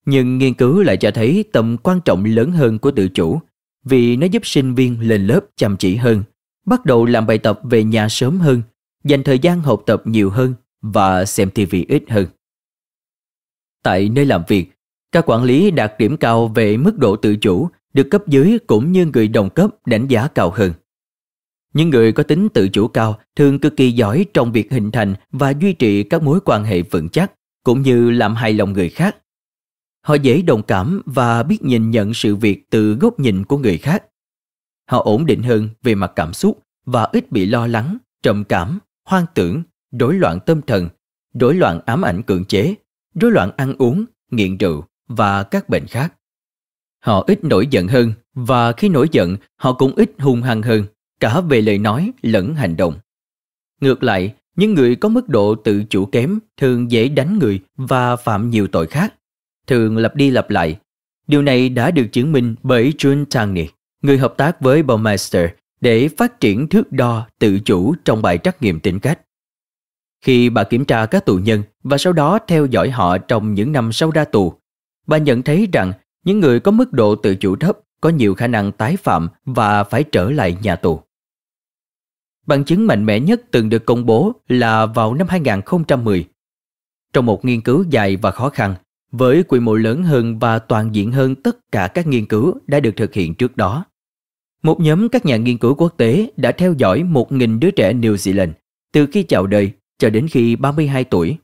nhưng 0.07 0.39
nghiên 0.39 0.55
cứu 0.55 0.83
lại 0.83 0.97
cho 0.97 1.11
thấy 1.11 1.45
tầm 1.53 1.77
quan 1.83 2.01
trọng 2.05 2.25
lớn 2.25 2.53
hơn 2.53 2.79
của 2.79 2.91
tự 2.91 3.09
chủ 3.09 3.41
vì 3.85 4.17
nó 4.17 4.27
giúp 4.27 4.47
sinh 4.47 4.75
viên 4.75 5.01
lên 5.01 5.27
lớp 5.27 5.41
chăm 5.57 5.77
chỉ 5.77 5.97
hơn, 5.97 6.23
bắt 6.67 6.85
đầu 6.85 7.05
làm 7.05 7.27
bài 7.27 7.39
tập 7.39 7.61
về 7.63 7.85
nhà 7.85 8.09
sớm 8.09 8.39
hơn, 8.39 8.63
dành 9.05 9.23
thời 9.23 9.39
gian 9.39 9.63
học 9.63 9.83
tập 9.87 10.03
nhiều 10.05 10.31
hơn 10.31 10.55
và 10.83 11.25
xem 11.25 11.51
TV 11.51 11.75
ít 11.89 12.05
hơn. 12.09 12.27
Tại 13.83 14.09
nơi 14.09 14.27
làm 14.27 14.43
việc, 14.49 14.71
các 15.13 15.31
quản 15.31 15.45
lý 15.45 15.71
đạt 15.71 15.93
điểm 15.99 16.17
cao 16.17 16.49
về 16.49 16.77
mức 16.77 16.99
độ 16.99 17.17
tự 17.17 17.37
chủ 17.37 17.69
được 17.93 18.09
cấp 18.11 18.23
dưới 18.27 18.59
cũng 18.67 18.93
như 18.93 19.07
người 19.07 19.29
đồng 19.29 19.51
cấp 19.51 19.71
đánh 19.87 20.07
giá 20.09 20.29
cao 20.29 20.51
hơn. 20.55 20.73
Những 21.75 21.91
người 21.91 22.13
có 22.13 22.23
tính 22.23 22.49
tự 22.49 22.69
chủ 22.69 22.89
cao 22.89 23.19
thường 23.37 23.59
cực 23.59 23.77
kỳ 23.77 23.93
giỏi 23.93 24.27
trong 24.35 24.53
việc 24.53 24.73
hình 24.73 24.91
thành 24.91 25.15
và 25.33 25.51
duy 25.51 25.73
trì 25.73 26.03
các 26.03 26.23
mối 26.23 26.41
quan 26.45 26.65
hệ 26.65 26.83
vững 26.83 27.09
chắc, 27.09 27.33
cũng 27.65 27.83
như 27.83 28.11
làm 28.11 28.35
hài 28.35 28.53
lòng 28.53 28.73
người 28.73 28.89
khác. 28.89 29.17
Họ 30.03 30.15
dễ 30.15 30.43
đồng 30.43 30.63
cảm 30.63 31.03
và 31.07 31.43
biết 31.43 31.63
nhìn 31.63 31.91
nhận 31.91 32.15
sự 32.15 32.37
việc 32.37 32.71
từ 32.71 32.95
góc 32.95 33.21
nhìn 33.21 33.45
của 33.45 33.59
người 33.59 33.79
khác. 33.79 34.05
Họ 34.87 35.03
ổn 35.03 35.27
định 35.27 35.43
hơn 35.43 35.69
về 35.83 35.95
mặt 35.95 36.13
cảm 36.17 36.33
xúc 36.33 36.63
và 36.85 37.05
ít 37.05 37.33
bị 37.33 37.47
lo 37.47 37.67
lắng, 37.67 37.99
trầm 38.23 38.45
cảm, 38.45 38.79
hoang 39.05 39.27
tưởng, 39.35 39.63
rối 40.01 40.15
loạn 40.15 40.39
tâm 40.47 40.63
thần, 40.63 40.89
rối 41.41 41.55
loạn 41.55 41.81
ám 41.87 42.05
ảnh 42.05 42.23
cưỡng 42.23 42.45
chế, 42.45 42.75
rối 43.15 43.31
loạn 43.31 43.51
ăn 43.57 43.75
uống, 43.79 44.05
nghiện 44.31 44.59
rượu 44.59 44.85
và 45.09 45.43
các 45.43 45.69
bệnh 45.69 45.87
khác. 45.87 46.15
Họ 46.99 47.25
ít 47.27 47.45
nổi 47.45 47.67
giận 47.71 47.89
hơn 47.89 48.13
và 48.35 48.73
khi 48.73 48.89
nổi 48.89 49.09
giận 49.13 49.37
họ 49.57 49.73
cũng 49.73 49.95
ít 49.95 50.11
hung 50.19 50.43
hăng 50.43 50.63
hơn 50.63 50.85
cả 51.21 51.41
về 51.41 51.61
lời 51.61 51.79
nói 51.79 52.13
lẫn 52.23 52.55
hành 52.55 52.77
động. 52.77 52.95
Ngược 53.81 54.03
lại, 54.03 54.35
những 54.57 54.75
người 54.75 54.97
có 54.97 55.09
mức 55.09 55.29
độ 55.29 55.55
tự 55.55 55.85
chủ 55.91 56.07
kém 56.07 56.39
thường 56.57 56.91
dễ 56.91 57.09
đánh 57.09 57.39
người 57.39 57.61
và 57.77 58.17
phạm 58.17 58.51
nhiều 58.51 58.67
tội 58.67 58.87
khác, 58.87 59.15
thường 59.67 59.97
lặp 59.97 60.17
đi 60.17 60.31
lặp 60.31 60.51
lại. 60.51 60.79
Điều 61.27 61.43
này 61.43 61.69
đã 61.69 61.91
được 61.91 62.07
chứng 62.13 62.33
minh 62.33 62.55
bởi 62.63 62.93
June 62.99 63.25
Tangney, 63.31 63.69
người 64.03 64.19
hợp 64.19 64.35
tác 64.37 64.61
với 64.61 64.83
Baumeister 64.83 65.51
để 65.81 66.09
phát 66.09 66.41
triển 66.41 66.69
thước 66.69 66.93
đo 66.93 67.27
tự 67.39 67.59
chủ 67.61 67.95
trong 68.05 68.23
bài 68.23 68.39
trắc 68.39 68.63
nghiệm 68.63 68.81
tính 68.81 69.01
cách. 69.01 69.21
Khi 70.25 70.51
bà 70.51 70.65
kiểm 70.65 70.85
tra 70.85 71.07
các 71.07 71.27
tù 71.27 71.37
nhân 71.37 71.63
và 71.83 71.99
sau 71.99 72.13
đó 72.13 72.39
theo 72.49 72.67
dõi 72.67 72.91
họ 72.91 73.19
trong 73.19 73.55
những 73.55 73.73
năm 73.73 73.93
sau 73.93 74.11
ra 74.11 74.25
tù, 74.25 74.55
bà 75.07 75.19
nhận 75.19 75.43
thấy 75.43 75.69
rằng 75.73 75.93
những 76.25 76.41
người 76.41 76.61
có 76.61 76.71
mức 76.71 76.93
độ 76.93 77.15
tự 77.15 77.35
chủ 77.35 77.57
thấp 77.57 77.79
có 78.01 78.09
nhiều 78.09 78.35
khả 78.35 78.47
năng 78.47 78.73
tái 78.73 78.97
phạm 78.97 79.29
và 79.45 79.85
phải 79.85 80.05
trở 80.05 80.31
lại 80.31 80.57
nhà 80.63 80.77
tù. 80.77 81.01
Bằng 82.47 82.65
chứng 82.65 82.87
mạnh 82.87 83.07
mẽ 83.07 83.21
nhất 83.21 83.43
từng 83.51 83.69
được 83.69 83.87
công 83.87 84.07
bố 84.07 84.33
là 84.49 84.87
vào 84.87 85.15
năm 85.15 85.27
2010. 85.31 86.29
Trong 87.13 87.27
một 87.27 87.45
nghiên 87.45 87.61
cứu 87.61 87.85
dài 87.91 88.17
và 88.17 88.31
khó 88.31 88.49
khăn, 88.49 88.75
với 89.13 89.43
quy 89.43 89.61
mô 89.61 89.75
lớn 89.75 90.03
hơn 90.03 90.39
và 90.39 90.59
toàn 90.59 90.95
diện 90.95 91.13
hơn 91.13 91.35
tất 91.35 91.73
cả 91.73 91.89
các 91.95 92.07
nghiên 92.07 92.27
cứu 92.27 92.59
đã 92.67 92.81
được 92.81 92.97
thực 92.97 93.15
hiện 93.15 93.35
trước 93.35 93.57
đó. 93.57 93.85
Một 94.63 94.81
nhóm 94.81 95.09
các 95.09 95.27
nhà 95.27 95.37
nghiên 95.37 95.59
cứu 95.59 95.75
quốc 95.75 95.95
tế 95.97 96.31
đã 96.37 96.53
theo 96.53 96.75
dõi 96.79 97.03
1.000 97.03 97.59
đứa 97.59 97.71
trẻ 97.71 97.93
New 97.93 98.15
Zealand 98.15 98.53
từ 98.93 99.07
khi 99.07 99.23
chào 99.23 99.47
đời 99.47 99.73
cho 99.99 100.11
đến 100.11 100.29
khi 100.29 100.57
32 100.57 101.05
tuổi. 101.05 101.37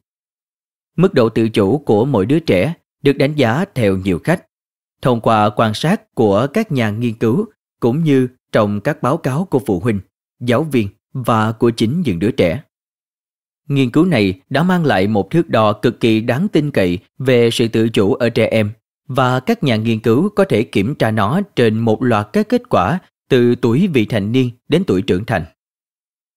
Mức 0.97 1.15
độ 1.15 1.29
tự 1.29 1.49
chủ 1.49 1.79
của 1.79 2.05
mỗi 2.05 2.27
đứa 2.27 2.39
trẻ 2.39 2.75
được 3.03 3.13
đánh 3.13 3.35
giá 3.35 3.65
theo 3.75 3.97
nhiều 3.97 4.19
cách, 4.19 4.47
thông 5.03 5.21
qua 5.21 5.51
quan 5.51 5.75
sát 5.75 6.15
của 6.15 6.47
các 6.53 6.73
nhà 6.73 6.91
nghiên 6.91 7.15
cứu 7.15 7.47
cũng 7.81 8.05
như 8.05 8.29
trong 8.53 8.81
các 8.81 9.03
báo 9.03 9.17
cáo 9.17 9.45
của 9.45 9.59
phụ 9.59 9.81
huynh, 9.81 10.01
giáo 10.41 10.63
viên 10.63 10.89
và 11.13 11.53
của 11.53 11.71
chính 11.71 12.03
những 12.05 12.19
đứa 12.19 12.31
trẻ. 12.31 12.63
Nghiên 13.69 13.91
cứu 13.91 14.05
này 14.05 14.41
đã 14.51 14.63
mang 14.63 14.85
lại 14.85 15.07
một 15.07 15.31
thước 15.31 15.49
đo 15.49 15.73
cực 15.73 16.01
kỳ 16.01 16.21
đáng 16.21 16.49
tin 16.49 16.71
cậy 16.71 16.99
về 17.19 17.51
sự 17.51 17.69
tự 17.69 17.89
chủ 17.89 18.15
ở 18.15 18.29
trẻ 18.29 18.47
em 18.47 18.71
và 19.09 19.41
các 19.41 19.65
nhà 19.65 19.77
nghiên 19.77 20.01
cứu 20.01 20.29
có 20.29 20.45
thể 20.45 20.63
kiểm 20.63 20.95
tra 20.95 21.11
nó 21.11 21.41
trên 21.57 21.79
một 21.79 22.03
loạt 22.03 22.29
các 22.33 22.49
kết 22.49 22.63
quả 22.69 22.99
từ 23.29 23.55
tuổi 23.55 23.89
vị 23.93 24.07
thành 24.07 24.33
niên 24.33 24.51
đến 24.69 24.85
tuổi 24.87 25.03
trưởng 25.03 25.25
thành. 25.25 25.45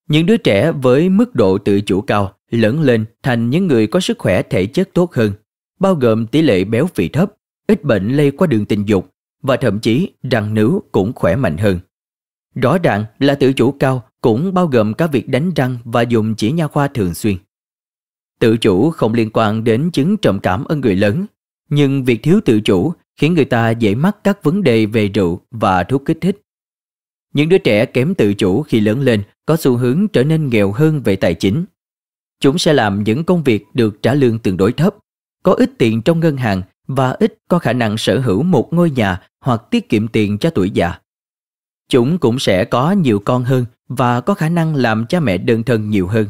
Những 0.08 0.26
đứa 0.26 0.38
trẻ 0.38 0.72
với 0.72 1.10
mức 1.10 1.36
độ 1.36 1.58
tự 1.58 1.82
chủ 1.82 2.02
cao 2.02 2.34
lớn 2.50 2.82
lên 2.82 3.06
thành 3.24 3.50
những 3.50 3.68
người 3.68 3.88
có 3.88 4.00
sức 4.00 4.20
khỏe 4.20 4.42
thể 4.42 4.66
chất 4.66 4.90
tốt 4.94 5.14
hơn, 5.14 5.32
bao 5.80 5.96
gồm 5.96 6.28
tỷ 6.28 6.42
lệ 6.42 6.64
béo 6.64 6.88
phì 6.88 7.10
thấp, 7.10 7.34
ít 7.68 7.84
bệnh 7.84 8.18
lây 8.18 8.32
qua 8.32 8.48
đường 8.48 8.66
tình 8.66 8.86
dục 8.86 9.10
và 9.42 9.58
thậm 9.58 9.80
chí 9.80 10.12
răng 10.32 10.54
nướu 10.54 10.82
cũng 10.92 11.14
khỏe 11.14 11.36
mạnh 11.36 11.58
hơn. 11.58 11.80
Rõ 12.56 12.78
ràng 12.78 13.06
là 13.20 13.36
tự 13.36 13.54
chủ 13.54 13.72
cao 13.72 14.04
cũng 14.22 14.54
bao 14.54 14.68
gồm 14.68 14.94
cả 14.94 15.08
việc 15.08 15.30
đánh 15.30 15.52
răng 15.56 15.78
và 15.84 16.02
dùng 16.02 16.36
chỉ 16.36 16.52
nha 16.52 16.68
khoa 16.68 16.88
thường 16.88 17.14
xuyên. 17.14 17.38
Tự 18.40 18.58
chủ 18.58 18.90
không 18.90 19.14
liên 19.14 19.30
quan 19.34 19.64
đến 19.64 19.90
chứng 19.92 20.18
trầm 20.18 20.40
cảm 20.40 20.66
ở 20.66 20.76
người 20.76 20.96
lớn, 20.96 21.26
nhưng 21.70 22.04
việc 22.04 22.24
thiếu 22.24 22.40
tự 22.46 22.62
chủ 22.62 22.94
khiến 23.18 23.34
người 23.34 23.46
ta 23.46 23.70
dễ 23.70 23.96
mắc 23.96 24.18
các 24.24 24.44
vấn 24.44 24.64
đề 24.64 24.86
về 24.86 25.08
rượu 25.08 25.42
và 25.52 25.84
thuốc 25.84 26.06
kích 26.06 26.18
thích. 26.22 26.42
Những 27.34 27.50
đứa 27.50 27.58
trẻ 27.58 27.86
kém 27.86 28.16
tự 28.16 28.34
chủ 28.34 28.62
khi 28.62 28.80
lớn 28.80 29.02
lên 29.02 29.24
có 29.46 29.58
xu 29.58 29.78
hướng 29.78 30.08
trở 30.08 30.24
nên 30.24 30.50
nghèo 30.50 30.72
hơn 30.72 31.02
về 31.04 31.16
tài 31.16 31.34
chính. 31.34 31.66
Chúng 32.40 32.58
sẽ 32.58 32.74
làm 32.74 33.04
những 33.04 33.24
công 33.24 33.44
việc 33.44 33.66
được 33.74 34.02
trả 34.02 34.14
lương 34.14 34.40
tương 34.40 34.58
đối 34.58 34.74
thấp, 34.74 34.96
có 35.44 35.54
ít 35.54 35.72
tiền 35.78 36.02
trong 36.02 36.20
ngân 36.20 36.38
hàng 36.38 36.62
và 36.88 37.12
ít 37.12 37.38
có 37.48 37.60
khả 37.60 37.74
năng 37.74 37.98
sở 37.98 38.20
hữu 38.20 38.44
một 38.44 38.74
ngôi 38.74 38.92
nhà 38.92 39.22
hoặc 39.42 39.62
tiết 39.72 39.90
kiệm 39.90 40.08
tiền 40.08 40.38
cho 40.38 40.50
tuổi 40.50 40.70
già. 40.70 41.00
Chúng 41.90 42.18
cũng 42.18 42.40
sẽ 42.40 42.66
có 42.66 42.92
nhiều 42.92 43.22
con 43.26 43.44
hơn 43.44 43.66
và 43.88 44.22
có 44.22 44.34
khả 44.34 44.50
năng 44.50 44.76
làm 44.76 45.06
cha 45.06 45.20
mẹ 45.20 45.38
đơn 45.38 45.64
thân 45.64 45.90
nhiều 45.90 46.08
hơn. 46.08 46.28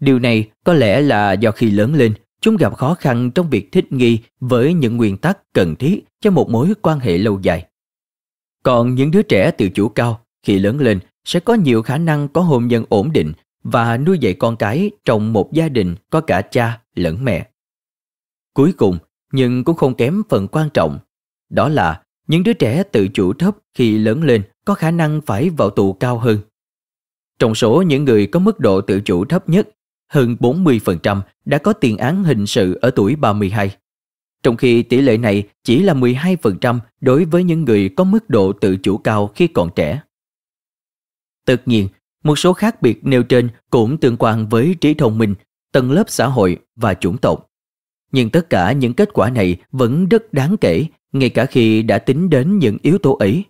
Điều 0.00 0.18
này 0.18 0.50
có 0.64 0.72
lẽ 0.72 1.00
là 1.00 1.32
do 1.32 1.50
khi 1.50 1.70
lớn 1.70 1.94
lên, 1.94 2.14
chúng 2.40 2.56
gặp 2.56 2.76
khó 2.76 2.94
khăn 2.94 3.30
trong 3.30 3.50
việc 3.50 3.72
thích 3.72 3.92
nghi 3.92 4.18
với 4.40 4.74
những 4.74 4.96
nguyên 4.96 5.16
tắc 5.16 5.52
cần 5.52 5.76
thiết 5.76 6.04
cho 6.20 6.30
một 6.30 6.50
mối 6.50 6.72
quan 6.82 7.00
hệ 7.00 7.18
lâu 7.18 7.40
dài. 7.42 7.66
Còn 8.62 8.94
những 8.94 9.10
đứa 9.10 9.22
trẻ 9.22 9.50
tự 9.50 9.68
chủ 9.68 9.88
cao 9.88 10.20
khi 10.42 10.58
lớn 10.58 10.80
lên 10.80 10.98
sẽ 11.24 11.40
có 11.40 11.54
nhiều 11.54 11.82
khả 11.82 11.98
năng 11.98 12.28
có 12.28 12.40
hôn 12.40 12.68
nhân 12.68 12.84
ổn 12.88 13.12
định 13.12 13.32
và 13.62 13.96
nuôi 13.96 14.18
dạy 14.18 14.34
con 14.34 14.56
cái 14.56 14.90
trong 15.04 15.32
một 15.32 15.52
gia 15.52 15.68
đình 15.68 15.96
có 16.10 16.20
cả 16.20 16.42
cha 16.42 16.80
lẫn 16.94 17.24
mẹ. 17.24 17.48
Cuối 18.54 18.72
cùng, 18.72 18.98
nhưng 19.32 19.64
cũng 19.64 19.76
không 19.76 19.94
kém 19.94 20.22
phần 20.28 20.48
quan 20.48 20.70
trọng, 20.70 20.98
đó 21.50 21.68
là 21.68 22.02
những 22.26 22.42
đứa 22.42 22.52
trẻ 22.52 22.82
tự 22.82 23.08
chủ 23.08 23.32
thấp 23.32 23.56
khi 23.74 23.98
lớn 23.98 24.22
lên 24.22 24.42
có 24.64 24.74
khả 24.74 24.90
năng 24.90 25.20
phải 25.20 25.50
vào 25.50 25.70
tù 25.70 25.92
cao 25.92 26.18
hơn. 26.18 26.38
Trong 27.38 27.54
số 27.54 27.82
những 27.82 28.04
người 28.04 28.26
có 28.26 28.40
mức 28.40 28.60
độ 28.60 28.80
tự 28.80 29.00
chủ 29.00 29.24
thấp 29.24 29.48
nhất, 29.48 29.68
hơn 30.10 30.36
40% 30.40 31.20
đã 31.44 31.58
có 31.58 31.72
tiền 31.72 31.96
án 31.96 32.24
hình 32.24 32.46
sự 32.46 32.78
ở 32.82 32.90
tuổi 32.90 33.16
32. 33.16 33.76
Trong 34.42 34.56
khi 34.56 34.82
tỷ 34.82 35.00
lệ 35.00 35.16
này 35.16 35.48
chỉ 35.64 35.82
là 35.82 35.94
12% 35.94 36.78
đối 37.00 37.24
với 37.24 37.44
những 37.44 37.64
người 37.64 37.88
có 37.96 38.04
mức 38.04 38.30
độ 38.30 38.52
tự 38.52 38.76
chủ 38.76 38.98
cao 38.98 39.26
khi 39.34 39.46
còn 39.46 39.70
trẻ. 39.76 40.00
Tất 41.46 41.68
nhiên, 41.68 41.88
một 42.24 42.38
số 42.38 42.52
khác 42.52 42.82
biệt 42.82 43.06
nêu 43.06 43.22
trên 43.22 43.48
cũng 43.70 43.98
tương 43.98 44.16
quan 44.16 44.48
với 44.48 44.76
trí 44.80 44.94
thông 44.94 45.18
minh, 45.18 45.34
tầng 45.72 45.90
lớp 45.90 46.04
xã 46.08 46.26
hội 46.26 46.58
và 46.76 46.94
chủng 46.94 47.18
tộc. 47.18 47.46
Nhưng 48.12 48.30
tất 48.30 48.50
cả 48.50 48.72
những 48.72 48.94
kết 48.94 49.08
quả 49.12 49.30
này 49.30 49.56
vẫn 49.72 50.08
rất 50.08 50.32
đáng 50.32 50.56
kể 50.56 50.84
ngay 51.12 51.30
cả 51.30 51.46
khi 51.46 51.82
đã 51.82 51.98
tính 51.98 52.30
đến 52.30 52.58
những 52.58 52.76
yếu 52.82 52.98
tố 52.98 53.14
ấy. 53.14 53.44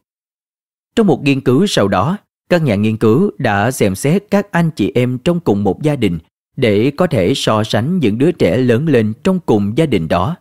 Trong 0.97 1.07
một 1.07 1.23
nghiên 1.23 1.41
cứu 1.41 1.67
sau 1.67 1.89
đó, 1.89 2.17
các 2.49 2.63
nhà 2.63 2.75
nghiên 2.75 2.97
cứu 2.97 3.31
đã 3.39 3.71
xem 3.71 3.95
xét 3.95 4.25
các 4.31 4.53
anh 4.53 4.71
chị 4.77 4.93
em 4.95 5.19
trong 5.19 5.41
cùng 5.41 5.65
một 5.65 5.83
gia 5.83 5.97
đình 5.97 6.19
để 6.57 6.93
có 6.97 7.07
thể 7.07 7.33
so 7.37 7.65
sánh 7.65 7.99
những 7.99 8.19
đứa 8.19 8.33
trẻ 8.33 8.57
lớn 8.57 8.87
lên 8.89 9.13
trong 9.25 9.41
cùng 9.41 9.79
gia 9.79 9.87
đình 9.87 10.09
đó. 10.09 10.37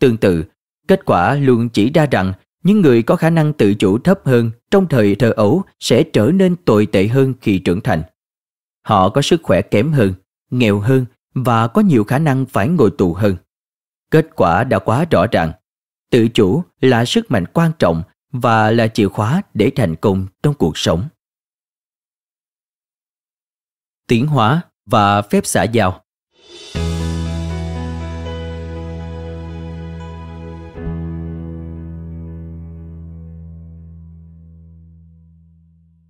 Tương 0.00 0.16
tự, 0.16 0.44
kết 0.88 1.04
quả 1.04 1.34
luôn 1.34 1.68
chỉ 1.68 1.90
ra 1.90 2.06
rằng 2.06 2.32
những 2.62 2.80
người 2.80 3.02
có 3.02 3.16
khả 3.16 3.30
năng 3.30 3.52
tự 3.52 3.74
chủ 3.74 3.98
thấp 3.98 4.20
hơn 4.24 4.50
trong 4.70 4.88
thời 4.88 5.14
thơ 5.14 5.30
ấu 5.30 5.62
sẽ 5.80 6.02
trở 6.02 6.30
nên 6.34 6.56
tồi 6.56 6.86
tệ 6.86 7.06
hơn 7.06 7.34
khi 7.40 7.58
trưởng 7.58 7.80
thành. 7.80 8.02
Họ 8.82 9.08
có 9.08 9.22
sức 9.22 9.40
khỏe 9.42 9.62
kém 9.62 9.92
hơn, 9.92 10.14
nghèo 10.50 10.78
hơn 10.78 11.06
và 11.34 11.68
có 11.68 11.80
nhiều 11.80 12.04
khả 12.04 12.18
năng 12.18 12.46
phải 12.46 12.68
ngồi 12.68 12.90
tù 12.98 13.14
hơn. 13.14 13.36
Kết 14.10 14.28
quả 14.36 14.64
đã 14.64 14.78
quá 14.78 15.04
rõ 15.10 15.26
ràng. 15.32 15.52
Tự 16.10 16.28
chủ 16.28 16.62
là 16.80 17.04
sức 17.04 17.30
mạnh 17.30 17.44
quan 17.52 17.72
trọng 17.78 18.02
và 18.32 18.70
là 18.70 18.88
chìa 18.88 19.08
khóa 19.08 19.42
để 19.54 19.70
thành 19.76 19.96
công 19.96 20.26
trong 20.42 20.54
cuộc 20.54 20.78
sống. 20.78 21.08
Tiến 24.06 24.26
hóa 24.26 24.62
và 24.86 25.22
phép 25.22 25.46
xã 25.46 25.62
giao 25.62 26.00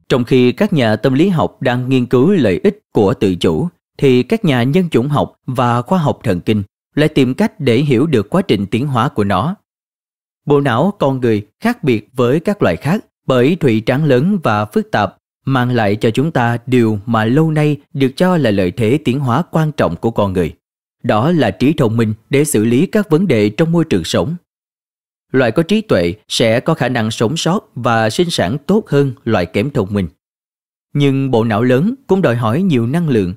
Trong 0.08 0.24
khi 0.24 0.52
các 0.52 0.72
nhà 0.72 0.96
tâm 0.96 1.14
lý 1.14 1.28
học 1.28 1.56
đang 1.60 1.88
nghiên 1.88 2.06
cứu 2.06 2.30
lợi 2.30 2.60
ích 2.64 2.78
của 2.92 3.14
tự 3.14 3.34
chủ, 3.34 3.68
thì 3.98 4.22
các 4.22 4.44
nhà 4.44 4.62
nhân 4.62 4.90
chủng 4.90 5.08
học 5.08 5.32
và 5.46 5.82
khoa 5.82 5.98
học 5.98 6.18
thần 6.22 6.40
kinh 6.40 6.62
lại 6.94 7.08
tìm 7.08 7.34
cách 7.34 7.60
để 7.60 7.76
hiểu 7.76 8.06
được 8.06 8.30
quá 8.30 8.42
trình 8.42 8.66
tiến 8.66 8.86
hóa 8.86 9.08
của 9.08 9.24
nó. 9.24 9.54
Bộ 10.46 10.60
não 10.60 10.92
con 10.98 11.20
người 11.20 11.46
khác 11.60 11.84
biệt 11.84 12.08
với 12.12 12.40
các 12.40 12.62
loài 12.62 12.76
khác 12.76 13.04
bởi 13.26 13.56
thủy 13.56 13.82
tráng 13.86 14.04
lớn 14.04 14.38
và 14.42 14.64
phức 14.64 14.90
tạp 14.90 15.16
mang 15.44 15.70
lại 15.70 15.96
cho 15.96 16.10
chúng 16.10 16.32
ta 16.32 16.58
điều 16.66 16.98
mà 17.06 17.24
lâu 17.24 17.50
nay 17.50 17.76
được 17.94 18.10
cho 18.16 18.36
là 18.36 18.50
lợi 18.50 18.70
thế 18.70 18.98
tiến 19.04 19.20
hóa 19.20 19.42
quan 19.50 19.72
trọng 19.72 19.96
của 19.96 20.10
con 20.10 20.32
người. 20.32 20.54
Đó 21.02 21.30
là 21.30 21.50
trí 21.50 21.72
thông 21.72 21.96
minh 21.96 22.14
để 22.30 22.44
xử 22.44 22.64
lý 22.64 22.86
các 22.86 23.10
vấn 23.10 23.26
đề 23.26 23.48
trong 23.48 23.72
môi 23.72 23.84
trường 23.84 24.04
sống. 24.04 24.36
Loại 25.32 25.52
có 25.52 25.62
trí 25.62 25.80
tuệ 25.80 26.14
sẽ 26.28 26.60
có 26.60 26.74
khả 26.74 26.88
năng 26.88 27.10
sống 27.10 27.36
sót 27.36 27.70
và 27.74 28.10
sinh 28.10 28.30
sản 28.30 28.56
tốt 28.66 28.88
hơn 28.88 29.12
loại 29.24 29.46
kém 29.46 29.70
thông 29.70 29.94
minh. 29.94 30.08
Nhưng 30.92 31.30
bộ 31.30 31.44
não 31.44 31.62
lớn 31.62 31.94
cũng 32.06 32.22
đòi 32.22 32.36
hỏi 32.36 32.62
nhiều 32.62 32.86
năng 32.86 33.08
lượng. 33.08 33.34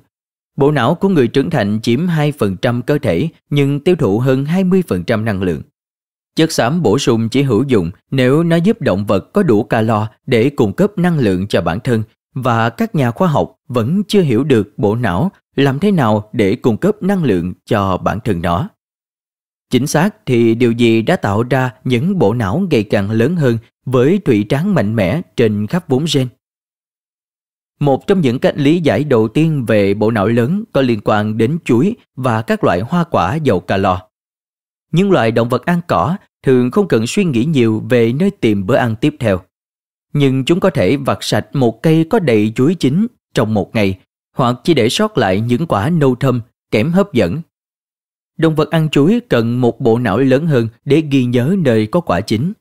Bộ 0.56 0.70
não 0.70 0.94
của 0.94 1.08
người 1.08 1.28
trưởng 1.28 1.50
thành 1.50 1.80
chiếm 1.82 2.06
2% 2.06 2.82
cơ 2.82 2.98
thể, 2.98 3.28
nhưng 3.50 3.80
tiêu 3.80 3.96
thụ 3.96 4.18
hơn 4.18 4.44
20% 4.44 5.24
năng 5.24 5.42
lượng. 5.42 5.62
Chất 6.38 6.52
xám 6.52 6.82
bổ 6.82 6.98
sung 6.98 7.28
chỉ 7.28 7.42
hữu 7.42 7.62
dụng 7.62 7.90
nếu 8.10 8.42
nó 8.42 8.56
giúp 8.56 8.80
động 8.80 9.06
vật 9.06 9.32
có 9.32 9.42
đủ 9.42 9.62
calo 9.62 10.08
để 10.26 10.50
cung 10.50 10.72
cấp 10.72 10.98
năng 10.98 11.18
lượng 11.18 11.46
cho 11.48 11.60
bản 11.60 11.80
thân 11.80 12.02
và 12.34 12.70
các 12.70 12.94
nhà 12.94 13.10
khoa 13.10 13.28
học 13.28 13.56
vẫn 13.68 14.02
chưa 14.08 14.20
hiểu 14.20 14.44
được 14.44 14.72
bộ 14.76 14.94
não 14.94 15.30
làm 15.56 15.78
thế 15.78 15.90
nào 15.90 16.30
để 16.32 16.56
cung 16.56 16.76
cấp 16.76 17.02
năng 17.02 17.24
lượng 17.24 17.52
cho 17.64 17.96
bản 17.96 18.20
thân 18.24 18.42
nó. 18.42 18.68
Chính 19.70 19.86
xác 19.86 20.26
thì 20.26 20.54
điều 20.54 20.72
gì 20.72 21.02
đã 21.02 21.16
tạo 21.16 21.42
ra 21.42 21.70
những 21.84 22.18
bộ 22.18 22.34
não 22.34 22.66
ngày 22.70 22.82
càng 22.82 23.10
lớn 23.10 23.36
hơn 23.36 23.58
với 23.86 24.18
thủy 24.24 24.46
tráng 24.48 24.74
mạnh 24.74 24.96
mẽ 24.96 25.22
trên 25.36 25.66
khắp 25.66 25.88
vốn 25.88 26.04
gen? 26.14 26.28
Một 27.80 28.06
trong 28.06 28.20
những 28.20 28.38
cách 28.38 28.54
lý 28.56 28.80
giải 28.80 29.04
đầu 29.04 29.28
tiên 29.28 29.64
về 29.66 29.94
bộ 29.94 30.10
não 30.10 30.26
lớn 30.26 30.64
có 30.72 30.80
liên 30.80 31.00
quan 31.04 31.38
đến 31.38 31.58
chuối 31.64 31.94
và 32.16 32.42
các 32.42 32.64
loại 32.64 32.80
hoa 32.80 33.04
quả 33.04 33.34
giàu 33.34 33.60
calo. 33.60 34.00
Những 34.92 35.10
loại 35.10 35.30
động 35.30 35.48
vật 35.48 35.64
ăn 35.64 35.80
cỏ 35.86 36.16
thường 36.42 36.70
không 36.70 36.88
cần 36.88 37.06
suy 37.06 37.24
nghĩ 37.24 37.44
nhiều 37.44 37.82
về 37.88 38.12
nơi 38.12 38.30
tìm 38.30 38.66
bữa 38.66 38.76
ăn 38.76 38.96
tiếp 38.96 39.16
theo. 39.20 39.40
Nhưng 40.12 40.44
chúng 40.44 40.60
có 40.60 40.70
thể 40.70 40.96
vặt 40.96 41.18
sạch 41.20 41.46
một 41.52 41.82
cây 41.82 42.06
có 42.10 42.18
đầy 42.18 42.52
chuối 42.54 42.74
chín 42.74 43.06
trong 43.34 43.54
một 43.54 43.74
ngày 43.74 43.98
hoặc 44.36 44.56
chỉ 44.64 44.74
để 44.74 44.88
sót 44.88 45.18
lại 45.18 45.40
những 45.40 45.66
quả 45.66 45.90
nâu 45.90 46.14
thâm, 46.14 46.40
kém 46.70 46.92
hấp 46.92 47.12
dẫn. 47.12 47.40
Động 48.36 48.54
vật 48.54 48.70
ăn 48.70 48.88
chuối 48.88 49.20
cần 49.28 49.60
một 49.60 49.80
bộ 49.80 49.98
não 49.98 50.18
lớn 50.18 50.46
hơn 50.46 50.68
để 50.84 51.02
ghi 51.10 51.24
nhớ 51.24 51.56
nơi 51.58 51.86
có 51.86 52.00
quả 52.00 52.20
chín. 52.20 52.52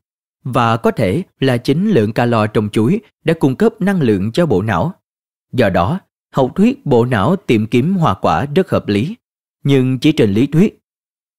Và 0.44 0.78
có 0.78 0.92
thể 0.92 1.24
là 1.40 1.58
chính 1.58 1.90
lượng 1.90 2.14
calo 2.14 2.48
trong 2.48 2.70
chuối 2.70 3.00
đã 3.24 3.34
cung 3.34 3.56
cấp 3.56 3.82
năng 3.82 4.02
lượng 4.02 4.32
cho 4.32 4.46
bộ 4.46 4.62
não. 4.62 4.94
Do 5.54 5.70
đó, 5.70 6.00
học 6.34 6.52
thuyết 6.56 6.86
bộ 6.86 7.06
não 7.06 7.36
tìm 7.36 7.68
kiếm 7.68 7.96
hoa 7.96 8.14
quả 8.14 8.46
rất 8.56 8.70
hợp 8.70 8.88
lý. 8.88 9.16
Nhưng 9.64 10.00
chỉ 10.00 10.12
trên 10.12 10.32
lý 10.32 10.48
thuyết, 10.48 10.80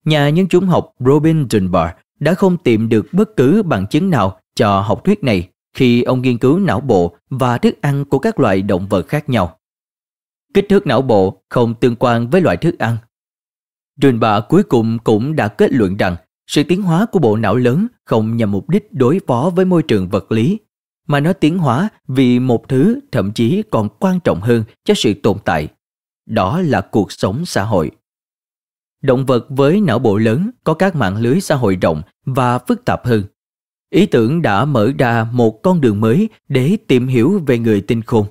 nhà 0.04 0.28
nhân 0.28 0.48
chủng 0.48 0.66
học 0.66 0.92
Robin 0.98 1.46
Dunbar 1.50 1.88
đã 2.20 2.34
không 2.34 2.56
tìm 2.56 2.88
được 2.88 3.06
bất 3.12 3.36
cứ 3.36 3.62
bằng 3.62 3.86
chứng 3.86 4.10
nào 4.10 4.40
cho 4.54 4.80
học 4.80 5.04
thuyết 5.04 5.24
này 5.24 5.48
khi 5.74 6.02
ông 6.02 6.22
nghiên 6.22 6.38
cứu 6.38 6.58
não 6.58 6.80
bộ 6.80 7.16
và 7.30 7.58
thức 7.58 7.80
ăn 7.80 8.04
của 8.04 8.18
các 8.18 8.40
loại 8.40 8.62
động 8.62 8.86
vật 8.88 9.08
khác 9.08 9.28
nhau. 9.28 9.58
Kích 10.54 10.66
thước 10.68 10.86
não 10.86 11.02
bộ 11.02 11.42
không 11.48 11.74
tương 11.74 11.96
quan 11.96 12.30
với 12.30 12.40
loại 12.40 12.56
thức 12.56 12.78
ăn. 12.78 12.96
Dunbar 14.02 14.42
cuối 14.48 14.62
cùng 14.62 14.98
cũng 14.98 15.36
đã 15.36 15.48
kết 15.48 15.72
luận 15.72 15.96
rằng 15.96 16.16
sự 16.46 16.62
tiến 16.62 16.82
hóa 16.82 17.06
của 17.12 17.18
bộ 17.18 17.36
não 17.36 17.56
lớn 17.56 17.86
không 18.04 18.36
nhằm 18.36 18.52
mục 18.52 18.68
đích 18.68 18.92
đối 18.92 19.20
phó 19.26 19.50
với 19.56 19.64
môi 19.64 19.82
trường 19.82 20.08
vật 20.08 20.32
lý, 20.32 20.58
mà 21.06 21.20
nó 21.20 21.32
tiến 21.32 21.58
hóa 21.58 21.88
vì 22.08 22.38
một 22.38 22.68
thứ 22.68 23.00
thậm 23.12 23.32
chí 23.32 23.62
còn 23.70 23.88
quan 23.98 24.20
trọng 24.20 24.40
hơn 24.40 24.64
cho 24.84 24.94
sự 24.94 25.14
tồn 25.22 25.36
tại. 25.44 25.68
Đó 26.26 26.60
là 26.60 26.80
cuộc 26.80 27.12
sống 27.12 27.46
xã 27.46 27.64
hội. 27.64 27.90
Động 29.02 29.26
vật 29.26 29.46
với 29.48 29.80
não 29.80 29.98
bộ 29.98 30.18
lớn 30.18 30.50
có 30.64 30.74
các 30.74 30.96
mạng 30.96 31.16
lưới 31.16 31.40
xã 31.40 31.54
hội 31.54 31.76
rộng 31.76 32.02
và 32.24 32.58
phức 32.58 32.84
tạp 32.84 33.06
hơn. 33.06 33.24
Ý 33.90 34.06
tưởng 34.06 34.42
đã 34.42 34.64
mở 34.64 34.92
ra 34.98 35.24
một 35.32 35.62
con 35.62 35.80
đường 35.80 36.00
mới 36.00 36.28
để 36.48 36.76
tìm 36.88 37.06
hiểu 37.06 37.42
về 37.46 37.58
người 37.58 37.80
tinh 37.80 38.02
khôn. 38.02 38.26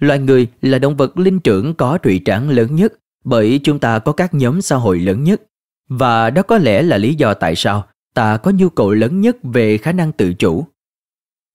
Loài 0.00 0.18
người 0.18 0.46
là 0.62 0.78
động 0.78 0.96
vật 0.96 1.18
linh 1.18 1.40
trưởng 1.40 1.74
có 1.74 1.98
trụy 2.02 2.20
trảng 2.24 2.50
lớn 2.50 2.76
nhất 2.76 2.92
bởi 3.24 3.60
chúng 3.64 3.78
ta 3.78 3.98
có 3.98 4.12
các 4.12 4.34
nhóm 4.34 4.60
xã 4.60 4.76
hội 4.76 4.98
lớn 5.00 5.24
nhất. 5.24 5.42
Và 5.88 6.30
đó 6.30 6.42
có 6.42 6.58
lẽ 6.58 6.82
là 6.82 6.98
lý 6.98 7.14
do 7.14 7.34
tại 7.34 7.54
sao 7.56 7.86
ta 8.14 8.36
có 8.36 8.50
nhu 8.50 8.68
cầu 8.68 8.92
lớn 8.92 9.20
nhất 9.20 9.36
về 9.42 9.78
khả 9.78 9.92
năng 9.92 10.12
tự 10.12 10.34
chủ. 10.34 10.66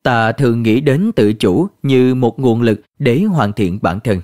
Ta 0.03 0.31
thường 0.31 0.63
nghĩ 0.63 0.81
đến 0.81 1.11
tự 1.15 1.33
chủ 1.33 1.67
như 1.83 2.15
một 2.15 2.39
nguồn 2.39 2.61
lực 2.61 2.81
để 2.99 3.23
hoàn 3.23 3.53
thiện 3.53 3.79
bản 3.81 3.99
thân. 3.99 4.21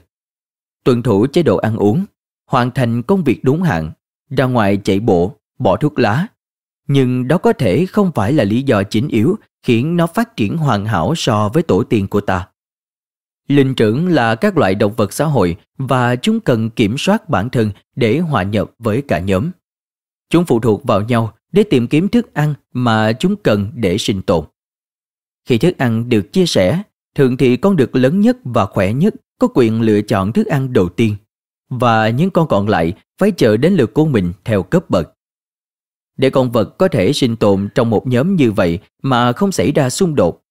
Tuân 0.84 1.04
thủ 1.04 1.28
chế 1.28 1.44
độ 1.44 1.58
ăn 1.58 1.78
uống, 1.78 2.06
hoàn 2.46 2.72
thành 2.72 3.04
công 3.04 3.24
việc 3.24 3.40
đúng 3.44 3.62
hạn, 3.62 3.92
ra 4.30 4.46
ngoài 4.46 4.78
chạy 4.84 5.00
bộ, 5.00 5.36
bỏ 5.60 5.76
thuốc 5.76 6.00
lá. 6.00 6.28
Nhưng 6.88 7.28
đó 7.28 7.38
có 7.38 7.54
thể 7.54 7.86
không 7.86 8.12
phải 8.16 8.34
là 8.34 8.44
lý 8.44 8.64
do 8.64 8.84
chính 8.84 9.08
yếu 9.08 9.36
khiến 9.64 9.98
nó 9.98 10.08
phát 10.08 10.36
triển 10.36 10.58
hoàn 10.58 10.86
hảo 10.86 11.14
so 11.16 11.50
với 11.50 11.64
tổ 11.64 11.84
tiên 11.84 12.08
của 12.08 12.22
ta. 12.22 12.48
Linh 13.48 13.76
trưởng 13.76 14.08
là 14.08 14.36
các 14.36 14.58
loại 14.58 14.76
động 14.76 14.94
vật 14.98 15.14
xã 15.14 15.26
hội 15.26 15.58
và 15.78 16.16
chúng 16.16 16.40
cần 16.40 16.70
kiểm 16.70 16.98
soát 16.98 17.30
bản 17.30 17.50
thân 17.50 17.72
để 17.96 18.20
hòa 18.20 18.44
nhập 18.44 18.72
với 18.80 19.02
cả 19.02 19.20
nhóm. 19.20 19.52
Chúng 20.30 20.46
phụ 20.46 20.60
thuộc 20.60 20.84
vào 20.84 21.02
nhau 21.02 21.34
để 21.52 21.64
tìm 21.64 21.88
kiếm 21.88 22.08
thức 22.08 22.34
ăn 22.34 22.54
mà 22.74 23.14
chúng 23.14 23.36
cần 23.36 23.72
để 23.76 23.98
sinh 23.98 24.22
tồn. 24.22 24.46
Khi 25.46 25.58
thức 25.58 25.78
ăn 25.78 26.10
được 26.10 26.34
chia 26.34 26.46
sẻ, 26.46 26.82
thường 27.16 27.38
thì 27.38 27.58
con 27.58 27.76
được 27.76 27.96
lớn 27.96 28.20
nhất 28.20 28.38
và 28.44 28.66
khỏe 28.66 28.94
nhất 28.94 29.14
có 29.40 29.48
quyền 29.54 29.82
lựa 29.82 30.02
chọn 30.02 30.34
thức 30.34 30.48
ăn 30.48 30.74
đầu 30.74 30.90
tiên 30.90 31.16
và 31.70 32.10
những 32.10 32.30
con 32.30 32.48
còn 32.48 32.70
lại 32.70 32.94
phải 33.18 33.32
chờ 33.32 33.58
đến 33.58 33.74
lượt 33.74 33.94
của 33.94 34.06
mình 34.06 34.34
theo 34.44 34.64
cấp 34.64 34.90
bậc. 34.90 35.14
Để 36.18 36.30
con 36.30 36.52
vật 36.52 36.78
có 36.78 36.88
thể 36.88 37.14
sinh 37.14 37.36
tồn 37.36 37.70
trong 37.76 37.90
một 37.90 38.08
nhóm 38.08 38.36
như 38.36 38.52
vậy 38.52 38.80
mà 39.02 39.32
không 39.32 39.52
xảy 39.52 39.72
ra 39.72 39.90
xung 39.90 40.16
đột, 40.16 40.42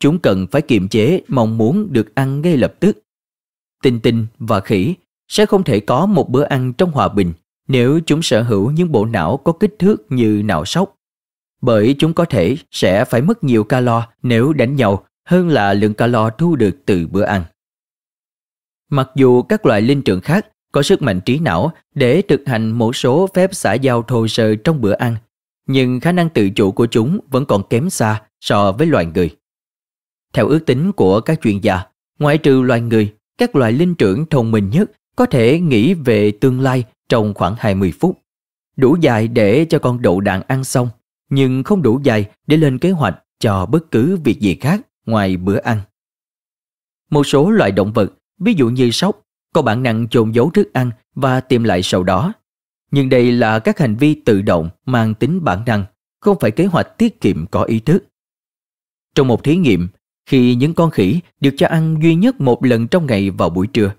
chúng 0.00 0.18
cần 0.18 0.46
phải 0.46 0.62
kiềm 0.62 0.88
chế 0.88 1.22
mong 1.28 1.58
muốn 1.58 1.92
được 1.92 2.14
ăn 2.14 2.42
ngay 2.42 2.56
lập 2.56 2.74
tức. 2.80 2.98
Tinh 3.82 4.00
tinh 4.00 4.26
và 4.38 4.60
khỉ 4.60 4.94
sẽ 5.28 5.46
không 5.46 5.64
thể 5.64 5.80
có 5.80 6.06
một 6.06 6.30
bữa 6.30 6.42
ăn 6.42 6.72
trong 6.72 6.90
hòa 6.90 7.08
bình 7.08 7.32
nếu 7.68 8.00
chúng 8.06 8.22
sở 8.22 8.42
hữu 8.42 8.70
những 8.70 8.92
bộ 8.92 9.04
não 9.04 9.36
có 9.36 9.52
kích 9.52 9.74
thước 9.78 10.12
như 10.12 10.42
não 10.44 10.64
sóc. 10.64 10.96
Bởi 11.60 11.94
chúng 11.98 12.14
có 12.14 12.24
thể 12.24 12.56
sẽ 12.70 13.04
phải 13.04 13.22
mất 13.22 13.44
nhiều 13.44 13.64
calo 13.64 14.06
nếu 14.22 14.52
đánh 14.52 14.76
nhau 14.76 15.06
hơn 15.24 15.48
là 15.48 15.74
lượng 15.74 15.94
calo 15.94 16.30
thu 16.30 16.56
được 16.56 16.76
từ 16.86 17.06
bữa 17.06 17.22
ăn. 17.22 17.44
Mặc 18.90 19.10
dù 19.14 19.42
các 19.42 19.66
loài 19.66 19.82
linh 19.82 20.02
trưởng 20.02 20.20
khác 20.20 20.46
có 20.72 20.82
sức 20.82 21.02
mạnh 21.02 21.20
trí 21.20 21.38
não 21.38 21.72
để 21.94 22.22
thực 22.22 22.42
hành 22.46 22.70
một 22.70 22.96
số 22.96 23.28
phép 23.34 23.54
xã 23.54 23.72
giao 23.72 24.02
thô 24.02 24.28
sơ 24.28 24.54
trong 24.54 24.80
bữa 24.80 24.92
ăn, 24.92 25.16
nhưng 25.66 26.00
khả 26.00 26.12
năng 26.12 26.28
tự 26.28 26.50
chủ 26.50 26.72
của 26.72 26.86
chúng 26.86 27.18
vẫn 27.30 27.46
còn 27.46 27.62
kém 27.70 27.90
xa 27.90 28.22
so 28.40 28.72
với 28.72 28.86
loài 28.86 29.06
người. 29.06 29.30
Theo 30.32 30.48
ước 30.48 30.66
tính 30.66 30.92
của 30.92 31.20
các 31.20 31.40
chuyên 31.42 31.58
gia, 31.58 31.80
ngoại 32.18 32.38
trừ 32.38 32.62
loài 32.62 32.80
người, 32.80 33.14
các 33.38 33.56
loài 33.56 33.72
linh 33.72 33.94
trưởng 33.94 34.26
thông 34.26 34.50
minh 34.50 34.70
nhất 34.70 34.90
có 35.16 35.26
thể 35.26 35.60
nghĩ 35.60 35.94
về 35.94 36.30
tương 36.30 36.60
lai 36.60 36.84
trong 37.08 37.34
khoảng 37.34 37.54
20 37.58 37.92
phút. 38.00 38.18
Đủ 38.76 38.96
dài 39.00 39.28
để 39.28 39.66
cho 39.70 39.78
con 39.78 40.02
đậu 40.02 40.20
đạn 40.20 40.42
ăn 40.48 40.64
xong, 40.64 40.88
nhưng 41.30 41.62
không 41.62 41.82
đủ 41.82 42.00
dài 42.02 42.26
để 42.46 42.56
lên 42.56 42.78
kế 42.78 42.90
hoạch 42.90 43.22
cho 43.40 43.66
bất 43.66 43.90
cứ 43.90 44.16
việc 44.24 44.40
gì 44.40 44.54
khác 44.60 44.80
ngoài 45.06 45.36
bữa 45.36 45.58
ăn. 45.58 45.80
Một 47.10 47.26
số 47.26 47.50
loài 47.50 47.72
động 47.72 47.92
vật, 47.92 48.12
ví 48.38 48.54
dụ 48.54 48.68
như 48.68 48.90
sóc, 48.90 49.20
có 49.52 49.62
bản 49.62 49.82
năng 49.82 50.08
chôn 50.08 50.30
giấu 50.30 50.50
thức 50.50 50.72
ăn 50.72 50.90
và 51.14 51.40
tìm 51.40 51.64
lại 51.64 51.82
sau 51.82 52.02
đó. 52.02 52.32
Nhưng 52.90 53.08
đây 53.08 53.32
là 53.32 53.58
các 53.58 53.78
hành 53.78 53.96
vi 53.96 54.14
tự 54.14 54.42
động 54.42 54.70
mang 54.86 55.14
tính 55.14 55.44
bản 55.44 55.62
năng, 55.66 55.84
không 56.20 56.38
phải 56.40 56.50
kế 56.50 56.66
hoạch 56.66 56.98
tiết 56.98 57.20
kiệm 57.20 57.46
có 57.46 57.62
ý 57.62 57.80
thức. 57.80 58.04
Trong 59.14 59.28
một 59.28 59.44
thí 59.44 59.56
nghiệm, 59.56 59.88
khi 60.26 60.54
những 60.54 60.74
con 60.74 60.90
khỉ 60.90 61.20
được 61.40 61.54
cho 61.56 61.66
ăn 61.66 61.96
duy 62.02 62.14
nhất 62.14 62.40
một 62.40 62.64
lần 62.64 62.88
trong 62.88 63.06
ngày 63.06 63.30
vào 63.30 63.50
buổi 63.50 63.66
trưa, 63.66 63.92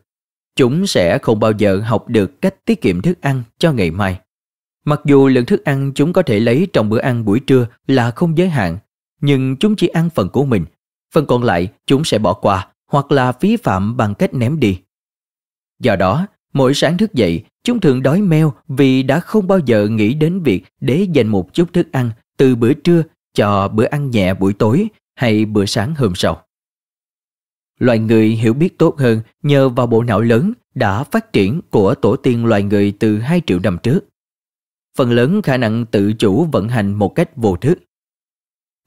chúng 0.56 0.88
sẽ 0.88 1.18
không 1.18 1.40
bao 1.40 1.52
giờ 1.52 1.82
học 1.86 2.08
được 2.08 2.42
cách 2.42 2.66
tiết 2.66 2.82
kiệm 2.82 3.02
thức 3.02 3.22
ăn 3.22 3.44
cho 3.58 3.72
ngày 3.72 3.92
mai. 3.92 4.20
Mặc 4.86 5.02
dù 5.06 5.28
lượng 5.28 5.46
thức 5.46 5.64
ăn 5.64 5.92
chúng 5.96 6.14
có 6.14 6.22
thể 6.22 6.40
lấy 6.40 6.68
trong 6.74 6.90
bữa 6.90 7.00
ăn 7.00 7.26
buổi 7.26 7.40
trưa 7.40 7.68
là 7.88 8.12
không 8.12 8.38
giới 8.38 8.50
hạn, 8.50 8.78
nhưng 9.22 9.58
chúng 9.58 9.76
chỉ 9.76 9.88
ăn 9.88 10.10
phần 10.10 10.30
của 10.30 10.46
mình, 10.46 10.66
phần 11.14 11.26
còn 11.26 11.44
lại 11.44 11.68
chúng 11.86 12.04
sẽ 12.04 12.18
bỏ 12.18 12.34
qua 12.34 12.68
hoặc 12.92 13.12
là 13.12 13.32
phí 13.32 13.58
phạm 13.58 13.98
bằng 13.98 14.16
cách 14.16 14.34
ném 14.34 14.60
đi. 14.60 14.80
Do 15.84 15.96
đó, 15.96 16.28
mỗi 16.54 16.74
sáng 16.74 16.98
thức 16.98 17.14
dậy, 17.14 17.44
chúng 17.64 17.80
thường 17.80 18.04
đói 18.04 18.22
meo 18.22 18.54
vì 18.68 19.04
đã 19.04 19.20
không 19.20 19.48
bao 19.48 19.60
giờ 19.60 19.88
nghĩ 19.88 20.14
đến 20.14 20.44
việc 20.44 20.64
để 20.80 21.08
dành 21.14 21.28
một 21.28 21.54
chút 21.54 21.74
thức 21.74 21.92
ăn 21.92 22.12
từ 22.38 22.56
bữa 22.56 22.74
trưa 22.74 23.04
cho 23.34 23.68
bữa 23.68 23.86
ăn 23.86 24.10
nhẹ 24.10 24.34
buổi 24.34 24.54
tối 24.54 24.88
hay 25.16 25.46
bữa 25.46 25.66
sáng 25.66 25.96
hôm 25.96 26.16
sau. 26.16 26.44
Loài 27.80 28.00
người 28.00 28.30
hiểu 28.30 28.54
biết 28.54 28.78
tốt 28.78 28.98
hơn 28.98 29.22
nhờ 29.44 29.70
vào 29.70 29.88
bộ 29.88 30.04
não 30.04 30.22
lớn 30.22 30.54
đã 30.76 31.04
phát 31.04 31.34
triển 31.34 31.62
của 31.70 31.96
tổ 31.96 32.16
tiên 32.16 32.46
loài 32.46 32.64
người 32.64 32.94
từ 33.00 33.20
2 33.20 33.42
triệu 33.46 33.60
năm 33.60 33.78
trước. 33.84 34.00
Phần 34.98 35.12
lớn 35.12 35.42
khả 35.42 35.58
năng 35.58 35.86
tự 35.86 36.14
chủ 36.14 36.46
vận 36.46 36.70
hành 36.70 36.94
một 36.94 37.16
cách 37.16 37.30
vô 37.36 37.56
thức. 37.56 37.80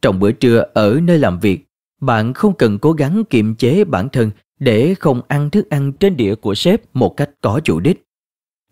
Trong 0.02 0.20
bữa 0.20 0.32
trưa 0.32 0.64
ở 0.74 1.00
nơi 1.02 1.18
làm 1.18 1.40
việc, 1.40 1.66
bạn 2.00 2.34
không 2.34 2.54
cần 2.54 2.78
cố 2.78 2.92
gắng 2.92 3.22
kiềm 3.30 3.54
chế 3.54 3.84
bản 3.84 4.08
thân 4.08 4.30
để 4.58 4.94
không 4.94 5.20
ăn 5.28 5.50
thức 5.50 5.70
ăn 5.70 5.92
trên 5.92 6.16
đĩa 6.16 6.34
của 6.34 6.54
sếp 6.54 6.82
một 6.94 7.16
cách 7.16 7.30
có 7.40 7.60
chủ 7.64 7.80
đích. 7.80 8.02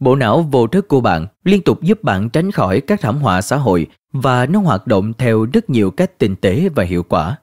Bộ 0.01 0.16
não 0.16 0.43
vô 0.43 0.66
thức 0.66 0.89
của 0.89 1.01
bạn 1.01 1.26
liên 1.45 1.62
tục 1.62 1.82
giúp 1.82 2.03
bạn 2.03 2.30
tránh 2.30 2.51
khỏi 2.51 2.80
các 2.80 3.01
thảm 3.01 3.16
họa 3.16 3.41
xã 3.41 3.57
hội 3.57 3.87
và 4.12 4.47
nó 4.47 4.61
hoạt 4.61 4.87
động 4.87 5.12
theo 5.18 5.47
rất 5.53 5.70
nhiều 5.70 5.91
cách 5.91 6.18
tinh 6.18 6.37
tế 6.37 6.68
và 6.68 6.85
hiệu 6.85 7.03
quả. 7.03 7.39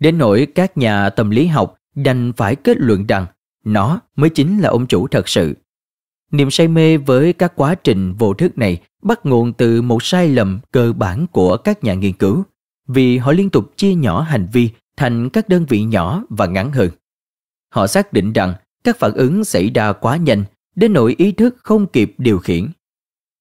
Đến 0.00 0.18
nỗi 0.18 0.46
các 0.54 0.76
nhà 0.76 1.10
tâm 1.10 1.30
lý 1.30 1.46
học 1.46 1.74
đành 1.94 2.32
phải 2.32 2.56
kết 2.56 2.76
luận 2.76 3.06
rằng 3.06 3.26
nó 3.64 4.00
mới 4.16 4.30
chính 4.30 4.58
là 4.58 4.68
ông 4.68 4.86
chủ 4.86 5.08
thật 5.08 5.28
sự. 5.28 5.54
Niềm 6.30 6.50
say 6.50 6.68
mê 6.68 6.96
với 6.96 7.32
các 7.32 7.52
quá 7.56 7.74
trình 7.74 8.12
vô 8.12 8.34
thức 8.34 8.58
này 8.58 8.80
bắt 9.02 9.26
nguồn 9.26 9.52
từ 9.52 9.82
một 9.82 10.02
sai 10.02 10.28
lầm 10.28 10.60
cơ 10.72 10.92
bản 10.92 11.26
của 11.32 11.56
các 11.56 11.84
nhà 11.84 11.94
nghiên 11.94 12.12
cứu, 12.12 12.44
vì 12.86 13.18
họ 13.18 13.32
liên 13.32 13.50
tục 13.50 13.72
chia 13.76 13.94
nhỏ 13.94 14.20
hành 14.20 14.48
vi 14.52 14.70
thành 14.96 15.30
các 15.30 15.48
đơn 15.48 15.66
vị 15.68 15.82
nhỏ 15.82 16.24
và 16.28 16.46
ngắn 16.46 16.72
hơn. 16.72 16.90
Họ 17.70 17.86
xác 17.86 18.12
định 18.12 18.32
rằng 18.32 18.54
các 18.84 18.98
phản 18.98 19.12
ứng 19.12 19.44
xảy 19.44 19.70
ra 19.70 19.92
quá 19.92 20.16
nhanh 20.16 20.44
đến 20.76 20.92
nỗi 20.92 21.14
ý 21.18 21.32
thức 21.32 21.56
không 21.62 21.86
kịp 21.86 22.14
điều 22.18 22.38
khiển. 22.38 22.68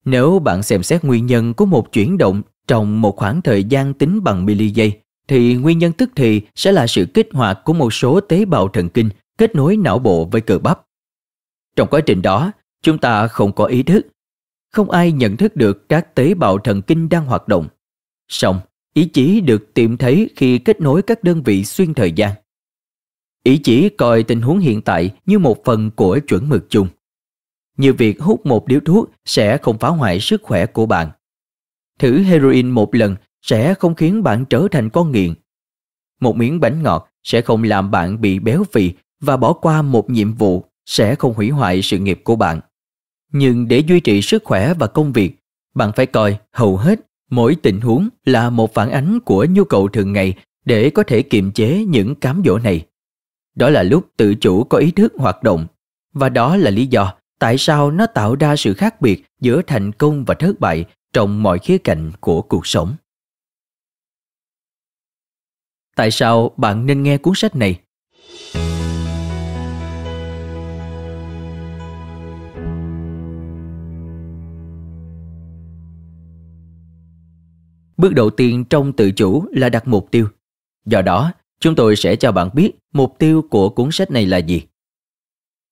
Nếu 0.05 0.39
bạn 0.39 0.63
xem 0.63 0.83
xét 0.83 1.03
nguyên 1.03 1.25
nhân 1.25 1.53
của 1.53 1.65
một 1.65 1.91
chuyển 1.91 2.17
động 2.17 2.41
trong 2.67 3.01
một 3.01 3.15
khoảng 3.17 3.41
thời 3.41 3.63
gian 3.63 3.93
tính 3.93 4.23
bằng 4.23 4.45
mili 4.45 4.69
giây, 4.69 4.99
thì 5.27 5.55
nguyên 5.55 5.79
nhân 5.79 5.91
tức 5.93 6.09
thì 6.15 6.41
sẽ 6.55 6.71
là 6.71 6.87
sự 6.87 7.05
kích 7.13 7.29
hoạt 7.31 7.59
của 7.63 7.73
một 7.73 7.93
số 7.93 8.19
tế 8.19 8.45
bào 8.45 8.67
thần 8.67 8.89
kinh 8.89 9.09
kết 9.37 9.55
nối 9.55 9.77
não 9.77 9.99
bộ 9.99 10.25
với 10.25 10.41
cơ 10.41 10.59
bắp. 10.59 10.81
Trong 11.75 11.87
quá 11.87 12.01
trình 12.01 12.21
đó, 12.21 12.51
chúng 12.81 12.97
ta 12.97 13.27
không 13.27 13.51
có 13.53 13.65
ý 13.65 13.83
thức. 13.83 14.07
Không 14.71 14.89
ai 14.89 15.11
nhận 15.11 15.37
thức 15.37 15.55
được 15.55 15.89
các 15.89 16.15
tế 16.15 16.33
bào 16.33 16.57
thần 16.57 16.81
kinh 16.81 17.09
đang 17.09 17.25
hoạt 17.25 17.47
động. 17.47 17.67
Song, 18.27 18.59
ý 18.93 19.05
chí 19.05 19.41
được 19.41 19.73
tìm 19.73 19.97
thấy 19.97 20.29
khi 20.35 20.57
kết 20.57 20.81
nối 20.81 21.01
các 21.01 21.23
đơn 21.23 21.43
vị 21.43 21.65
xuyên 21.65 21.93
thời 21.93 22.11
gian. 22.11 22.31
Ý 23.49 23.57
chỉ 23.57 23.89
coi 23.89 24.23
tình 24.23 24.41
huống 24.41 24.59
hiện 24.59 24.81
tại 24.81 25.11
như 25.25 25.39
một 25.39 25.63
phần 25.65 25.91
của 25.91 26.19
chuẩn 26.27 26.49
mực 26.49 26.69
chung. 26.69 26.87
Như 27.77 27.93
việc 27.93 28.21
hút 28.21 28.45
một 28.45 28.67
điếu 28.67 28.79
thuốc 28.79 29.11
sẽ 29.25 29.57
không 29.57 29.77
phá 29.77 29.87
hoại 29.87 30.19
sức 30.19 30.41
khỏe 30.43 30.65
của 30.65 30.85
bạn. 30.85 31.09
Thử 31.99 32.19
heroin 32.19 32.69
một 32.69 32.95
lần 32.95 33.15
sẽ 33.41 33.73
không 33.73 33.95
khiến 33.95 34.23
bạn 34.23 34.45
trở 34.45 34.67
thành 34.71 34.89
con 34.89 35.11
nghiện. 35.11 35.33
Một 36.19 36.35
miếng 36.35 36.59
bánh 36.59 36.83
ngọt 36.83 37.09
sẽ 37.23 37.41
không 37.41 37.63
làm 37.63 37.91
bạn 37.91 38.21
bị 38.21 38.39
béo 38.39 38.63
phì 38.71 38.91
và 39.19 39.37
bỏ 39.37 39.53
qua 39.53 39.81
một 39.81 40.09
nhiệm 40.09 40.33
vụ 40.33 40.63
sẽ 40.85 41.15
không 41.15 41.33
hủy 41.33 41.49
hoại 41.49 41.81
sự 41.81 41.97
nghiệp 41.97 42.21
của 42.23 42.35
bạn. 42.35 42.59
Nhưng 43.31 43.67
để 43.67 43.79
duy 43.79 43.99
trì 43.99 44.21
sức 44.21 44.43
khỏe 44.43 44.73
và 44.73 44.87
công 44.87 45.13
việc, 45.13 45.39
bạn 45.75 45.91
phải 45.95 46.05
coi 46.05 46.37
hầu 46.51 46.77
hết 46.77 46.99
mỗi 47.29 47.55
tình 47.55 47.81
huống 47.81 48.09
là 48.25 48.49
một 48.49 48.73
phản 48.73 48.91
ánh 48.91 49.19
của 49.25 49.45
nhu 49.49 49.63
cầu 49.63 49.87
thường 49.87 50.13
ngày 50.13 50.33
để 50.65 50.89
có 50.89 51.03
thể 51.03 51.21
kiềm 51.21 51.51
chế 51.51 51.85
những 51.85 52.15
cám 52.15 52.41
dỗ 52.45 52.57
này. 52.57 52.85
Đó 53.59 53.69
là 53.69 53.83
lúc 53.83 54.09
tự 54.17 54.35
chủ 54.35 54.63
có 54.63 54.77
ý 54.77 54.91
thức 54.91 55.13
hoạt 55.17 55.43
động 55.43 55.67
và 56.13 56.29
đó 56.29 56.57
là 56.57 56.71
lý 56.71 56.85
do 56.87 57.13
tại 57.39 57.57
sao 57.57 57.91
nó 57.91 58.05
tạo 58.05 58.35
ra 58.35 58.55
sự 58.55 58.73
khác 58.73 59.01
biệt 59.01 59.23
giữa 59.39 59.61
thành 59.67 59.91
công 59.91 60.25
và 60.25 60.33
thất 60.33 60.59
bại 60.59 60.85
trong 61.13 61.43
mọi 61.43 61.59
khía 61.59 61.77
cạnh 61.77 62.11
của 62.19 62.41
cuộc 62.41 62.67
sống. 62.67 62.95
Tại 65.95 66.11
sao 66.11 66.51
bạn 66.57 66.85
nên 66.85 67.03
nghe 67.03 67.17
cuốn 67.17 67.33
sách 67.35 67.55
này? 67.55 67.79
Bước 77.97 78.13
đầu 78.13 78.29
tiên 78.29 78.65
trong 78.65 78.93
tự 78.93 79.11
chủ 79.11 79.45
là 79.51 79.69
đặt 79.69 79.87
mục 79.87 80.07
tiêu. 80.11 80.27
Do 80.85 81.01
đó, 81.01 81.31
chúng 81.59 81.75
tôi 81.75 81.95
sẽ 81.95 82.15
cho 82.15 82.31
bạn 82.31 82.49
biết 82.53 82.71
mục 82.93 83.15
tiêu 83.19 83.41
của 83.49 83.69
cuốn 83.69 83.91
sách 83.91 84.11
này 84.11 84.25
là 84.25 84.37
gì. 84.37 84.61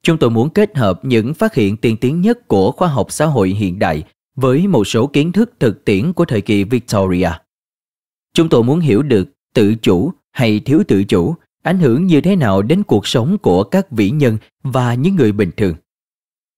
Chúng 0.04 0.18
tôi 0.18 0.30
muốn 0.30 0.50
kết 0.50 0.78
hợp 0.78 1.06
những 1.06 1.34
phát 1.34 1.56
hiện 1.56 1.78
tiên 1.78 1.98
tiến 1.98 2.22
nhất 2.22 2.48
của 2.48 2.72
khoa 2.72 2.88
học 2.88 3.08
xã 3.10 3.26
hội 3.26 3.50
hiện 3.50 3.80
đại 3.80 4.04
với 4.36 4.68
một 4.68 4.88
số 4.88 5.08
kiến 5.08 5.32
thức 5.32 5.54
thực 5.60 5.86
tiễn 5.86 6.14
của 6.14 6.26
thời 6.26 6.42
kỳ 6.42 6.64
Victoria. 6.64 7.30
Chúng 8.34 8.50
tôi 8.50 8.64
muốn 8.64 8.80
hiểu 8.80 9.04
được 9.04 9.30
tự 9.54 9.76
chủ 9.76 10.12
hay 10.32 10.60
thiếu 10.60 10.84
tự 10.88 11.04
chủ 11.04 11.36
ảnh 11.64 11.80
hưởng 11.80 12.06
như 12.06 12.22
thế 12.22 12.36
nào 12.36 12.62
đến 12.62 12.84
cuộc 12.84 13.08
sống 13.08 13.38
của 13.38 13.64
các 13.64 13.92
vĩ 13.92 14.10
nhân 14.10 14.38
và 14.64 14.94
những 14.94 15.16
người 15.16 15.32
bình 15.32 15.52
thường. 15.58 15.76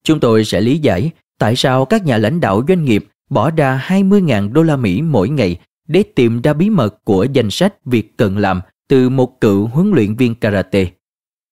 Chúng 0.03 0.19
tôi 0.19 0.45
sẽ 0.45 0.61
lý 0.61 0.77
giải 0.77 1.11
tại 1.39 1.55
sao 1.55 1.85
các 1.85 2.05
nhà 2.05 2.17
lãnh 2.17 2.39
đạo 2.39 2.63
doanh 2.67 2.83
nghiệp 2.83 3.05
bỏ 3.29 3.51
ra 3.51 3.85
20.000 3.87 4.53
đô 4.53 4.63
la 4.63 4.75
Mỹ 4.75 5.01
mỗi 5.01 5.29
ngày 5.29 5.59
để 5.87 6.03
tìm 6.15 6.41
ra 6.41 6.53
bí 6.53 6.69
mật 6.69 7.03
của 7.03 7.23
danh 7.33 7.49
sách 7.49 7.85
việc 7.85 8.17
cần 8.17 8.37
làm 8.37 8.61
từ 8.89 9.09
một 9.09 9.41
cựu 9.41 9.67
huấn 9.67 9.91
luyện 9.91 10.15
viên 10.15 10.35
karate. 10.35 10.87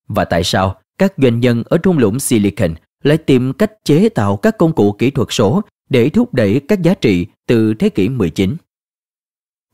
Và 0.08 0.26
tại 0.26 0.44
sao 0.44 0.80
các 0.98 1.14
doanh 1.18 1.40
nhân 1.40 1.64
ở 1.66 1.78
thung 1.78 1.98
lũng 1.98 2.20
Silicon 2.20 2.76
lại 3.04 3.18
tìm 3.18 3.54
cách 3.54 3.72
chế 3.84 4.10
tạo 4.10 4.38
các 4.38 4.58
công 4.58 4.74
cụ 4.74 4.92
kỹ 4.92 5.12
thuật 5.12 5.28
số 5.32 5.62
để 5.90 6.10
thúc 6.10 6.34
đẩy 6.34 6.62
các 6.68 6.82
giá 6.82 6.94
trị 6.94 7.28
từ 7.48 7.74
thế 7.74 7.90
kỷ 7.90 8.10
19. 8.10 8.56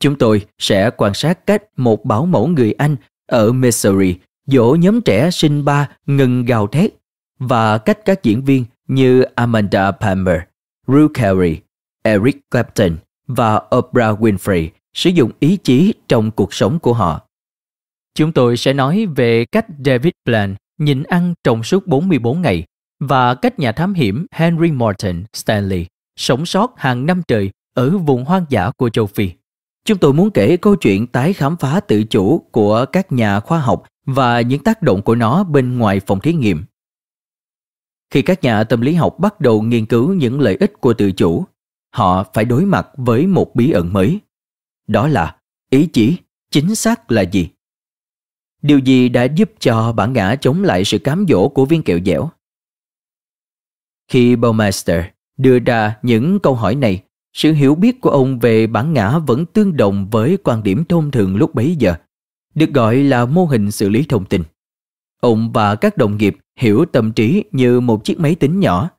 Chúng 0.00 0.18
tôi 0.18 0.46
sẽ 0.58 0.90
quan 0.96 1.14
sát 1.14 1.46
cách 1.46 1.62
một 1.76 2.04
bảo 2.04 2.26
mẫu 2.26 2.46
người 2.46 2.72
Anh 2.72 2.96
ở 3.26 3.52
Missouri 3.52 4.16
dỗ 4.46 4.74
nhóm 4.74 5.00
trẻ 5.00 5.30
sinh 5.30 5.64
ba 5.64 5.88
ngừng 6.06 6.44
gào 6.44 6.66
thét 6.66 6.90
và 7.38 7.78
cách 7.78 7.98
các 8.04 8.22
diễn 8.22 8.44
viên 8.44 8.64
như 8.88 9.22
Amanda 9.22 9.90
Palmer, 9.90 10.40
Drew 10.86 11.08
Carey, 11.14 11.60
Eric 12.02 12.50
Clapton 12.50 12.96
và 13.26 13.62
Oprah 13.76 14.20
Winfrey 14.20 14.68
sử 14.94 15.10
dụng 15.10 15.30
ý 15.40 15.56
chí 15.56 15.94
trong 16.08 16.30
cuộc 16.30 16.54
sống 16.54 16.78
của 16.78 16.92
họ. 16.92 17.20
Chúng 18.14 18.32
tôi 18.32 18.56
sẽ 18.56 18.72
nói 18.72 19.06
về 19.06 19.44
cách 19.44 19.66
David 19.84 20.12
Blaine 20.24 20.54
nhịn 20.78 21.02
ăn 21.02 21.34
trong 21.44 21.62
suốt 21.62 21.86
44 21.86 22.42
ngày 22.42 22.64
và 23.00 23.34
cách 23.34 23.58
nhà 23.58 23.72
thám 23.72 23.94
hiểm 23.94 24.26
Henry 24.32 24.70
Morton 24.70 25.24
Stanley 25.32 25.86
sống 26.16 26.46
sót 26.46 26.74
hàng 26.76 27.06
năm 27.06 27.22
trời 27.28 27.50
ở 27.74 27.98
vùng 27.98 28.24
hoang 28.24 28.44
dã 28.48 28.70
của 28.76 28.88
châu 28.88 29.06
Phi. 29.06 29.30
Chúng 29.84 29.98
tôi 29.98 30.12
muốn 30.12 30.30
kể 30.30 30.56
câu 30.56 30.76
chuyện 30.76 31.06
tái 31.06 31.32
khám 31.32 31.56
phá 31.56 31.80
tự 31.80 32.04
chủ 32.04 32.38
của 32.52 32.84
các 32.92 33.12
nhà 33.12 33.40
khoa 33.40 33.58
học 33.58 33.84
và 34.06 34.40
những 34.40 34.62
tác 34.62 34.82
động 34.82 35.02
của 35.02 35.14
nó 35.14 35.44
bên 35.44 35.78
ngoài 35.78 36.00
phòng 36.00 36.20
thí 36.20 36.32
nghiệm. 36.32 36.64
Khi 38.10 38.22
các 38.22 38.42
nhà 38.42 38.64
tâm 38.64 38.80
lý 38.80 38.94
học 38.94 39.18
bắt 39.18 39.40
đầu 39.40 39.62
nghiên 39.62 39.86
cứu 39.86 40.14
những 40.14 40.40
lợi 40.40 40.56
ích 40.60 40.72
của 40.80 40.94
tự 40.94 41.12
chủ, 41.12 41.44
họ 41.90 42.24
phải 42.34 42.44
đối 42.44 42.64
mặt 42.64 42.88
với 42.96 43.26
một 43.26 43.54
bí 43.54 43.70
ẩn 43.70 43.92
mới. 43.92 44.20
Đó 44.86 45.08
là 45.08 45.36
ý 45.70 45.86
chí 45.86 46.16
chính 46.50 46.74
xác 46.74 47.10
là 47.10 47.22
gì? 47.22 47.48
Điều 48.64 48.78
gì 48.78 49.08
đã 49.08 49.24
giúp 49.24 49.50
cho 49.58 49.92
bản 49.92 50.12
ngã 50.12 50.36
chống 50.40 50.62
lại 50.62 50.84
sự 50.84 50.98
cám 50.98 51.24
dỗ 51.28 51.48
của 51.48 51.64
viên 51.64 51.82
kẹo 51.82 51.98
dẻo? 52.06 52.30
Khi 54.08 54.36
Baumeister 54.36 55.04
đưa 55.36 55.58
ra 55.58 55.96
những 56.02 56.38
câu 56.38 56.54
hỏi 56.54 56.74
này, 56.74 57.02
sự 57.32 57.52
hiểu 57.52 57.74
biết 57.74 58.00
của 58.00 58.10
ông 58.10 58.38
về 58.38 58.66
bản 58.66 58.92
ngã 58.92 59.18
vẫn 59.18 59.46
tương 59.46 59.76
đồng 59.76 60.08
với 60.10 60.38
quan 60.44 60.62
điểm 60.62 60.84
thông 60.84 61.10
thường 61.10 61.36
lúc 61.36 61.54
bấy 61.54 61.76
giờ, 61.78 61.94
được 62.54 62.70
gọi 62.70 62.96
là 62.96 63.26
mô 63.26 63.44
hình 63.44 63.70
xử 63.70 63.88
lý 63.88 64.04
thông 64.08 64.24
tin. 64.24 64.42
Ông 65.20 65.52
và 65.52 65.74
các 65.74 65.96
đồng 65.96 66.16
nghiệp 66.16 66.36
hiểu 66.58 66.84
tâm 66.84 67.12
trí 67.12 67.44
như 67.52 67.80
một 67.80 68.04
chiếc 68.04 68.20
máy 68.20 68.34
tính 68.34 68.60
nhỏ. 68.60 68.90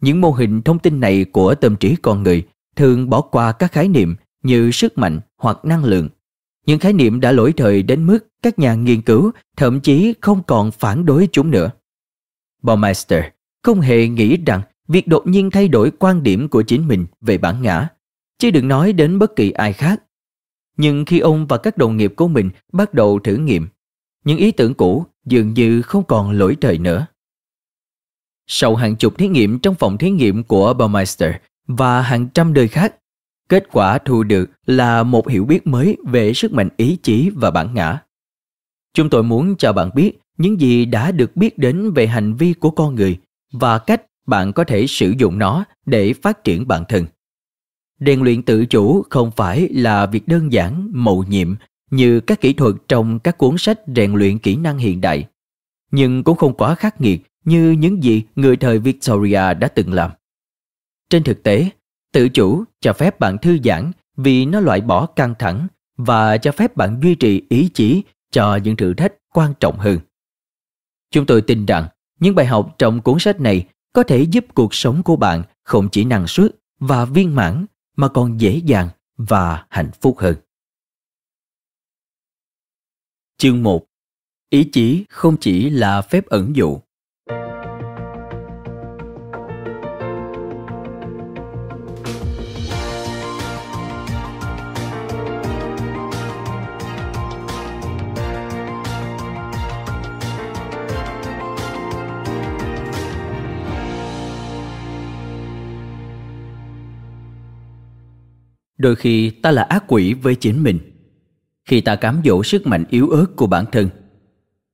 Những 0.00 0.20
mô 0.20 0.30
hình 0.30 0.62
thông 0.62 0.78
tin 0.78 1.00
này 1.00 1.24
của 1.24 1.54
tâm 1.54 1.76
trí 1.76 1.96
con 1.96 2.22
người 2.22 2.46
thường 2.76 3.10
bỏ 3.10 3.20
qua 3.20 3.52
các 3.52 3.72
khái 3.72 3.88
niệm 3.88 4.14
như 4.42 4.70
sức 4.70 4.98
mạnh 4.98 5.20
hoặc 5.38 5.64
năng 5.64 5.84
lượng. 5.84 6.08
Những 6.66 6.78
khái 6.78 6.92
niệm 6.92 7.20
đã 7.20 7.32
lỗi 7.32 7.52
thời 7.56 7.82
đến 7.82 8.06
mức 8.06 8.18
các 8.42 8.58
nhà 8.58 8.74
nghiên 8.74 9.02
cứu 9.02 9.30
thậm 9.56 9.80
chí 9.80 10.14
không 10.20 10.42
còn 10.42 10.70
phản 10.70 11.06
đối 11.06 11.28
chúng 11.32 11.50
nữa. 11.50 11.70
Baumeister 12.62 13.24
không 13.62 13.80
hề 13.80 14.08
nghĩ 14.08 14.36
rằng 14.46 14.62
việc 14.88 15.08
đột 15.08 15.26
nhiên 15.26 15.50
thay 15.50 15.68
đổi 15.68 15.90
quan 15.90 16.22
điểm 16.22 16.48
của 16.48 16.62
chính 16.62 16.88
mình 16.88 17.06
về 17.20 17.38
bản 17.38 17.62
ngã, 17.62 17.88
chứ 18.38 18.50
đừng 18.50 18.68
nói 18.68 18.92
đến 18.92 19.18
bất 19.18 19.36
kỳ 19.36 19.50
ai 19.50 19.72
khác. 19.72 20.02
Nhưng 20.76 21.04
khi 21.04 21.18
ông 21.18 21.46
và 21.46 21.58
các 21.58 21.78
đồng 21.78 21.96
nghiệp 21.96 22.12
của 22.16 22.28
mình 22.28 22.50
bắt 22.72 22.94
đầu 22.94 23.18
thử 23.18 23.36
nghiệm, 23.36 23.68
những 24.24 24.38
ý 24.38 24.50
tưởng 24.50 24.74
cũ 24.74 25.06
dường 25.24 25.54
như 25.54 25.82
không 25.82 26.04
còn 26.04 26.30
lỗi 26.30 26.56
thời 26.60 26.78
nữa. 26.78 27.06
Sau 28.46 28.76
hàng 28.76 28.96
chục 28.96 29.18
thí 29.18 29.28
nghiệm 29.28 29.58
trong 29.58 29.74
phòng 29.74 29.98
thí 29.98 30.10
nghiệm 30.10 30.44
của 30.44 30.74
Baumeister 30.74 31.34
và 31.66 32.02
hàng 32.02 32.28
trăm 32.28 32.54
đời 32.54 32.68
khác, 32.68 32.94
kết 33.48 33.68
quả 33.72 33.98
thu 33.98 34.22
được 34.22 34.50
là 34.66 35.02
một 35.02 35.28
hiểu 35.28 35.44
biết 35.44 35.66
mới 35.66 35.96
về 36.04 36.34
sức 36.34 36.52
mạnh 36.52 36.68
ý 36.76 36.98
chí 37.02 37.30
và 37.34 37.50
bản 37.50 37.74
ngã. 37.74 37.98
Chúng 38.94 39.10
tôi 39.10 39.22
muốn 39.22 39.56
cho 39.56 39.72
bạn 39.72 39.90
biết 39.94 40.12
những 40.38 40.60
gì 40.60 40.84
đã 40.84 41.12
được 41.12 41.36
biết 41.36 41.58
đến 41.58 41.92
về 41.92 42.06
hành 42.06 42.34
vi 42.34 42.52
của 42.52 42.70
con 42.70 42.94
người 42.94 43.18
và 43.52 43.78
cách 43.78 44.02
bạn 44.26 44.52
có 44.52 44.64
thể 44.64 44.86
sử 44.86 45.14
dụng 45.18 45.38
nó 45.38 45.64
để 45.86 46.12
phát 46.12 46.44
triển 46.44 46.68
bản 46.68 46.84
thân. 46.88 47.06
Rèn 48.06 48.20
luyện 48.20 48.42
tự 48.42 48.66
chủ 48.66 49.02
không 49.10 49.30
phải 49.30 49.68
là 49.68 50.06
việc 50.06 50.28
đơn 50.28 50.52
giản, 50.52 50.90
mầu 50.92 51.24
nhiệm 51.28 51.54
như 51.90 52.20
các 52.20 52.40
kỹ 52.40 52.52
thuật 52.52 52.74
trong 52.88 53.18
các 53.18 53.38
cuốn 53.38 53.58
sách 53.58 53.80
rèn 53.96 54.12
luyện 54.12 54.38
kỹ 54.38 54.56
năng 54.56 54.78
hiện 54.78 55.00
đại, 55.00 55.28
nhưng 55.90 56.24
cũng 56.24 56.36
không 56.36 56.54
quá 56.54 56.74
khắc 56.74 57.00
nghiệt 57.00 57.22
như 57.44 57.70
những 57.70 58.02
gì 58.02 58.22
người 58.36 58.56
thời 58.56 58.78
Victoria 58.78 59.54
đã 59.54 59.68
từng 59.68 59.92
làm. 59.92 60.10
Trên 61.10 61.22
thực 61.22 61.42
tế, 61.42 61.70
tự 62.14 62.28
chủ 62.28 62.64
cho 62.80 62.92
phép 62.92 63.20
bạn 63.20 63.38
thư 63.38 63.58
giãn 63.64 63.92
vì 64.16 64.46
nó 64.46 64.60
loại 64.60 64.80
bỏ 64.80 65.06
căng 65.06 65.34
thẳng 65.38 65.66
và 65.96 66.36
cho 66.38 66.52
phép 66.52 66.76
bạn 66.76 67.00
duy 67.02 67.14
trì 67.14 67.42
ý 67.48 67.68
chí 67.74 68.02
cho 68.30 68.56
những 68.56 68.76
thử 68.76 68.94
thách 68.94 69.12
quan 69.32 69.54
trọng 69.60 69.78
hơn. 69.78 69.98
Chúng 71.10 71.26
tôi 71.26 71.42
tin 71.42 71.66
rằng 71.66 71.88
những 72.20 72.34
bài 72.34 72.46
học 72.46 72.74
trong 72.78 73.00
cuốn 73.00 73.18
sách 73.18 73.40
này 73.40 73.66
có 73.92 74.02
thể 74.02 74.22
giúp 74.22 74.44
cuộc 74.54 74.74
sống 74.74 75.02
của 75.02 75.16
bạn 75.16 75.42
không 75.62 75.88
chỉ 75.92 76.04
năng 76.04 76.26
suất 76.26 76.56
và 76.78 77.04
viên 77.04 77.34
mãn 77.34 77.66
mà 77.96 78.08
còn 78.08 78.40
dễ 78.40 78.60
dàng 78.64 78.88
và 79.16 79.66
hạnh 79.70 79.90
phúc 80.00 80.18
hơn. 80.18 80.36
Chương 83.38 83.62
1 83.62 83.86
Ý 84.50 84.64
chí 84.64 85.04
không 85.08 85.36
chỉ 85.40 85.70
là 85.70 86.02
phép 86.02 86.26
ẩn 86.26 86.56
dụ 86.56 86.78
Đôi 108.84 108.96
khi 108.96 109.30
ta 109.30 109.50
là 109.50 109.62
ác 109.62 109.84
quỷ 109.88 110.14
với 110.14 110.34
chính 110.34 110.62
mình. 110.62 110.78
Khi 111.64 111.80
ta 111.80 111.96
cám 111.96 112.20
dỗ 112.24 112.42
sức 112.42 112.66
mạnh 112.66 112.84
yếu 112.90 113.08
ớt 113.08 113.26
của 113.36 113.46
bản 113.46 113.64
thân, 113.72 113.88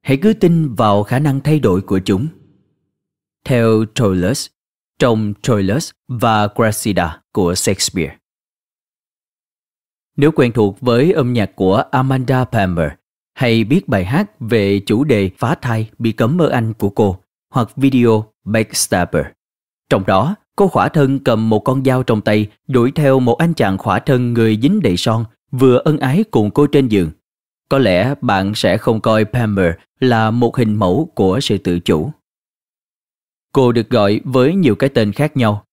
hãy 0.03 0.17
cứ 0.17 0.33
tin 0.33 0.75
vào 0.75 1.03
khả 1.03 1.19
năng 1.19 1.41
thay 1.41 1.59
đổi 1.59 1.81
của 1.81 2.01
chúng. 2.05 2.27
Theo 3.45 3.85
Troilus, 3.95 4.47
trong 4.99 5.35
Troilus 5.43 5.91
và 6.09 6.49
Cressida 6.49 7.21
của 7.33 7.55
Shakespeare. 7.55 8.17
Nếu 10.17 10.31
quen 10.33 10.53
thuộc 10.53 10.81
với 10.81 11.13
âm 11.13 11.33
nhạc 11.33 11.57
của 11.57 11.77
Amanda 11.91 12.45
Palmer 12.45 12.91
hay 13.35 13.65
biết 13.65 13.89
bài 13.89 14.05
hát 14.05 14.31
về 14.41 14.81
chủ 14.87 15.05
đề 15.05 15.31
phá 15.39 15.55
thai 15.55 15.91
bị 15.99 16.13
cấm 16.13 16.39
ở 16.39 16.49
Anh 16.49 16.75
của 16.75 16.91
cô 16.91 17.21
hoặc 17.51 17.77
video 17.77 18.33
Backstabber. 18.45 19.25
Trong 19.91 20.07
đó 20.07 20.35
Cô 20.57 20.69
khỏa 20.69 20.89
thân 20.89 21.19
cầm 21.19 21.49
một 21.49 21.61
con 21.61 21.85
dao 21.85 22.03
trong 22.03 22.21
tay, 22.21 22.47
đuổi 22.69 22.91
theo 22.95 23.21
một 23.21 23.39
anh 23.39 23.55
chàng 23.55 23.79
khỏa 23.79 23.99
thân 23.99 24.33
người 24.33 24.59
dính 24.63 24.81
đầy 24.83 24.97
son, 24.97 25.25
vừa 25.51 25.79
ân 25.79 25.99
ái 25.99 26.25
cùng 26.31 26.51
cô 26.51 26.67
trên 26.67 26.89
giường. 26.89 27.11
Có 27.69 27.79
lẽ 27.79 28.15
bạn 28.21 28.55
sẽ 28.55 28.77
không 28.77 29.01
coi 29.01 29.25
Pamper 29.25 29.73
là 30.01 30.31
một 30.31 30.57
hình 30.57 30.77
mẫu 30.77 31.13
của 31.15 31.41
sự 31.41 31.59
tự 31.59 31.81
chủ. 31.81 32.11
Cô 33.53 33.73
được 33.73 33.91
gọi 33.91 34.21
với 34.25 34.55
nhiều 34.55 34.75
cái 34.75 34.91
tên 34.91 35.13
khác 35.13 35.37
nhau. 35.37 35.65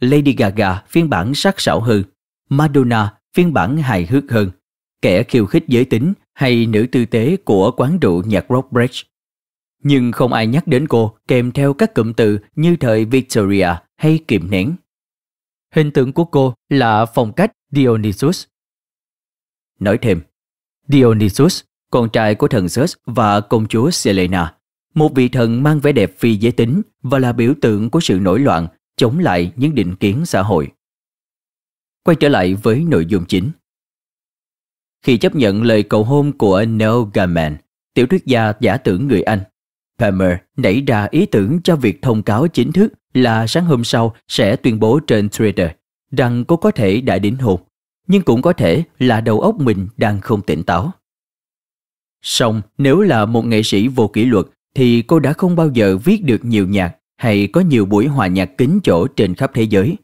Lady 0.00 0.32
Gaga 0.32 0.82
phiên 0.88 1.10
bản 1.10 1.34
sắc 1.34 1.60
sảo 1.60 1.80
hơn, 1.80 2.02
Madonna 2.48 3.14
phiên 3.34 3.52
bản 3.52 3.76
hài 3.76 4.06
hước 4.06 4.24
hơn, 4.30 4.50
kẻ 5.02 5.22
khiêu 5.22 5.46
khích 5.46 5.64
giới 5.68 5.84
tính 5.84 6.12
hay 6.34 6.66
nữ 6.66 6.86
tư 6.92 7.04
tế 7.04 7.36
của 7.36 7.70
quán 7.70 7.98
rượu 7.98 8.22
nhạc 8.26 8.44
rock 8.48 8.72
bridge. 8.72 9.02
Nhưng 9.82 10.12
không 10.12 10.32
ai 10.32 10.46
nhắc 10.46 10.66
đến 10.66 10.88
cô 10.88 11.16
kèm 11.28 11.52
theo 11.52 11.72
các 11.72 11.94
cụm 11.94 12.12
từ 12.12 12.38
như 12.56 12.76
thời 12.76 13.04
Victoria 13.04 13.68
hay 14.00 14.18
kiềm 14.28 14.50
nén. 14.50 14.76
Hình 15.74 15.90
tượng 15.90 16.12
của 16.12 16.24
cô 16.24 16.54
là 16.68 17.06
phong 17.06 17.32
cách 17.32 17.52
Dionysus. 17.70 18.46
Nói 19.80 19.98
thêm, 20.02 20.20
Dionysus, 20.88 21.62
con 21.90 22.08
trai 22.12 22.34
của 22.34 22.48
thần 22.48 22.66
Zeus 22.66 22.96
và 23.06 23.40
công 23.40 23.68
chúa 23.68 23.90
Selena, 23.90 24.56
một 24.94 25.12
vị 25.14 25.28
thần 25.28 25.62
mang 25.62 25.80
vẻ 25.80 25.92
đẹp 25.92 26.18
phi 26.18 26.36
giới 26.36 26.52
tính 26.52 26.82
và 27.02 27.18
là 27.18 27.32
biểu 27.32 27.54
tượng 27.60 27.90
của 27.90 28.00
sự 28.00 28.18
nổi 28.18 28.40
loạn 28.40 28.68
chống 28.96 29.18
lại 29.18 29.52
những 29.56 29.74
định 29.74 29.96
kiến 29.96 30.26
xã 30.26 30.42
hội. 30.42 30.68
Quay 32.04 32.16
trở 32.20 32.28
lại 32.28 32.54
với 32.54 32.84
nội 32.84 33.06
dung 33.06 33.24
chính. 33.28 33.50
Khi 35.02 35.18
chấp 35.18 35.34
nhận 35.34 35.62
lời 35.62 35.82
cầu 35.82 36.04
hôn 36.04 36.38
của 36.38 36.64
Neil 36.64 37.02
Gaiman, 37.14 37.56
tiểu 37.94 38.06
thuyết 38.06 38.26
gia 38.26 38.52
giả 38.60 38.76
tưởng 38.76 39.08
người 39.08 39.22
Anh, 39.22 39.40
Palmer 39.98 40.38
nảy 40.56 40.80
ra 40.80 41.08
ý 41.10 41.26
tưởng 41.26 41.60
cho 41.64 41.76
việc 41.76 42.02
thông 42.02 42.22
cáo 42.22 42.48
chính 42.48 42.72
thức 42.72 42.92
là 43.14 43.46
sáng 43.46 43.64
hôm 43.64 43.84
sau 43.84 44.14
sẽ 44.28 44.56
tuyên 44.56 44.80
bố 44.80 45.00
trên 45.06 45.26
Twitter 45.26 45.68
rằng 46.10 46.44
cô 46.44 46.56
có 46.56 46.70
thể 46.70 47.00
đã 47.00 47.18
đính 47.18 47.36
hôn, 47.36 47.60
nhưng 48.06 48.22
cũng 48.22 48.42
có 48.42 48.52
thể 48.52 48.82
là 48.98 49.20
đầu 49.20 49.40
óc 49.40 49.60
mình 49.60 49.88
đang 49.96 50.20
không 50.20 50.42
tỉnh 50.42 50.62
táo. 50.62 50.90
Song 52.22 52.62
nếu 52.78 53.00
là 53.00 53.24
một 53.24 53.44
nghệ 53.44 53.62
sĩ 53.62 53.88
vô 53.88 54.08
kỷ 54.08 54.24
luật 54.24 54.46
thì 54.74 55.02
cô 55.02 55.18
đã 55.18 55.32
không 55.32 55.56
bao 55.56 55.68
giờ 55.68 55.96
viết 55.96 56.24
được 56.24 56.44
nhiều 56.44 56.68
nhạc 56.68 56.96
hay 57.16 57.46
có 57.46 57.60
nhiều 57.60 57.86
buổi 57.86 58.06
hòa 58.06 58.26
nhạc 58.26 58.58
kính 58.58 58.80
chỗ 58.84 59.06
trên 59.06 59.34
khắp 59.34 59.50
thế 59.54 59.62
giới. 59.62 59.96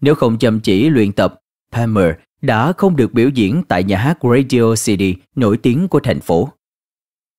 Nếu 0.00 0.14
không 0.14 0.38
chăm 0.38 0.60
chỉ 0.60 0.90
luyện 0.90 1.12
tập, 1.12 1.40
Palmer 1.72 2.14
đã 2.42 2.72
không 2.72 2.96
được 2.96 3.12
biểu 3.12 3.28
diễn 3.28 3.62
tại 3.68 3.84
nhà 3.84 3.98
hát 3.98 4.18
Radio 4.22 4.74
City 4.74 5.14
nổi 5.34 5.56
tiếng 5.56 5.88
của 5.88 6.00
thành 6.00 6.20
phố. 6.20 6.48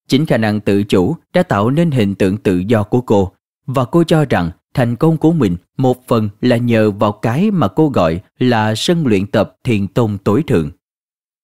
Chính 0.08 0.26
khả 0.26 0.38
năng 0.38 0.60
tự 0.60 0.84
chủ 0.84 1.16
đã 1.34 1.44
tạo 1.44 1.70
nên 1.70 1.92
hình 1.92 2.16
tượng 2.16 2.38
tự 2.38 2.58
do 2.58 2.84
của 2.84 3.02
cô 3.02 3.32
và 3.66 3.86
cô 3.86 4.04
cho 4.04 4.26
rằng 4.26 4.52
thành 4.78 4.96
công 4.96 5.18
của 5.18 5.32
mình 5.32 5.56
một 5.78 6.08
phần 6.08 6.30
là 6.42 6.58
nhờ 6.58 6.92
vào 6.92 7.12
cái 7.12 7.52
mà 7.52 7.68
cô 7.68 7.90
gọi 7.90 8.22
là 8.40 8.76
sân 8.76 9.08
luyện 9.08 9.28
tập 9.28 9.56
thiền 9.64 9.88
tông 9.88 10.18
tối 10.18 10.44
thượng. 10.48 10.72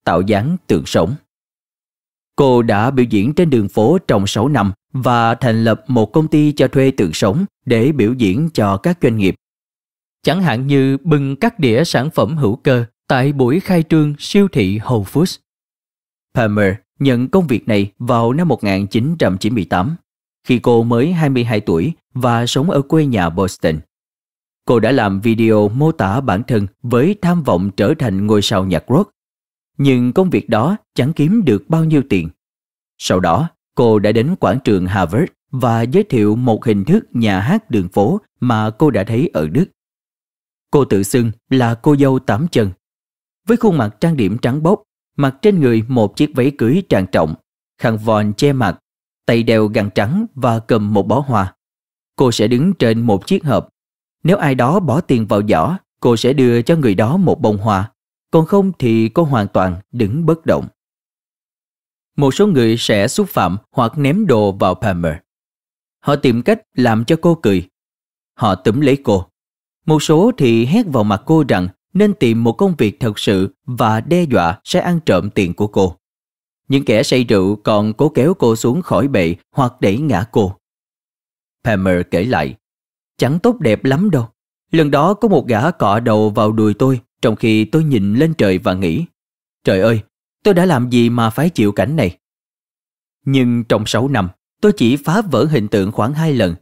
Tạo 0.06 0.22
dáng 0.22 0.58
tượng 0.68 0.86
sống. 0.86 1.16
Cô 2.36 2.62
đã 2.62 2.92
biểu 2.92 3.06
diễn 3.10 3.34
trên 3.34 3.50
đường 3.50 3.70
phố 3.70 3.98
trong 4.08 4.28
6 4.28 4.48
năm 4.48 4.72
và 4.92 5.36
thành 5.36 5.64
lập 5.64 5.84
một 5.88 6.14
công 6.14 6.28
ty 6.28 6.52
cho 6.52 6.68
thuê 6.68 6.92
tượng 6.92 7.14
sống 7.14 7.46
để 7.66 7.92
biểu 7.92 8.14
diễn 8.14 8.50
cho 8.54 8.78
các 8.78 8.98
doanh 9.02 9.18
nghiệp. 9.18 9.36
Chẳng 10.24 10.42
hạn 10.42 10.68
như 10.68 10.98
bưng 10.98 11.36
các 11.36 11.60
đĩa 11.60 11.84
sản 11.84 12.10
phẩm 12.10 12.38
hữu 12.38 12.56
cơ 12.56 12.86
tại 13.08 13.34
buổi 13.34 13.60
khai 13.60 13.84
trương 13.84 14.14
siêu 14.20 14.48
thị 14.52 14.80
Whole 14.80 15.04
Foods. 15.04 15.38
Palmer 16.34 16.74
nhận 17.00 17.28
công 17.28 17.48
việc 17.48 17.68
này 17.68 17.92
vào 18.00 18.34
năm 18.34 18.48
1998, 18.48 19.96
khi 20.44 20.60
cô 20.60 20.84
mới 20.84 21.14
22 21.14 21.60
tuổi 21.60 21.94
và 22.14 22.46
sống 22.46 22.70
ở 22.70 22.82
quê 22.82 23.06
nhà 23.06 23.30
Boston. 23.30 23.80
Cô 24.66 24.80
đã 24.80 24.92
làm 24.92 25.22
video 25.22 25.70
mô 25.70 25.92
tả 25.92 26.22
bản 26.22 26.44
thân 26.44 26.68
với 26.84 27.16
tham 27.22 27.44
vọng 27.44 27.72
trở 27.78 27.94
thành 28.00 28.28
ngôi 28.28 28.42
sao 28.42 28.66
nhạc 28.66 28.84
rock. 28.90 29.10
Nhưng 29.78 30.14
công 30.14 30.30
việc 30.30 30.50
đó 30.50 30.78
chẳng 30.96 31.14
kiếm 31.14 31.42
được 31.46 31.70
bao 31.70 31.84
nhiêu 31.84 32.02
tiền. 32.10 32.30
Sau 32.98 33.20
đó, 33.20 33.50
cô 33.76 34.00
đã 34.00 34.12
đến 34.12 34.36
quảng 34.40 34.60
trường 34.64 34.86
Harvard 34.86 35.26
và 35.52 35.82
giới 35.82 36.04
thiệu 36.04 36.36
một 36.36 36.66
hình 36.66 36.86
thức 36.86 37.06
nhà 37.12 37.40
hát 37.40 37.70
đường 37.70 37.90
phố 37.90 38.22
mà 38.40 38.70
cô 38.70 38.92
đã 38.92 39.04
thấy 39.04 39.30
ở 39.34 39.48
Đức. 39.48 39.66
Cô 40.72 40.86
tự 40.86 41.04
xưng 41.04 41.32
là 41.50 41.76
cô 41.76 41.96
dâu 41.96 42.20
tám 42.20 42.48
chân. 42.52 42.72
Với 43.48 43.58
khuôn 43.58 43.78
mặt 43.78 43.96
trang 44.00 44.18
điểm 44.18 44.38
trắng 44.38 44.64
bóc, 44.64 44.84
mặc 45.18 45.36
trên 45.42 45.60
người 45.60 45.84
một 45.88 46.16
chiếc 46.16 46.32
váy 46.36 46.52
cưới 46.58 46.84
trang 46.90 47.06
trọng, 47.12 47.36
khăn 47.78 47.98
vòn 47.98 48.34
che 48.34 48.54
mặt, 48.54 48.80
tay 49.26 49.44
đeo 49.44 49.68
găng 49.68 49.90
trắng 49.96 50.26
và 50.36 50.60
cầm 50.60 50.94
một 50.94 51.08
bó 51.08 51.20
hoa. 51.20 51.56
Cô 52.16 52.32
sẽ 52.32 52.48
đứng 52.48 52.74
trên 52.74 53.02
một 53.02 53.28
chiếc 53.28 53.46
hộp. 53.46 53.70
Nếu 54.24 54.38
ai 54.38 54.56
đó 54.56 54.80
bỏ 54.80 55.02
tiền 55.02 55.28
vào 55.28 55.42
giỏ, 55.48 55.78
cô 56.00 56.18
sẽ 56.18 56.34
đưa 56.34 56.62
cho 56.62 56.76
người 56.76 56.96
đó 56.96 57.18
một 57.18 57.42
bông 57.42 57.58
hoa. 57.58 57.92
Còn 58.32 58.46
không 58.46 58.72
thì 58.80 59.10
cô 59.10 59.24
hoàn 59.24 59.48
toàn 59.48 59.76
đứng 59.92 60.26
bất 60.26 60.46
động. 60.46 60.68
Một 62.18 62.34
số 62.34 62.48
người 62.48 62.78
sẽ 62.78 63.08
xúc 63.08 63.30
phạm 63.30 63.58
hoặc 63.72 63.98
ném 63.98 64.26
đồ 64.26 64.52
vào 64.52 64.76
Palmer. 64.76 65.14
Họ 66.00 66.16
tìm 66.16 66.42
cách 66.42 66.62
làm 66.74 67.06
cho 67.06 67.16
cô 67.22 67.36
cười. 67.36 67.70
Họ 68.34 68.56
túm 68.56 68.80
lấy 68.80 68.98
cô. 69.04 69.26
Một 69.86 70.04
số 70.04 70.32
thì 70.38 70.66
hét 70.66 70.86
vào 70.88 71.04
mặt 71.04 71.22
cô 71.26 71.44
rằng 71.48 71.68
nên 71.94 72.14
tìm 72.14 72.44
một 72.44 72.54
công 72.54 72.76
việc 72.78 73.00
thật 73.00 73.20
sự 73.20 73.56
và 73.66 74.02
đe 74.02 74.24
dọa 74.24 74.60
sẽ 74.64 74.80
ăn 74.80 75.00
trộm 75.06 75.30
tiền 75.30 75.54
của 75.54 75.68
cô. 75.68 75.96
Những 76.74 76.86
kẻ 76.86 77.04
say 77.04 77.24
rượu 77.24 77.56
còn 77.56 77.94
cố 77.94 78.10
kéo 78.10 78.34
cô 78.34 78.56
xuống 78.56 78.82
khỏi 78.82 79.08
bệ 79.08 79.36
hoặc 79.52 79.74
đẩy 79.82 79.98
ngã 79.98 80.26
cô. 80.32 80.56
Palmer 81.64 82.02
kể 82.12 82.26
lại, 82.26 82.56
chẳng 83.18 83.40
tốt 83.40 83.60
đẹp 83.60 83.86
lắm 83.86 84.12
đâu. 84.12 84.30
Lần 84.72 84.92
đó 84.92 85.14
có 85.14 85.28
một 85.28 85.48
gã 85.48 85.72
cọ 85.72 86.00
đầu 86.00 86.30
vào 86.30 86.52
đùi 86.52 86.74
tôi 86.74 87.00
trong 87.22 87.36
khi 87.36 87.66
tôi 87.66 87.84
nhìn 87.84 88.16
lên 88.16 88.34
trời 88.34 88.58
và 88.58 88.74
nghĩ, 88.74 89.06
trời 89.64 89.80
ơi, 89.82 90.02
tôi 90.44 90.54
đã 90.54 90.66
làm 90.66 90.90
gì 90.90 91.10
mà 91.10 91.30
phải 91.30 91.50
chịu 91.50 91.72
cảnh 91.72 91.96
này? 91.96 92.18
Nhưng 93.26 93.64
trong 93.64 93.86
6 93.86 94.08
năm, 94.08 94.30
tôi 94.62 94.72
chỉ 94.78 94.96
phá 94.96 95.22
vỡ 95.22 95.46
hình 95.46 95.68
tượng 95.68 95.92
khoảng 95.92 96.14
hai 96.14 96.34
lần. 96.34 96.56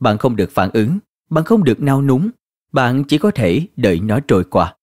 Bạn 0.00 0.18
không 0.18 0.36
được 0.36 0.50
phản 0.50 0.70
ứng, 0.72 0.98
bạn 1.30 1.44
không 1.44 1.64
được 1.64 1.80
nao 1.80 2.02
núng, 2.02 2.30
bạn 2.72 3.04
chỉ 3.04 3.18
có 3.18 3.30
thể 3.30 3.66
đợi 3.76 4.00
nó 4.00 4.20
trôi 4.20 4.44
qua. 4.44 4.76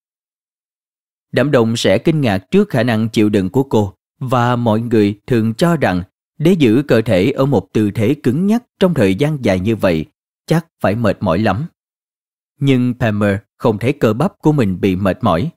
Đám 1.32 1.52
đông 1.52 1.76
sẽ 1.76 1.98
kinh 1.98 2.22
ngạc 2.22 2.38
trước 2.52 2.70
khả 2.70 2.84
năng 2.84 3.10
chịu 3.10 3.30
đựng 3.30 3.50
của 3.50 3.64
cô 3.64 3.94
và 4.22 4.56
mọi 4.56 4.82
người 4.82 5.20
thường 5.28 5.54
cho 5.54 5.76
rằng 5.76 6.04
để 6.38 6.52
giữ 6.52 6.84
cơ 6.88 7.02
thể 7.02 7.32
ở 7.32 7.46
một 7.46 7.74
tư 7.74 7.92
thế 7.92 8.16
cứng 8.24 8.48
nhắc 8.48 8.64
trong 8.80 8.94
thời 8.94 9.16
gian 9.16 9.38
dài 9.42 9.60
như 9.60 9.76
vậy 9.76 10.06
chắc 10.46 10.68
phải 10.80 10.96
mệt 10.96 11.18
mỏi 11.20 11.40
lắm. 11.40 11.66
Nhưng 12.60 12.94
Palmer 13.00 13.36
không 13.58 13.78
thấy 13.78 13.94
cơ 13.94 14.14
bắp 14.14 14.38
của 14.38 14.52
mình 14.52 14.82
bị 14.82 14.96
mệt 14.96 15.18
mỏi. 15.22 15.50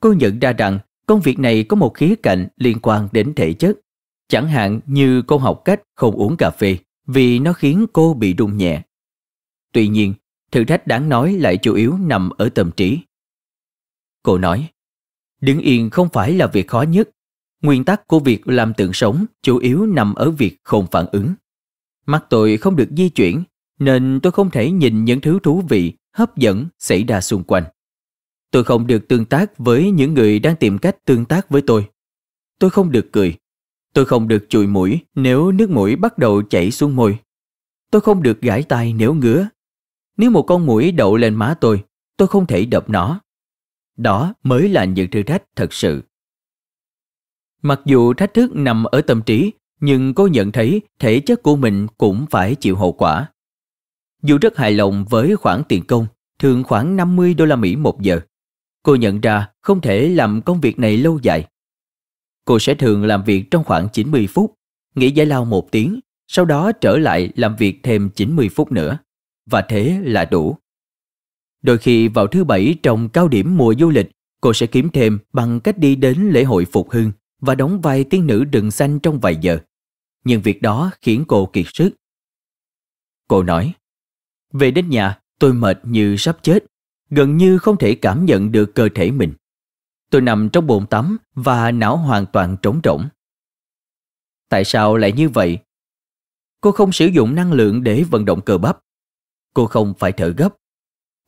Cô 0.00 0.12
nhận 0.12 0.38
ra 0.38 0.52
rằng 0.52 0.78
công 1.06 1.20
việc 1.20 1.38
này 1.38 1.64
có 1.64 1.76
một 1.76 1.94
khía 1.94 2.14
cạnh 2.22 2.48
liên 2.56 2.78
quan 2.82 3.08
đến 3.12 3.34
thể 3.34 3.52
chất. 3.52 3.78
Chẳng 4.28 4.48
hạn 4.48 4.80
như 4.86 5.22
cô 5.22 5.38
học 5.38 5.62
cách 5.64 5.82
không 5.94 6.14
uống 6.14 6.36
cà 6.36 6.50
phê 6.50 6.78
vì 7.06 7.38
nó 7.38 7.52
khiến 7.52 7.86
cô 7.92 8.14
bị 8.14 8.34
rung 8.38 8.56
nhẹ. 8.56 8.82
Tuy 9.72 9.88
nhiên, 9.88 10.14
thử 10.50 10.64
thách 10.64 10.86
đáng 10.86 11.08
nói 11.08 11.32
lại 11.32 11.56
chủ 11.56 11.74
yếu 11.74 11.98
nằm 11.98 12.30
ở 12.30 12.48
tâm 12.48 12.70
trí. 12.76 12.98
Cô 14.22 14.38
nói, 14.38 14.68
đứng 15.40 15.60
yên 15.60 15.90
không 15.90 16.08
phải 16.08 16.32
là 16.32 16.46
việc 16.46 16.68
khó 16.68 16.82
nhất 16.82 17.10
nguyên 17.62 17.84
tắc 17.84 18.06
của 18.06 18.20
việc 18.20 18.48
làm 18.48 18.74
tượng 18.74 18.92
sống 18.92 19.26
chủ 19.42 19.58
yếu 19.58 19.86
nằm 19.86 20.14
ở 20.14 20.30
việc 20.30 20.56
không 20.62 20.86
phản 20.90 21.06
ứng. 21.12 21.34
Mắt 22.06 22.24
tôi 22.30 22.56
không 22.56 22.76
được 22.76 22.88
di 22.96 23.08
chuyển, 23.08 23.42
nên 23.78 24.20
tôi 24.22 24.32
không 24.32 24.50
thể 24.50 24.70
nhìn 24.70 25.04
những 25.04 25.20
thứ 25.20 25.38
thú 25.42 25.62
vị, 25.68 25.92
hấp 26.12 26.36
dẫn 26.36 26.66
xảy 26.78 27.04
ra 27.04 27.20
xung 27.20 27.44
quanh. 27.44 27.64
Tôi 28.50 28.64
không 28.64 28.86
được 28.86 29.08
tương 29.08 29.24
tác 29.24 29.58
với 29.58 29.90
những 29.90 30.14
người 30.14 30.38
đang 30.38 30.56
tìm 30.56 30.78
cách 30.78 31.04
tương 31.04 31.24
tác 31.24 31.50
với 31.50 31.62
tôi. 31.62 31.88
Tôi 32.58 32.70
không 32.70 32.92
được 32.92 33.06
cười. 33.12 33.36
Tôi 33.92 34.04
không 34.04 34.28
được 34.28 34.46
chùi 34.48 34.66
mũi 34.66 35.00
nếu 35.14 35.52
nước 35.52 35.70
mũi 35.70 35.96
bắt 35.96 36.18
đầu 36.18 36.42
chảy 36.42 36.70
xuống 36.70 36.96
môi. 36.96 37.18
Tôi 37.90 38.00
không 38.00 38.22
được 38.22 38.40
gãi 38.40 38.62
tay 38.62 38.92
nếu 38.92 39.14
ngứa. 39.14 39.48
Nếu 40.16 40.30
một 40.30 40.42
con 40.42 40.66
mũi 40.66 40.92
đậu 40.92 41.16
lên 41.16 41.34
má 41.34 41.54
tôi, 41.60 41.84
tôi 42.16 42.28
không 42.28 42.46
thể 42.46 42.64
đập 42.64 42.90
nó. 42.90 43.20
Đó 43.96 44.34
mới 44.42 44.68
là 44.68 44.84
những 44.84 45.10
thử 45.10 45.22
thách 45.22 45.42
thật 45.56 45.72
sự. 45.72 46.02
Mặc 47.66 47.80
dù 47.84 48.14
thách 48.14 48.34
thức 48.34 48.50
nằm 48.54 48.84
ở 48.84 49.00
tâm 49.00 49.22
trí, 49.22 49.52
nhưng 49.80 50.14
cô 50.14 50.26
nhận 50.26 50.52
thấy 50.52 50.80
thể 50.98 51.20
chất 51.20 51.42
của 51.42 51.56
mình 51.56 51.86
cũng 51.98 52.26
phải 52.30 52.54
chịu 52.54 52.76
hậu 52.76 52.92
quả. 52.92 53.28
Dù 54.22 54.38
rất 54.40 54.56
hài 54.56 54.72
lòng 54.72 55.04
với 55.10 55.36
khoản 55.36 55.62
tiền 55.68 55.84
công, 55.86 56.06
thường 56.38 56.64
khoảng 56.64 56.96
50 56.96 57.34
đô 57.34 57.44
la 57.44 57.56
Mỹ 57.56 57.76
một 57.76 58.00
giờ, 58.00 58.20
cô 58.82 58.94
nhận 58.94 59.20
ra 59.20 59.48
không 59.62 59.80
thể 59.80 60.08
làm 60.08 60.42
công 60.42 60.60
việc 60.60 60.78
này 60.78 60.96
lâu 60.96 61.18
dài. 61.22 61.46
Cô 62.44 62.58
sẽ 62.58 62.74
thường 62.74 63.04
làm 63.04 63.24
việc 63.24 63.50
trong 63.50 63.64
khoảng 63.64 63.88
90 63.92 64.26
phút, 64.26 64.54
nghỉ 64.94 65.10
giải 65.10 65.26
lao 65.26 65.44
một 65.44 65.70
tiếng, 65.70 66.00
sau 66.28 66.44
đó 66.44 66.72
trở 66.72 66.96
lại 66.96 67.30
làm 67.36 67.56
việc 67.56 67.80
thêm 67.82 68.10
90 68.10 68.48
phút 68.48 68.72
nữa. 68.72 68.98
Và 69.50 69.62
thế 69.62 70.00
là 70.02 70.24
đủ. 70.24 70.56
Đôi 71.62 71.78
khi 71.78 72.08
vào 72.08 72.26
thứ 72.26 72.44
bảy 72.44 72.74
trong 72.82 73.08
cao 73.08 73.28
điểm 73.28 73.56
mùa 73.56 73.74
du 73.78 73.90
lịch, 73.90 74.10
cô 74.40 74.52
sẽ 74.52 74.66
kiếm 74.66 74.88
thêm 74.92 75.18
bằng 75.32 75.60
cách 75.60 75.78
đi 75.78 75.96
đến 75.96 76.30
lễ 76.30 76.44
hội 76.44 76.64
phục 76.64 76.90
hưng 76.90 77.12
và 77.40 77.54
đóng 77.54 77.80
vai 77.80 78.04
tiên 78.04 78.26
nữ 78.26 78.44
rừng 78.44 78.70
xanh 78.70 79.00
trong 79.00 79.20
vài 79.20 79.36
giờ. 79.36 79.58
Nhưng 80.24 80.42
việc 80.42 80.62
đó 80.62 80.90
khiến 81.02 81.24
cô 81.28 81.50
kiệt 81.52 81.66
sức. 81.74 81.90
Cô 83.28 83.42
nói, 83.42 83.74
về 84.52 84.70
đến 84.70 84.88
nhà 84.88 85.20
tôi 85.38 85.52
mệt 85.54 85.78
như 85.82 86.16
sắp 86.16 86.38
chết, 86.42 86.64
gần 87.10 87.36
như 87.36 87.58
không 87.58 87.76
thể 87.76 87.94
cảm 87.94 88.24
nhận 88.24 88.52
được 88.52 88.74
cơ 88.74 88.88
thể 88.94 89.10
mình. 89.10 89.34
Tôi 90.10 90.20
nằm 90.20 90.48
trong 90.52 90.66
bồn 90.66 90.86
tắm 90.86 91.16
và 91.34 91.70
não 91.70 91.96
hoàn 91.96 92.26
toàn 92.26 92.56
trống 92.62 92.80
rỗng. 92.84 93.08
Tại 94.48 94.64
sao 94.64 94.96
lại 94.96 95.12
như 95.12 95.28
vậy? 95.28 95.58
Cô 96.60 96.72
không 96.72 96.92
sử 96.92 97.06
dụng 97.06 97.34
năng 97.34 97.52
lượng 97.52 97.84
để 97.84 98.04
vận 98.10 98.24
động 98.24 98.40
cơ 98.40 98.58
bắp. 98.58 98.78
Cô 99.54 99.66
không 99.66 99.94
phải 99.98 100.12
thở 100.12 100.28
gấp. 100.28 100.54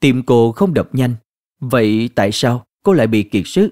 Tim 0.01 0.23
cô 0.23 0.53
không 0.53 0.75
đập 0.75 0.89
nhanh. 0.93 1.15
Vậy 1.61 2.11
tại 2.15 2.31
sao 2.33 2.67
cô 2.83 2.93
lại 2.93 3.07
bị 3.07 3.23
kiệt 3.23 3.43
sức? 3.47 3.71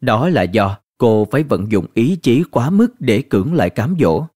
Đó 0.00 0.28
là 0.28 0.42
do 0.42 0.80
cô 1.00 1.28
phải 1.30 1.42
vận 1.42 1.72
dụng 1.72 1.86
ý 1.94 2.16
chí 2.22 2.42
quá 2.50 2.70
mức 2.70 2.88
để 2.98 3.22
cưỡng 3.22 3.54
lại 3.54 3.70
cám 3.70 3.96
dỗ. 4.00 4.26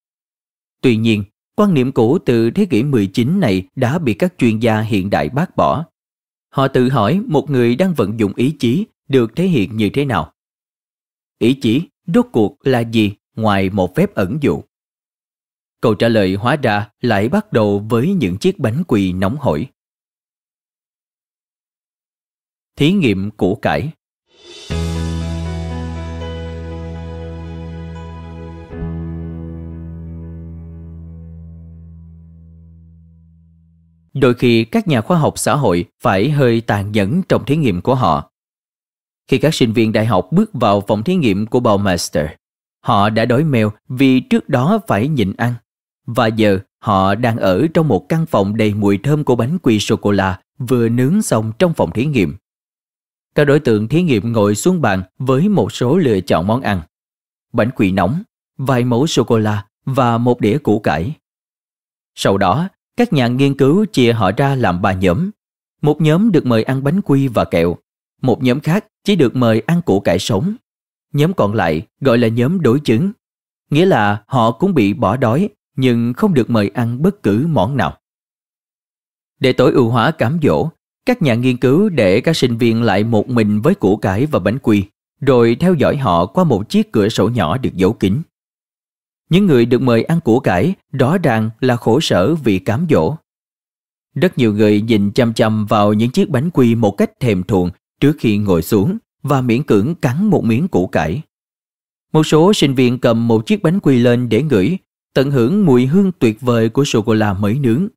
Tuy 0.80 0.96
nhiên, 0.96 1.24
quan 1.56 1.74
niệm 1.74 1.92
cũ 1.92 2.18
từ 2.18 2.50
thế 2.50 2.66
kỷ 2.66 2.82
19 2.82 3.40
này 3.40 3.68
đã 3.76 3.98
bị 3.98 4.14
các 4.14 4.34
chuyên 4.38 4.58
gia 4.58 4.80
hiện 4.80 5.10
đại 5.10 5.28
bác 5.28 5.56
bỏ. 5.56 5.84
Họ 6.48 6.68
tự 6.68 6.88
hỏi 6.88 7.20
một 7.26 7.50
người 7.50 7.76
đang 7.76 7.94
vận 7.94 8.20
dụng 8.20 8.32
ý 8.36 8.56
chí 8.58 8.86
được 9.08 9.36
thể 9.36 9.44
hiện 9.44 9.76
như 9.76 9.90
thế 9.94 10.04
nào. 10.04 10.32
Ý 11.38 11.54
chí 11.54 11.82
rốt 12.14 12.26
cuộc 12.32 12.56
là 12.62 12.80
gì 12.80 13.12
ngoài 13.36 13.70
một 13.70 13.94
phép 13.96 14.14
ẩn 14.14 14.38
dụ? 14.40 14.62
Câu 15.80 15.94
trả 15.94 16.08
lời 16.08 16.34
hóa 16.34 16.56
ra 16.56 16.90
lại 17.00 17.28
bắt 17.28 17.52
đầu 17.52 17.86
với 17.90 18.14
những 18.14 18.36
chiếc 18.36 18.58
bánh 18.58 18.82
quỳ 18.88 19.12
nóng 19.12 19.36
hổi. 19.36 19.66
Thí 22.76 22.92
nghiệm 22.92 23.30
củ 23.30 23.54
cải 23.54 23.92
Đôi 34.14 34.34
khi 34.34 34.64
các 34.64 34.88
nhà 34.88 35.00
khoa 35.00 35.18
học 35.18 35.38
xã 35.38 35.54
hội 35.54 35.84
phải 36.00 36.30
hơi 36.30 36.60
tàn 36.60 36.92
nhẫn 36.92 37.22
trong 37.28 37.44
thí 37.44 37.56
nghiệm 37.56 37.80
của 37.80 37.94
họ. 37.94 38.30
Khi 39.28 39.38
các 39.38 39.54
sinh 39.54 39.72
viên 39.72 39.92
đại 39.92 40.06
học 40.06 40.28
bước 40.30 40.50
vào 40.52 40.80
phòng 40.80 41.02
thí 41.02 41.14
nghiệm 41.14 41.46
của 41.46 41.60
Baumeister, 41.60 42.26
họ 42.80 43.10
đã 43.10 43.24
đói 43.24 43.44
mèo 43.44 43.72
vì 43.88 44.20
trước 44.20 44.48
đó 44.48 44.80
phải 44.86 45.08
nhịn 45.08 45.32
ăn. 45.36 45.54
Và 46.06 46.26
giờ 46.26 46.58
họ 46.78 47.14
đang 47.14 47.36
ở 47.36 47.66
trong 47.74 47.88
một 47.88 48.08
căn 48.08 48.26
phòng 48.26 48.56
đầy 48.56 48.74
mùi 48.74 48.98
thơm 48.98 49.24
của 49.24 49.36
bánh 49.36 49.58
quy 49.58 49.78
sô-cô-la 49.80 50.40
vừa 50.58 50.88
nướng 50.88 51.22
xong 51.22 51.52
trong 51.58 51.74
phòng 51.74 51.90
thí 51.90 52.06
nghiệm. 52.06 52.36
Các 53.34 53.44
đối 53.44 53.60
tượng 53.60 53.88
thí 53.88 54.02
nghiệm 54.02 54.32
ngồi 54.32 54.54
xuống 54.54 54.80
bàn 54.80 55.02
với 55.18 55.48
một 55.48 55.72
số 55.72 55.98
lựa 55.98 56.20
chọn 56.20 56.46
món 56.46 56.60
ăn. 56.60 56.80
Bánh 57.52 57.70
quỳ 57.70 57.92
nóng, 57.92 58.22
vài 58.56 58.84
mẫu 58.84 59.06
sô-cô-la 59.06 59.66
và 59.84 60.18
một 60.18 60.40
đĩa 60.40 60.58
củ 60.58 60.78
cải. 60.78 61.14
Sau 62.14 62.38
đó, 62.38 62.68
các 62.96 63.12
nhà 63.12 63.28
nghiên 63.28 63.54
cứu 63.54 63.84
chia 63.84 64.12
họ 64.12 64.32
ra 64.36 64.54
làm 64.54 64.82
ba 64.82 64.92
nhóm. 64.92 65.30
Một 65.82 66.00
nhóm 66.00 66.32
được 66.32 66.46
mời 66.46 66.62
ăn 66.62 66.84
bánh 66.84 67.00
quy 67.00 67.28
và 67.28 67.44
kẹo, 67.44 67.76
một 68.22 68.42
nhóm 68.42 68.60
khác 68.60 68.86
chỉ 69.04 69.16
được 69.16 69.36
mời 69.36 69.62
ăn 69.66 69.82
củ 69.82 70.00
cải 70.00 70.18
sống. 70.18 70.54
Nhóm 71.12 71.32
còn 71.34 71.54
lại 71.54 71.82
gọi 72.00 72.18
là 72.18 72.28
nhóm 72.28 72.60
đối 72.60 72.80
chứng, 72.80 73.12
nghĩa 73.70 73.86
là 73.86 74.24
họ 74.26 74.50
cũng 74.50 74.74
bị 74.74 74.92
bỏ 74.92 75.16
đói 75.16 75.48
nhưng 75.76 76.12
không 76.12 76.34
được 76.34 76.50
mời 76.50 76.70
ăn 76.74 77.02
bất 77.02 77.22
cứ 77.22 77.46
món 77.48 77.76
nào. 77.76 77.98
Để 79.40 79.52
tối 79.52 79.72
ưu 79.72 79.88
hóa 79.88 80.10
cám 80.10 80.38
dỗ, 80.42 80.68
các 81.06 81.22
nhà 81.22 81.34
nghiên 81.34 81.56
cứu 81.56 81.88
để 81.88 82.20
các 82.20 82.36
sinh 82.36 82.56
viên 82.56 82.82
lại 82.82 83.04
một 83.04 83.28
mình 83.28 83.60
với 83.60 83.74
củ 83.74 83.96
cải 83.96 84.26
và 84.26 84.38
bánh 84.38 84.58
quy, 84.58 84.84
rồi 85.20 85.56
theo 85.60 85.74
dõi 85.74 85.96
họ 85.96 86.26
qua 86.26 86.44
một 86.44 86.68
chiếc 86.68 86.92
cửa 86.92 87.08
sổ 87.08 87.28
nhỏ 87.28 87.58
được 87.58 87.74
giấu 87.74 87.92
kín. 87.92 88.22
Những 89.30 89.46
người 89.46 89.66
được 89.66 89.82
mời 89.82 90.02
ăn 90.02 90.20
củ 90.20 90.40
cải 90.40 90.74
rõ 90.92 91.18
ràng 91.18 91.50
là 91.60 91.76
khổ 91.76 92.00
sở 92.00 92.34
vì 92.34 92.58
cám 92.58 92.86
dỗ. 92.90 93.16
Rất 94.14 94.38
nhiều 94.38 94.52
người 94.52 94.80
nhìn 94.80 95.10
chăm 95.12 95.32
chăm 95.32 95.66
vào 95.66 95.92
những 95.92 96.10
chiếc 96.10 96.30
bánh 96.30 96.50
quy 96.50 96.74
một 96.74 96.90
cách 96.90 97.20
thèm 97.20 97.42
thuồng 97.42 97.70
trước 98.00 98.16
khi 98.18 98.36
ngồi 98.36 98.62
xuống 98.62 98.98
và 99.22 99.40
miễn 99.40 99.62
cưỡng 99.62 99.94
cắn 99.94 100.26
một 100.26 100.44
miếng 100.44 100.68
củ 100.68 100.86
cải. 100.86 101.22
Một 102.12 102.22
số 102.26 102.52
sinh 102.52 102.74
viên 102.74 102.98
cầm 102.98 103.28
một 103.28 103.46
chiếc 103.46 103.62
bánh 103.62 103.80
quy 103.80 103.98
lên 103.98 104.28
để 104.28 104.42
ngửi, 104.42 104.78
tận 105.14 105.30
hưởng 105.30 105.66
mùi 105.66 105.86
hương 105.86 106.12
tuyệt 106.18 106.40
vời 106.40 106.68
của 106.68 106.84
sô-cô-la 106.84 107.32
mới 107.32 107.54
nướng. 107.58 107.88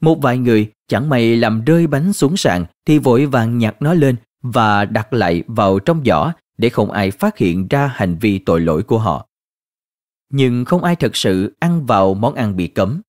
Một 0.00 0.22
vài 0.22 0.38
người 0.38 0.72
chẳng 0.88 1.08
may 1.08 1.36
làm 1.36 1.64
rơi 1.64 1.86
bánh 1.86 2.12
xuống 2.12 2.36
sàn 2.36 2.64
thì 2.86 2.98
vội 2.98 3.26
vàng 3.26 3.58
nhặt 3.58 3.76
nó 3.80 3.94
lên 3.94 4.16
và 4.42 4.84
đặt 4.84 5.12
lại 5.12 5.42
vào 5.46 5.78
trong 5.78 6.02
giỏ 6.04 6.32
để 6.58 6.68
không 6.68 6.90
ai 6.90 7.10
phát 7.10 7.38
hiện 7.38 7.68
ra 7.68 7.92
hành 7.94 8.18
vi 8.20 8.38
tội 8.38 8.60
lỗi 8.60 8.82
của 8.82 8.98
họ 8.98 9.26
nhưng 10.30 10.64
không 10.64 10.84
ai 10.84 10.96
thật 10.96 11.16
sự 11.16 11.56
ăn 11.58 11.86
vào 11.86 12.14
món 12.14 12.34
ăn 12.34 12.56
bị 12.56 12.66
cấm. 12.68 13.00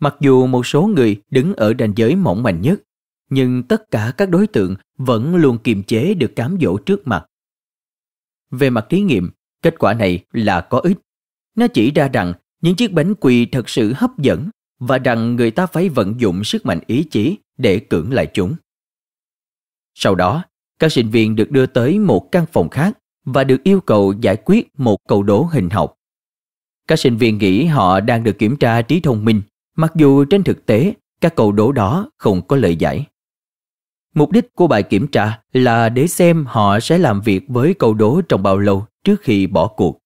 Mặc 0.00 0.16
dù 0.20 0.46
một 0.46 0.66
số 0.66 0.82
người 0.82 1.22
đứng 1.30 1.54
ở 1.54 1.74
ranh 1.78 1.92
giới 1.96 2.16
mỏng 2.16 2.42
manh 2.42 2.60
nhất, 2.60 2.82
nhưng 3.30 3.62
tất 3.62 3.90
cả 3.90 4.12
các 4.16 4.30
đối 4.30 4.46
tượng 4.46 4.74
vẫn 4.98 5.36
luôn 5.36 5.58
kiềm 5.58 5.82
chế 5.82 6.14
được 6.14 6.36
cám 6.36 6.56
dỗ 6.60 6.78
trước 6.78 7.06
mặt. 7.06 7.26
Về 8.50 8.70
mặt 8.70 8.86
thí 8.90 9.00
nghiệm, 9.00 9.30
kết 9.62 9.78
quả 9.78 9.94
này 9.94 10.24
là 10.32 10.60
có 10.60 10.78
ích. 10.78 10.98
Nó 11.54 11.66
chỉ 11.68 11.90
ra 11.90 12.08
rằng 12.08 12.32
những 12.60 12.76
chiếc 12.76 12.92
bánh 12.92 13.14
quỳ 13.14 13.46
thật 13.46 13.68
sự 13.68 13.92
hấp 13.96 14.18
dẫn 14.18 14.50
và 14.78 14.98
rằng 14.98 15.36
người 15.36 15.50
ta 15.50 15.66
phải 15.66 15.88
vận 15.88 16.20
dụng 16.20 16.44
sức 16.44 16.66
mạnh 16.66 16.80
ý 16.86 17.04
chí 17.10 17.36
để 17.58 17.78
cưỡng 17.78 18.12
lại 18.12 18.26
chúng. 18.34 18.54
Sau 19.94 20.14
đó, 20.14 20.44
các 20.78 20.92
sinh 20.92 21.10
viên 21.10 21.36
được 21.36 21.50
đưa 21.50 21.66
tới 21.66 21.98
một 21.98 22.32
căn 22.32 22.46
phòng 22.52 22.68
khác 22.68 22.98
và 23.24 23.44
được 23.44 23.62
yêu 23.62 23.80
cầu 23.80 24.14
giải 24.20 24.36
quyết 24.44 24.68
một 24.78 24.96
câu 25.08 25.22
đố 25.22 25.42
hình 25.52 25.70
học. 25.70 25.94
Các 26.92 26.96
sinh 26.96 27.16
viên 27.16 27.38
nghĩ 27.38 27.64
họ 27.64 28.00
đang 28.00 28.24
được 28.24 28.38
kiểm 28.38 28.56
tra 28.56 28.82
trí 28.82 29.00
thông 29.00 29.24
minh, 29.24 29.42
mặc 29.76 29.92
dù 29.96 30.24
trên 30.24 30.44
thực 30.44 30.66
tế 30.66 30.94
các 31.20 31.36
câu 31.36 31.52
đố 31.52 31.72
đó 31.72 32.10
không 32.18 32.46
có 32.46 32.56
lời 32.56 32.76
giải. 32.76 33.06
Mục 34.14 34.30
đích 34.30 34.54
của 34.54 34.66
bài 34.66 34.82
kiểm 34.82 35.06
tra 35.06 35.40
là 35.52 35.88
để 35.88 36.06
xem 36.06 36.44
họ 36.48 36.80
sẽ 36.80 36.98
làm 36.98 37.20
việc 37.20 37.44
với 37.48 37.74
câu 37.74 37.94
đố 37.94 38.20
trong 38.28 38.42
bao 38.42 38.58
lâu 38.58 38.86
trước 39.04 39.20
khi 39.22 39.46
bỏ 39.46 39.66
cuộc. 39.66 39.98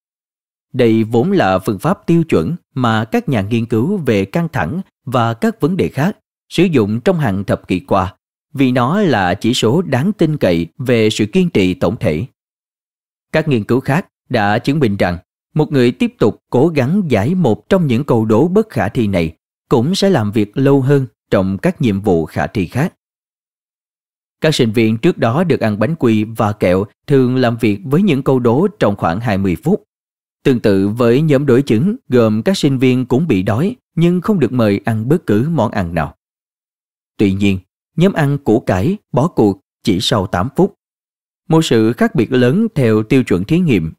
Đây 0.73 1.05
vốn 1.05 1.33
là 1.33 1.59
phương 1.59 1.79
pháp 1.79 2.07
tiêu 2.07 2.25
chuẩn 2.25 2.57
mà 2.75 3.05
các 3.05 3.29
nhà 3.29 3.41
nghiên 3.41 3.67
cứu 3.67 3.97
về 3.97 4.25
căng 4.25 4.49
thẳng 4.49 4.81
và 5.05 5.35
các 5.35 5.61
vấn 5.61 5.77
đề 5.77 5.89
khác 5.89 6.19
sử 6.49 6.65
dụng 6.65 7.01
trong 7.01 7.19
hàng 7.19 7.45
thập 7.45 7.69
kỷ 7.69 7.81
qua 7.81 8.15
vì 8.53 8.73
nó 8.73 9.01
là 9.01 9.35
chỉ 9.35 9.55
số 9.55 9.83
đáng 9.83 10.13
tin 10.13 10.37
cậy 10.37 10.67
về 10.79 11.11
sự 11.11 11.27
kiên 11.27 11.51
trì 11.51 11.75
tổng 11.75 11.97
thể. 11.97 12.27
Các 13.33 13.49
nghiên 13.49 13.65
cứu 13.65 13.81
khác 13.81 14.07
đã 14.29 14.59
chứng 14.59 14.79
minh 14.79 14.97
rằng 14.97 15.19
một 15.57 15.73
người 15.73 15.93
tiếp 15.93 16.15
tục 16.19 16.43
cố 16.51 16.69
gắng 16.69 17.03
giải 17.09 17.35
một 17.35 17.69
trong 17.69 17.87
những 17.87 18.05
câu 18.05 18.25
đố 18.25 18.49
bất 18.49 18.69
khả 18.71 18.89
thi 18.89 19.07
này 19.07 19.37
cũng 19.69 19.95
sẽ 19.95 20.11
làm 20.11 20.33
việc 20.33 20.57
lâu 20.57 20.81
hơn 20.81 21.07
trong 21.31 21.59
các 21.59 21.83
nhiệm 21.83 22.01
vụ 22.01 22.27
khả 22.27 22.47
thi 22.47 22.67
khác. 22.67 22.95
Các 24.41 24.55
sinh 24.55 24.73
viên 24.73 24.99
trước 24.99 25.19
đó 25.19 25.45
được 25.45 25.61
ăn 25.61 25.79
bánh 25.79 25.95
quy 25.99 26.25
và 26.25 26.53
kẹo 26.53 26.85
thường 27.07 27.37
làm 27.37 27.57
việc 27.57 27.81
với 27.85 28.03
những 28.03 28.23
câu 28.23 28.39
đố 28.39 28.67
trong 28.79 28.97
khoảng 28.97 29.21
20 29.21 29.57
phút. 29.65 29.83
Tương 30.45 30.61
tự 30.61 30.89
với 30.89 31.23
nhóm 31.23 31.47
đối 31.47 31.63
chứng 31.63 31.97
gồm 32.09 32.43
các 32.43 32.57
sinh 32.57 32.79
viên 32.79 33.07
cũng 33.07 33.27
bị 33.27 33.43
đói 33.43 33.77
nhưng 33.95 34.21
không 34.21 34.41
được 34.41 34.53
mời 34.53 34.81
ăn 34.85 35.09
bất 35.09 35.27
cứ 35.27 35.49
món 35.51 35.71
ăn 35.71 35.95
nào. 35.95 36.15
Tuy 37.17 37.33
nhiên, 37.33 37.59
nhóm 37.97 38.13
ăn 38.13 38.39
củ 38.39 38.61
cải 38.61 38.97
bỏ 39.13 39.29
cuộc 39.29 39.61
chỉ 39.83 39.99
sau 40.01 40.27
8 40.27 40.49
phút. 40.57 40.75
một 41.49 41.65
sự 41.65 41.93
khác 41.93 42.15
biệt 42.15 42.33
lớn 42.33 42.67
theo 42.75 43.03
tiêu 43.03 43.25
chuẩn 43.25 43.45
thí 43.45 43.59
nghiệm. 43.59 43.93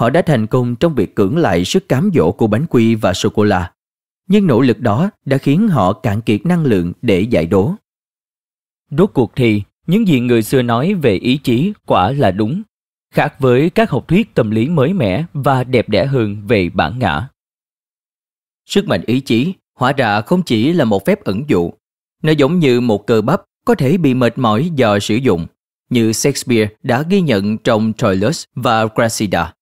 Họ 0.00 0.10
đã 0.10 0.22
thành 0.22 0.46
công 0.46 0.76
trong 0.76 0.94
việc 0.94 1.14
cưỡng 1.14 1.36
lại 1.36 1.64
sức 1.64 1.88
cám 1.88 2.10
dỗ 2.14 2.32
của 2.32 2.46
bánh 2.46 2.66
quy 2.70 2.94
và 2.94 3.12
sô-cô-la, 3.14 3.72
nhưng 4.28 4.46
nỗ 4.46 4.60
lực 4.60 4.80
đó 4.80 5.10
đã 5.24 5.38
khiến 5.38 5.68
họ 5.68 5.92
cạn 5.92 6.20
kiệt 6.20 6.46
năng 6.46 6.64
lượng 6.64 6.92
để 7.02 7.20
giải 7.20 7.46
đố. 7.46 7.74
Rốt 8.90 9.10
cuộc 9.14 9.32
thì, 9.36 9.62
những 9.86 10.08
gì 10.08 10.20
người 10.20 10.42
xưa 10.42 10.62
nói 10.62 10.94
về 10.94 11.14
ý 11.14 11.36
chí 11.36 11.72
quả 11.86 12.12
là 12.12 12.30
đúng, 12.30 12.62
khác 13.14 13.34
với 13.38 13.70
các 13.70 13.90
học 13.90 14.08
thuyết 14.08 14.34
tâm 14.34 14.50
lý 14.50 14.68
mới 14.68 14.92
mẻ 14.92 15.24
và 15.32 15.64
đẹp 15.64 15.88
đẽ 15.88 16.06
hơn 16.06 16.46
về 16.46 16.68
bản 16.68 16.98
ngã. 16.98 17.28
Sức 18.66 18.86
mạnh 18.86 19.02
ý 19.06 19.20
chí 19.20 19.54
hóa 19.78 19.92
ra 19.92 20.20
không 20.20 20.42
chỉ 20.42 20.72
là 20.72 20.84
một 20.84 21.06
phép 21.06 21.24
ẩn 21.24 21.44
dụ, 21.48 21.72
nó 22.22 22.32
giống 22.32 22.58
như 22.58 22.80
một 22.80 23.06
cơ 23.06 23.22
bắp 23.22 23.42
có 23.64 23.74
thể 23.74 23.96
bị 23.96 24.14
mệt 24.14 24.38
mỏi 24.38 24.70
do 24.74 24.98
sử 24.98 25.14
dụng, 25.14 25.46
như 25.90 26.12
Shakespeare 26.12 26.68
đã 26.82 27.02
ghi 27.02 27.20
nhận 27.20 27.58
trong 27.58 27.92
Troilus 27.96 28.44
và 28.54 28.86
Cressida. 28.86 29.54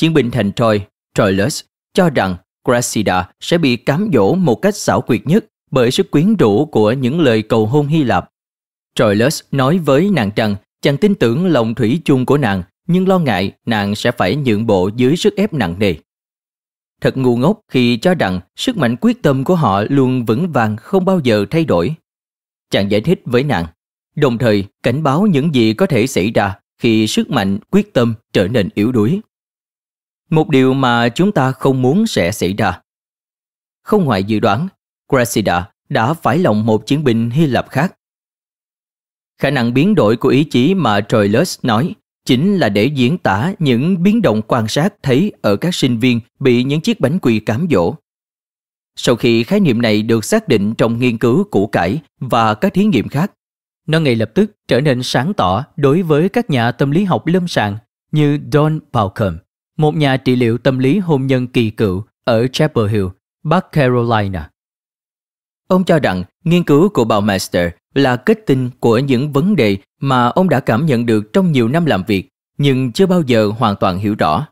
Chiến 0.00 0.14
binh 0.14 0.30
thành 0.30 0.52
Troy, 0.52 0.80
Troilus, 1.14 1.62
cho 1.94 2.10
rằng 2.10 2.36
Cressida 2.64 3.28
sẽ 3.40 3.58
bị 3.58 3.76
cám 3.76 4.10
dỗ 4.12 4.34
một 4.34 4.54
cách 4.54 4.76
xảo 4.76 5.00
quyệt 5.00 5.20
nhất 5.24 5.44
bởi 5.70 5.90
sức 5.90 6.10
quyến 6.10 6.36
rũ 6.36 6.66
của 6.66 6.92
những 6.92 7.20
lời 7.20 7.42
cầu 7.42 7.66
hôn 7.66 7.86
Hy 7.86 8.04
Lạp. 8.04 8.30
Troilus 8.94 9.42
nói 9.50 9.78
với 9.78 10.10
nàng 10.10 10.30
rằng 10.36 10.56
chàng 10.82 10.96
tin 10.96 11.14
tưởng 11.14 11.46
lòng 11.46 11.74
thủy 11.74 12.00
chung 12.04 12.26
của 12.26 12.38
nàng 12.38 12.62
nhưng 12.86 13.08
lo 13.08 13.18
ngại 13.18 13.52
nàng 13.66 13.94
sẽ 13.94 14.10
phải 14.10 14.36
nhượng 14.36 14.66
bộ 14.66 14.90
dưới 14.96 15.16
sức 15.16 15.36
ép 15.36 15.52
nặng 15.52 15.74
nề. 15.78 15.94
Thật 17.00 17.16
ngu 17.16 17.36
ngốc 17.36 17.60
khi 17.68 17.96
cho 17.96 18.14
rằng 18.14 18.40
sức 18.56 18.76
mạnh 18.76 18.96
quyết 19.00 19.22
tâm 19.22 19.44
của 19.44 19.54
họ 19.54 19.82
luôn 19.88 20.24
vững 20.24 20.52
vàng 20.52 20.76
không 20.76 21.04
bao 21.04 21.20
giờ 21.24 21.44
thay 21.50 21.64
đổi. 21.64 21.94
Chàng 22.70 22.90
giải 22.90 23.00
thích 23.00 23.22
với 23.24 23.42
nàng, 23.42 23.66
đồng 24.16 24.38
thời 24.38 24.64
cảnh 24.82 25.02
báo 25.02 25.26
những 25.26 25.54
gì 25.54 25.74
có 25.74 25.86
thể 25.86 26.06
xảy 26.06 26.30
ra 26.30 26.58
khi 26.78 27.06
sức 27.06 27.30
mạnh 27.30 27.58
quyết 27.70 27.92
tâm 27.92 28.14
trở 28.32 28.48
nên 28.48 28.68
yếu 28.74 28.92
đuối. 28.92 29.20
Một 30.30 30.48
điều 30.48 30.74
mà 30.74 31.08
chúng 31.08 31.32
ta 31.32 31.52
không 31.52 31.82
muốn 31.82 32.06
sẽ 32.06 32.32
xảy 32.32 32.52
ra. 32.52 32.80
Không 33.82 34.04
ngoài 34.04 34.24
dự 34.24 34.40
đoán, 34.40 34.68
Cressida 35.08 35.70
đã 35.88 36.14
phải 36.14 36.38
lòng 36.38 36.66
một 36.66 36.86
chiến 36.86 37.04
binh 37.04 37.30
Hy 37.30 37.46
Lạp 37.46 37.70
khác. 37.70 37.94
Khả 39.38 39.50
năng 39.50 39.74
biến 39.74 39.94
đổi 39.94 40.16
của 40.16 40.28
ý 40.28 40.44
chí 40.44 40.74
mà 40.74 41.00
Troilus 41.00 41.58
nói 41.62 41.94
chính 42.24 42.56
là 42.56 42.68
để 42.68 42.84
diễn 42.84 43.18
tả 43.18 43.54
những 43.58 44.02
biến 44.02 44.22
động 44.22 44.42
quan 44.42 44.68
sát 44.68 44.94
thấy 45.02 45.32
ở 45.42 45.56
các 45.56 45.74
sinh 45.74 45.98
viên 45.98 46.20
bị 46.40 46.64
những 46.64 46.80
chiếc 46.80 47.00
bánh 47.00 47.18
quy 47.18 47.40
cám 47.40 47.66
dỗ. 47.70 47.94
Sau 48.96 49.16
khi 49.16 49.44
khái 49.44 49.60
niệm 49.60 49.82
này 49.82 50.02
được 50.02 50.24
xác 50.24 50.48
định 50.48 50.74
trong 50.74 50.98
nghiên 50.98 51.18
cứu 51.18 51.44
củ 51.44 51.66
cải 51.66 52.00
và 52.20 52.54
các 52.54 52.74
thí 52.74 52.84
nghiệm 52.84 53.08
khác, 53.08 53.32
nó 53.86 54.00
ngay 54.00 54.16
lập 54.16 54.30
tức 54.34 54.50
trở 54.68 54.80
nên 54.80 55.02
sáng 55.02 55.34
tỏ 55.34 55.64
đối 55.76 56.02
với 56.02 56.28
các 56.28 56.50
nhà 56.50 56.72
tâm 56.72 56.90
lý 56.90 57.04
học 57.04 57.26
lâm 57.26 57.48
sàng 57.48 57.78
như 58.12 58.38
Don 58.52 58.80
Balcom, 58.92 59.38
một 59.80 59.94
nhà 59.96 60.16
trị 60.16 60.36
liệu 60.36 60.58
tâm 60.58 60.78
lý 60.78 60.98
hôn 60.98 61.26
nhân 61.26 61.46
kỳ 61.46 61.70
cựu 61.70 62.02
ở 62.24 62.46
Chapel 62.46 62.88
Hill, 62.88 63.06
Bắc 63.42 63.72
Carolina. 63.72 64.50
Ông 65.68 65.84
cho 65.84 65.98
rằng 65.98 66.24
nghiên 66.44 66.64
cứu 66.64 66.88
của 66.88 67.04
Baumeister 67.04 67.70
là 67.94 68.16
kết 68.16 68.38
tinh 68.46 68.70
của 68.80 68.98
những 68.98 69.32
vấn 69.32 69.56
đề 69.56 69.76
mà 70.00 70.26
ông 70.26 70.48
đã 70.48 70.60
cảm 70.60 70.86
nhận 70.86 71.06
được 71.06 71.32
trong 71.32 71.52
nhiều 71.52 71.68
năm 71.68 71.86
làm 71.86 72.04
việc 72.06 72.28
nhưng 72.58 72.92
chưa 72.92 73.06
bao 73.06 73.22
giờ 73.22 73.46
hoàn 73.58 73.76
toàn 73.80 73.98
hiểu 73.98 74.14
rõ. 74.18 74.46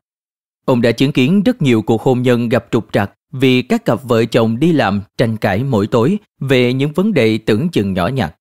Ông 0.65 0.83
đã 0.83 0.93
chứng 0.93 1.13
kiến 1.13 1.43
rất 1.43 1.63
nhiều 1.63 1.83
cuộc 1.83 2.03
hôn 2.03 2.23
nhân 2.23 2.49
gặp 2.49 2.67
trục 2.71 2.93
trặc 2.93 3.13
vì 3.33 3.63
các 3.63 3.85
cặp 3.85 4.03
vợ 4.03 4.25
chồng 4.25 4.59
đi 4.59 4.73
làm 4.73 5.03
tranh 5.19 5.37
cãi 5.37 5.65
mỗi 5.65 5.87
tối 5.87 6.19
về 6.41 6.73
những 6.73 6.93
vấn 6.93 7.13
đề 7.13 7.39
tưởng 7.39 7.69
chừng 7.69 7.93
nhỏ 7.93 8.09
nhặt. 8.09 8.35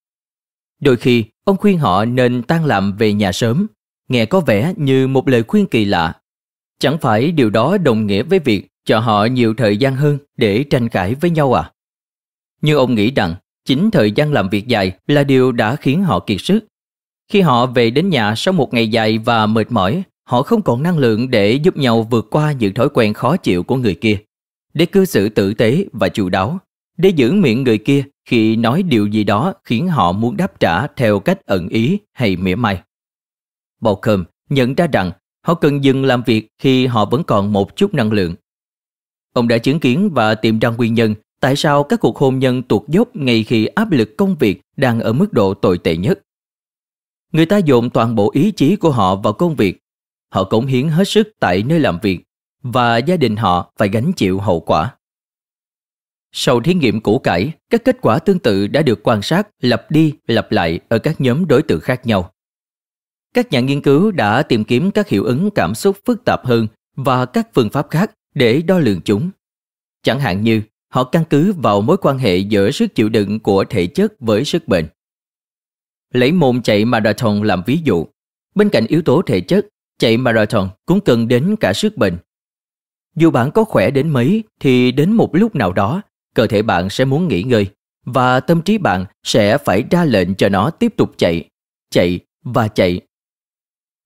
Đôi 0.81 0.97
khi, 0.97 1.23
ông 1.43 1.57
khuyên 1.57 1.79
họ 1.79 2.05
nên 2.05 2.43
tan 2.43 2.65
làm 2.65 2.97
về 2.97 3.13
nhà 3.13 3.31
sớm, 3.31 3.67
nghe 4.09 4.25
có 4.25 4.39
vẻ 4.39 4.73
như 4.77 5.07
một 5.07 5.27
lời 5.27 5.43
khuyên 5.43 5.65
kỳ 5.65 5.85
lạ. 5.85 6.13
Chẳng 6.79 6.97
phải 6.97 7.31
điều 7.31 7.49
đó 7.49 7.77
đồng 7.77 8.07
nghĩa 8.07 8.23
với 8.23 8.39
việc 8.39 8.67
cho 8.85 8.99
họ 8.99 9.25
nhiều 9.25 9.53
thời 9.53 9.77
gian 9.77 9.95
hơn 9.95 10.17
để 10.37 10.63
tranh 10.63 10.89
cãi 10.89 11.15
với 11.15 11.29
nhau 11.29 11.53
à? 11.53 11.71
như 12.61 12.75
ông 12.75 12.95
nghĩ 12.95 13.11
rằng 13.11 13.35
chính 13.65 13.91
thời 13.91 14.11
gian 14.11 14.33
làm 14.33 14.49
việc 14.49 14.67
dài 14.67 14.91
là 15.07 15.23
điều 15.23 15.51
đã 15.51 15.75
khiến 15.75 16.03
họ 16.03 16.19
kiệt 16.19 16.41
sức. 16.41 16.65
Khi 17.31 17.41
họ 17.41 17.65
về 17.65 17.89
đến 17.89 18.09
nhà 18.09 18.33
sau 18.35 18.53
một 18.53 18.73
ngày 18.73 18.87
dài 18.87 19.17
và 19.17 19.45
mệt 19.45 19.71
mỏi, 19.71 20.03
họ 20.23 20.41
không 20.41 20.61
còn 20.61 20.83
năng 20.83 20.97
lượng 20.97 21.31
để 21.31 21.51
giúp 21.51 21.77
nhau 21.77 22.07
vượt 22.11 22.27
qua 22.31 22.51
những 22.51 22.73
thói 22.73 22.89
quen 22.89 23.13
khó 23.13 23.37
chịu 23.37 23.63
của 23.63 23.75
người 23.75 23.95
kia, 23.95 24.17
để 24.73 24.85
cư 24.85 25.05
xử 25.05 25.29
tử 25.29 25.53
tế 25.53 25.85
và 25.93 26.09
chu 26.09 26.29
đáo, 26.29 26.59
để 26.97 27.09
giữ 27.09 27.31
miệng 27.31 27.63
người 27.63 27.77
kia 27.77 28.03
khi 28.25 28.55
nói 28.55 28.83
điều 28.83 29.07
gì 29.07 29.23
đó 29.23 29.53
khiến 29.63 29.87
họ 29.87 30.11
muốn 30.11 30.37
đáp 30.37 30.59
trả 30.59 30.87
theo 30.87 31.19
cách 31.19 31.45
ẩn 31.45 31.67
ý 31.67 31.99
hay 32.13 32.35
mỉa 32.35 32.55
mai. 32.55 32.81
Balcom 33.81 34.23
nhận 34.49 34.75
ra 34.75 34.87
rằng 34.87 35.11
họ 35.47 35.53
cần 35.53 35.83
dừng 35.83 36.05
làm 36.05 36.23
việc 36.25 36.47
khi 36.59 36.87
họ 36.87 37.05
vẫn 37.05 37.23
còn 37.23 37.53
một 37.53 37.75
chút 37.75 37.93
năng 37.93 38.11
lượng. 38.11 38.35
Ông 39.33 39.47
đã 39.47 39.57
chứng 39.57 39.79
kiến 39.79 40.09
và 40.13 40.35
tìm 40.35 40.59
ra 40.59 40.69
nguyên 40.69 40.93
nhân 40.93 41.15
tại 41.39 41.55
sao 41.55 41.83
các 41.83 41.99
cuộc 41.99 42.17
hôn 42.17 42.39
nhân 42.39 42.63
tuột 42.63 42.87
dốc 42.87 43.15
ngay 43.15 43.43
khi 43.43 43.65
áp 43.65 43.91
lực 43.91 44.17
công 44.17 44.35
việc 44.35 44.61
đang 44.77 44.99
ở 44.99 45.13
mức 45.13 45.33
độ 45.33 45.53
tồi 45.53 45.77
tệ 45.77 45.97
nhất. 45.97 46.19
Người 47.31 47.45
ta 47.45 47.57
dồn 47.57 47.89
toàn 47.89 48.15
bộ 48.15 48.31
ý 48.33 48.51
chí 48.51 48.75
của 48.75 48.91
họ 48.91 49.15
vào 49.15 49.33
công 49.33 49.55
việc. 49.55 49.77
Họ 50.29 50.43
cống 50.43 50.65
hiến 50.65 50.87
hết 50.87 51.07
sức 51.07 51.27
tại 51.39 51.63
nơi 51.63 51.79
làm 51.79 51.99
việc 52.01 52.19
và 52.61 52.97
gia 52.97 53.17
đình 53.17 53.35
họ 53.35 53.71
phải 53.77 53.89
gánh 53.89 54.11
chịu 54.15 54.39
hậu 54.39 54.59
quả. 54.59 54.95
Sau 56.31 56.61
thí 56.61 56.73
nghiệm 56.73 57.01
củ 57.01 57.19
cải, 57.19 57.51
các 57.69 57.81
kết 57.85 57.97
quả 58.01 58.19
tương 58.19 58.39
tự 58.39 58.67
đã 58.67 58.81
được 58.81 59.03
quan 59.03 59.21
sát 59.21 59.47
lặp 59.61 59.91
đi 59.91 60.13
lặp 60.27 60.51
lại 60.51 60.79
ở 60.89 60.99
các 60.99 61.21
nhóm 61.21 61.47
đối 61.47 61.61
tượng 61.61 61.81
khác 61.81 62.05
nhau. 62.05 62.31
Các 63.33 63.51
nhà 63.51 63.59
nghiên 63.59 63.81
cứu 63.81 64.11
đã 64.11 64.43
tìm 64.43 64.63
kiếm 64.63 64.91
các 64.91 65.07
hiệu 65.07 65.23
ứng 65.23 65.49
cảm 65.55 65.75
xúc 65.75 65.97
phức 66.05 66.25
tạp 66.25 66.45
hơn 66.45 66.67
và 66.95 67.25
các 67.25 67.47
phương 67.53 67.69
pháp 67.69 67.89
khác 67.89 68.11
để 68.35 68.61
đo 68.61 68.79
lường 68.79 69.01
chúng. 69.01 69.29
Chẳng 70.03 70.19
hạn 70.19 70.43
như 70.43 70.61
họ 70.89 71.03
căn 71.03 71.23
cứ 71.29 71.53
vào 71.53 71.81
mối 71.81 71.97
quan 71.97 72.17
hệ 72.17 72.37
giữa 72.37 72.71
sức 72.71 72.95
chịu 72.95 73.09
đựng 73.09 73.39
của 73.39 73.63
thể 73.63 73.87
chất 73.87 74.13
với 74.19 74.45
sức 74.45 74.67
bền. 74.67 74.87
Lấy 76.13 76.31
môn 76.31 76.61
chạy 76.61 76.85
marathon 76.85 77.41
làm 77.43 77.63
ví 77.65 77.79
dụ, 77.83 78.05
bên 78.55 78.69
cạnh 78.69 78.85
yếu 78.87 79.01
tố 79.01 79.21
thể 79.21 79.41
chất, 79.41 79.67
chạy 79.99 80.17
marathon 80.17 80.69
cũng 80.85 81.01
cần 81.01 81.27
đến 81.27 81.55
cả 81.59 81.73
sức 81.73 81.97
bền. 81.97 82.17
Dù 83.15 83.31
bạn 83.31 83.51
có 83.51 83.63
khỏe 83.63 83.91
đến 83.91 84.09
mấy 84.09 84.43
thì 84.59 84.91
đến 84.91 85.11
một 85.11 85.35
lúc 85.35 85.55
nào 85.55 85.73
đó, 85.73 86.01
cơ 86.35 86.47
thể 86.47 86.61
bạn 86.61 86.89
sẽ 86.89 87.05
muốn 87.05 87.27
nghỉ 87.27 87.43
ngơi 87.43 87.67
và 88.05 88.39
tâm 88.39 88.61
trí 88.61 88.77
bạn 88.77 89.05
sẽ 89.23 89.57
phải 89.57 89.83
ra 89.91 90.05
lệnh 90.05 90.35
cho 90.35 90.49
nó 90.49 90.69
tiếp 90.69 90.93
tục 90.97 91.11
chạy, 91.17 91.49
chạy 91.89 92.19
và 92.43 92.67
chạy. 92.67 93.01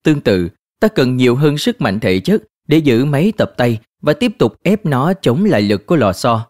Tương 0.02 0.20
tự, 0.20 0.48
ta 0.80 0.88
cần 0.88 1.16
nhiều 1.16 1.36
hơn 1.36 1.58
sức 1.58 1.80
mạnh 1.80 2.00
thể 2.00 2.20
chất 2.20 2.42
để 2.68 2.78
giữ 2.78 3.04
máy 3.04 3.32
tập 3.36 3.52
tay 3.56 3.78
và 4.00 4.12
tiếp 4.12 4.32
tục 4.38 4.54
ép 4.62 4.86
nó 4.86 5.12
chống 5.22 5.44
lại 5.44 5.62
lực 5.62 5.86
của 5.86 5.96
lò 5.96 6.12
xo. 6.12 6.46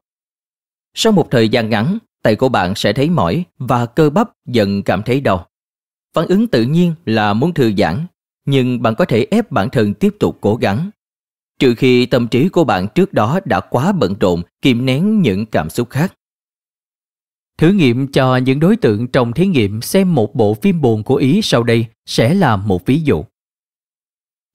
Sau 0.94 1.12
một 1.12 1.30
thời 1.30 1.48
gian 1.48 1.70
ngắn, 1.70 1.98
tay 2.22 2.36
của 2.36 2.48
bạn 2.48 2.74
sẽ 2.74 2.92
thấy 2.92 3.10
mỏi 3.10 3.44
và 3.58 3.86
cơ 3.86 4.10
bắp 4.10 4.30
dần 4.46 4.82
cảm 4.82 5.02
thấy 5.02 5.20
đau. 5.20 5.46
Phản 6.14 6.26
ứng 6.26 6.46
tự 6.46 6.62
nhiên 6.62 6.94
là 7.04 7.34
muốn 7.34 7.54
thư 7.54 7.72
giãn, 7.78 8.06
nhưng 8.44 8.82
bạn 8.82 8.94
có 8.94 9.04
thể 9.04 9.26
ép 9.30 9.50
bản 9.50 9.70
thân 9.70 9.94
tiếp 9.94 10.14
tục 10.20 10.38
cố 10.40 10.54
gắng. 10.54 10.90
Trừ 11.58 11.74
khi 11.74 12.06
tâm 12.06 12.28
trí 12.28 12.48
của 12.48 12.64
bạn 12.64 12.88
trước 12.94 13.12
đó 13.12 13.40
đã 13.44 13.60
quá 13.60 13.92
bận 13.92 14.14
rộn 14.20 14.42
kìm 14.62 14.86
nén 14.86 15.22
những 15.22 15.46
cảm 15.46 15.70
xúc 15.70 15.90
khác. 15.90 16.14
Thử 17.58 17.72
nghiệm 17.72 18.06
cho 18.12 18.36
những 18.36 18.60
đối 18.60 18.76
tượng 18.76 19.08
trong 19.08 19.32
thí 19.32 19.46
nghiệm 19.46 19.82
xem 19.82 20.14
một 20.14 20.34
bộ 20.34 20.54
phim 20.54 20.80
buồn 20.80 21.02
của 21.02 21.14
Ý 21.14 21.40
sau 21.42 21.62
đây 21.62 21.86
sẽ 22.06 22.34
là 22.34 22.56
một 22.56 22.86
ví 22.86 23.00
dụ. 23.00 23.24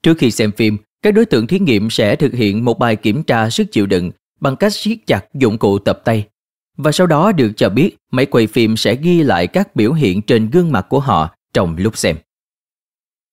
Trước 0.04 0.18
khi 0.18 0.32
xem 0.32 0.52
phim, 0.52 0.78
các 1.02 1.12
đối 1.12 1.26
tượng 1.26 1.48
thí 1.48 1.60
nghiệm 1.60 1.89
sẽ 1.89 2.16
thực 2.16 2.34
hiện 2.34 2.66
một 2.66 2.80
bài 2.80 2.95
kiểm 2.95 3.24
tra 3.24 3.50
sức 3.50 3.68
chịu 3.72 3.86
đựng 3.86 4.12
bằng 4.39 4.56
cách 4.56 4.74
siết 4.74 4.98
chặt 5.08 5.26
dụng 5.34 5.58
cụ 5.58 5.80
tập 5.80 6.02
tay. 6.06 6.28
Và 6.78 6.91
sau 6.91 7.08
đó 7.08 7.32
được 7.32 7.52
cho 7.56 7.70
biết 7.70 7.98
máy 8.12 8.26
quay 8.26 8.48
phim 8.48 8.78
sẽ 8.78 8.95
ghi 8.95 9.24
lại 9.24 9.48
các 9.48 9.76
biểu 9.76 9.93
hiện 9.93 10.22
trên 10.22 10.50
gương 10.50 10.72
mặt 10.72 10.86
của 10.89 11.00
họ 11.00 11.36
trong 11.54 11.76
lúc 11.78 11.98
xem. 11.98 12.18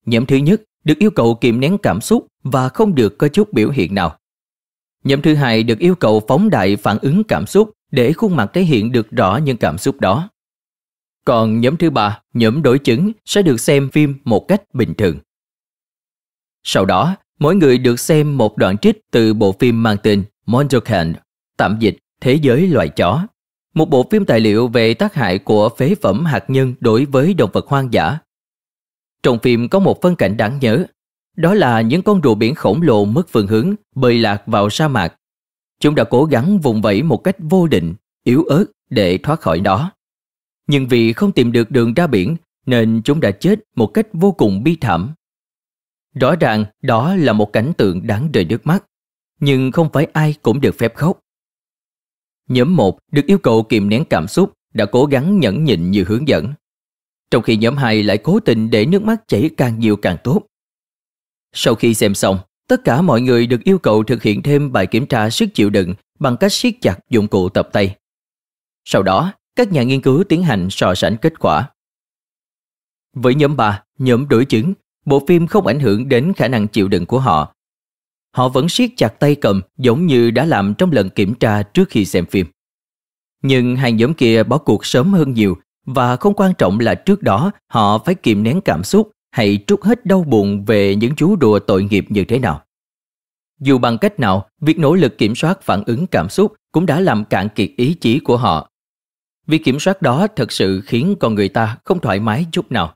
Nhóm 0.07 0.27
thứ 0.27 0.37
nhất 0.37 0.63
được 0.85 0.99
yêu 0.99 1.11
cầu 1.11 1.35
kiềm 1.35 1.61
nén 1.61 1.79
cảm 1.79 2.01
xúc 2.01 2.27
và 2.43 2.69
không 2.69 2.95
được 2.95 3.19
có 3.19 3.29
chút 3.29 3.53
biểu 3.53 3.71
hiện 3.71 3.95
nào. 3.95 4.19
Nhóm 5.05 5.23
thứ 5.23 5.35
hai 5.35 5.63
được 5.63 5.79
yêu 5.79 5.95
cầu 5.95 6.23
phóng 6.29 6.51
đại 6.51 6.77
phản 6.77 6.99
ứng 6.99 7.25
cảm 7.25 7.47
xúc 7.47 7.71
để 7.91 8.13
khuôn 8.13 8.37
mặt 8.37 8.51
thể 8.55 8.63
hiện 8.63 8.93
được 8.93 9.11
rõ 9.11 9.37
những 9.37 9.57
cảm 9.57 9.79
xúc 9.79 10.01
đó. 10.01 10.29
Còn 11.25 11.61
nhóm 11.61 11.77
thứ 11.77 11.91
ba, 11.91 12.21
nhóm 12.35 12.63
đối 12.63 12.79
chứng 12.79 13.13
sẽ 13.25 13.43
được 13.43 13.61
xem 13.61 13.91
phim 13.91 14.15
một 14.25 14.49
cách 14.49 14.63
bình 14.75 14.95
thường. 14.95 15.19
Sau 16.65 16.85
đó, 16.85 17.17
mỗi 17.39 17.57
người 17.57 17.79
được 17.79 18.01
xem 18.01 18.39
một 18.39 18.57
đoạn 18.57 18.79
trích 18.79 19.01
từ 19.11 19.35
bộ 19.35 19.53
phim 19.53 19.83
mang 19.83 19.97
tên 20.03 20.25
Mondokan, 20.47 21.13
tạm 21.57 21.77
dịch 21.81 21.97
Thế 22.21 22.35
giới 22.35 22.67
loài 22.67 22.89
chó. 22.89 23.27
Một 23.75 23.91
bộ 23.91 24.09
phim 24.11 24.25
tài 24.25 24.41
liệu 24.41 24.69
về 24.69 24.95
tác 24.95 25.15
hại 25.15 25.39
của 25.39 25.69
phế 25.69 25.95
phẩm 26.03 26.25
hạt 26.25 26.45
nhân 26.49 26.75
đối 26.81 27.05
với 27.05 27.35
động 27.35 27.51
vật 27.53 27.67
hoang 27.67 27.93
dã. 27.93 28.19
Trong 29.23 29.39
phim 29.39 29.69
có 29.69 29.79
một 29.79 30.03
phân 30.03 30.17
cảnh 30.17 30.37
đáng 30.37 30.59
nhớ, 30.61 30.87
đó 31.37 31.55
là 31.55 31.81
những 31.81 32.03
con 32.03 32.21
rùa 32.25 32.35
biển 32.35 32.55
khổng 32.55 32.83
lồ 32.83 33.05
mất 33.05 33.29
phương 33.29 33.47
hướng 33.47 33.75
bơi 33.95 34.19
lạc 34.19 34.43
vào 34.47 34.71
sa 34.71 34.89
mạc. 34.89 35.15
Chúng 35.81 35.95
đã 35.95 36.05
cố 36.05 36.25
gắng 36.25 36.59
vùng 36.59 36.83
vẫy 36.83 37.03
một 37.03 37.17
cách 37.17 37.37
vô 37.39 37.67
định, 37.67 37.95
yếu 38.25 38.45
ớt 38.45 38.65
để 38.91 39.19
thoát 39.19 39.41
khỏi 39.41 39.61
đó. 39.61 39.93
Nhưng 40.67 40.89
vì 40.89 41.13
không 41.13 41.33
tìm 41.33 41.53
được 41.53 41.71
đường 41.71 41.95
ra 41.95 42.07
biển, 42.07 42.37
nên 42.67 43.01
chúng 43.05 43.21
đã 43.21 43.31
chết 43.31 43.61
một 43.77 43.87
cách 43.87 44.07
vô 44.13 44.33
cùng 44.33 44.63
bi 44.63 44.77
thảm. 44.81 45.15
Rõ 46.15 46.37
ràng 46.37 46.65
đó 46.83 47.15
là 47.15 47.33
một 47.33 47.53
cảnh 47.53 47.73
tượng 47.77 48.07
đáng 48.07 48.33
rơi 48.33 48.45
nước 48.45 48.67
mắt, 48.67 48.85
nhưng 49.41 49.73
không 49.73 49.89
phải 49.93 50.07
ai 50.13 50.35
cũng 50.43 50.61
được 50.61 50.75
phép 50.79 50.95
khóc. 50.95 51.21
Nhóm 52.49 52.77
1 52.77 52.99
được 53.13 53.23
yêu 53.27 53.39
cầu 53.39 53.63
kiềm 53.63 53.89
nén 53.89 54.05
cảm 54.05 54.29
xúc 54.29 54.53
đã 54.75 54.87
cố 54.87 55.05
gắng 55.05 55.41
nhẫn 55.41 55.65
nhịn 55.65 55.91
như 55.91 56.05
hướng 56.05 56.29
dẫn. 56.29 56.55
Trong 57.31 57.43
khi 57.43 57.57
nhóm 57.57 57.77
2 57.77 58.03
lại 58.03 58.19
cố 58.19 58.41
tình 58.41 58.71
để 58.71 58.87
nước 58.87 59.03
mắt 59.03 59.29
chảy 59.29 59.51
càng 59.57 59.79
nhiều 59.79 59.97
càng 59.97 60.17
tốt. 60.25 60.43
Sau 61.53 61.75
khi 61.75 61.95
xem 61.95 62.15
xong, 62.15 62.39
tất 62.69 62.85
cả 62.85 63.03
mọi 63.03 63.21
người 63.21 63.47
được 63.47 63.65
yêu 63.65 63.79
cầu 63.79 64.05
thực 64.05 64.23
hiện 64.23 64.43
thêm 64.43 64.73
bài 64.73 64.87
kiểm 64.87 65.07
tra 65.07 65.31
sức 65.31 65.49
chịu 65.55 65.71
đựng 65.71 65.95
bằng 66.19 66.37
cách 66.37 66.53
siết 66.53 66.75
chặt 66.81 66.99
dụng 67.11 67.29
cụ 67.29 67.49
tập 67.49 67.69
tay. 67.73 67.97
Sau 68.85 69.03
đó, 69.03 69.33
các 69.57 69.73
nhà 69.73 69.83
nghiên 69.83 70.01
cứu 70.01 70.25
tiến 70.29 70.43
hành 70.43 70.69
so 70.71 70.95
sánh 70.95 71.17
kết 71.17 71.39
quả. 71.39 71.71
Với 73.13 73.35
nhóm 73.35 73.57
3, 73.57 73.83
nhóm 73.99 74.29
đối 74.29 74.45
chứng, 74.45 74.75
bộ 75.05 75.23
phim 75.27 75.47
không 75.47 75.67
ảnh 75.67 75.81
hưởng 75.81 76.09
đến 76.09 76.33
khả 76.37 76.49
năng 76.49 76.69
chịu 76.69 76.89
đựng 76.89 77.07
của 77.07 77.19
họ. 77.19 77.55
Họ 78.37 78.49
vẫn 78.49 78.69
siết 78.69 78.91
chặt 78.97 79.21
tay 79.21 79.35
cầm 79.35 79.61
giống 79.77 80.07
như 80.07 80.31
đã 80.31 80.45
làm 80.45 80.75
trong 80.75 80.93
lần 80.93 81.11
kiểm 81.11 81.35
tra 81.35 81.63
trước 81.63 81.89
khi 81.91 82.05
xem 82.05 82.27
phim. 82.27 82.47
Nhưng 83.43 83.77
hai 83.77 83.93
nhóm 83.93 84.15
kia 84.15 84.43
bỏ 84.43 84.59
cuộc 84.59 84.87
sớm 84.87 85.13
hơn 85.13 85.35
nhiều 85.35 85.57
và 85.87 86.17
không 86.17 86.35
quan 86.35 86.55
trọng 86.59 86.81
là 86.81 86.95
trước 86.95 87.23
đó 87.23 87.51
họ 87.69 87.99
phải 87.99 88.15
kiềm 88.15 88.43
nén 88.43 88.61
cảm 88.61 88.85
xúc 88.85 89.11
hay 89.31 89.65
trút 89.67 89.83
hết 89.83 90.07
đau 90.07 90.23
buồn 90.23 90.65
về 90.65 90.97
những 90.97 91.15
chú 91.17 91.37
đùa 91.37 91.59
tội 91.59 91.83
nghiệp 91.83 92.07
như 92.09 92.25
thế 92.25 92.39
nào. 92.39 92.63
Dù 93.61 93.79
bằng 93.79 93.99
cách 93.99 94.21
nào, 94.21 94.49
việc 94.61 94.79
nỗ 94.79 94.95
lực 94.95 95.19
kiểm 95.19 95.35
soát 95.35 95.63
phản 95.63 95.83
ứng 95.87 96.07
cảm 96.07 96.29
xúc 96.29 96.55
cũng 96.73 96.87
đã 96.87 97.01
làm 97.01 97.25
cạn 97.25 97.49
kiệt 97.55 97.71
ý 97.77 97.95
chí 97.95 98.19
của 98.19 98.37
họ. 98.37 98.71
Việc 99.47 99.65
kiểm 99.65 99.81
soát 99.81 100.03
đó 100.03 100.27
thật 100.37 100.53
sự 100.53 100.81
khiến 100.81 101.15
con 101.21 101.35
người 101.35 101.49
ta 101.49 101.79
không 101.85 102.01
thoải 102.01 102.21
mái 102.21 102.47
chút 102.53 102.73
nào. 102.73 102.95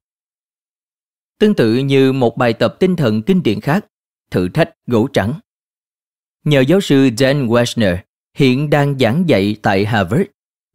Tương 1.39 1.55
tự 1.55 1.75
như 1.75 2.13
một 2.13 2.37
bài 2.37 2.53
tập 2.53 2.77
tinh 2.79 2.97
thần 2.97 3.23
kinh 3.23 3.43
điển 3.43 3.61
khác, 3.61 3.87
thử 4.31 4.49
thách 4.49 4.71
gỗ 4.87 5.09
trắng. 5.13 5.33
Nhờ 6.45 6.61
giáo 6.61 6.81
sư 6.81 7.11
Dan 7.19 7.47
Wessner 7.47 7.97
hiện 8.35 8.71
đang 8.71 8.99
giảng 8.99 9.29
dạy 9.29 9.57
tại 9.63 9.85
Harvard, 9.85 10.23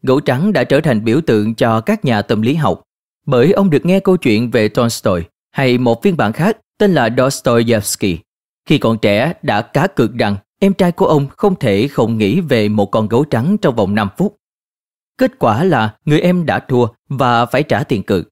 gỗ 0.03 0.19
trắng 0.19 0.53
đã 0.53 0.63
trở 0.63 0.81
thành 0.81 1.03
biểu 1.03 1.21
tượng 1.21 1.55
cho 1.55 1.81
các 1.81 2.05
nhà 2.05 2.21
tâm 2.21 2.41
lý 2.41 2.55
học 2.55 2.83
bởi 3.25 3.51
ông 3.51 3.69
được 3.69 3.85
nghe 3.85 3.99
câu 3.99 4.17
chuyện 4.17 4.51
về 4.51 4.67
Tolstoy 4.67 5.21
hay 5.51 5.77
một 5.77 6.03
phiên 6.03 6.17
bản 6.17 6.33
khác 6.33 6.57
tên 6.77 6.93
là 6.93 7.09
Dostoyevsky. 7.17 8.17
Khi 8.65 8.77
còn 8.77 8.97
trẻ 8.97 9.33
đã 9.41 9.61
cá 9.61 9.87
cược 9.87 10.13
rằng 10.13 10.35
em 10.59 10.73
trai 10.73 10.91
của 10.91 11.05
ông 11.05 11.27
không 11.37 11.55
thể 11.59 11.87
không 11.87 12.17
nghĩ 12.17 12.41
về 12.41 12.69
một 12.69 12.85
con 12.85 13.07
gấu 13.07 13.23
trắng 13.23 13.57
trong 13.57 13.75
vòng 13.75 13.95
5 13.95 14.09
phút. 14.17 14.35
Kết 15.17 15.39
quả 15.39 15.63
là 15.63 15.95
người 16.05 16.19
em 16.19 16.45
đã 16.45 16.59
thua 16.59 16.87
và 17.09 17.45
phải 17.45 17.63
trả 17.63 17.83
tiền 17.83 18.03
cược. 18.03 18.29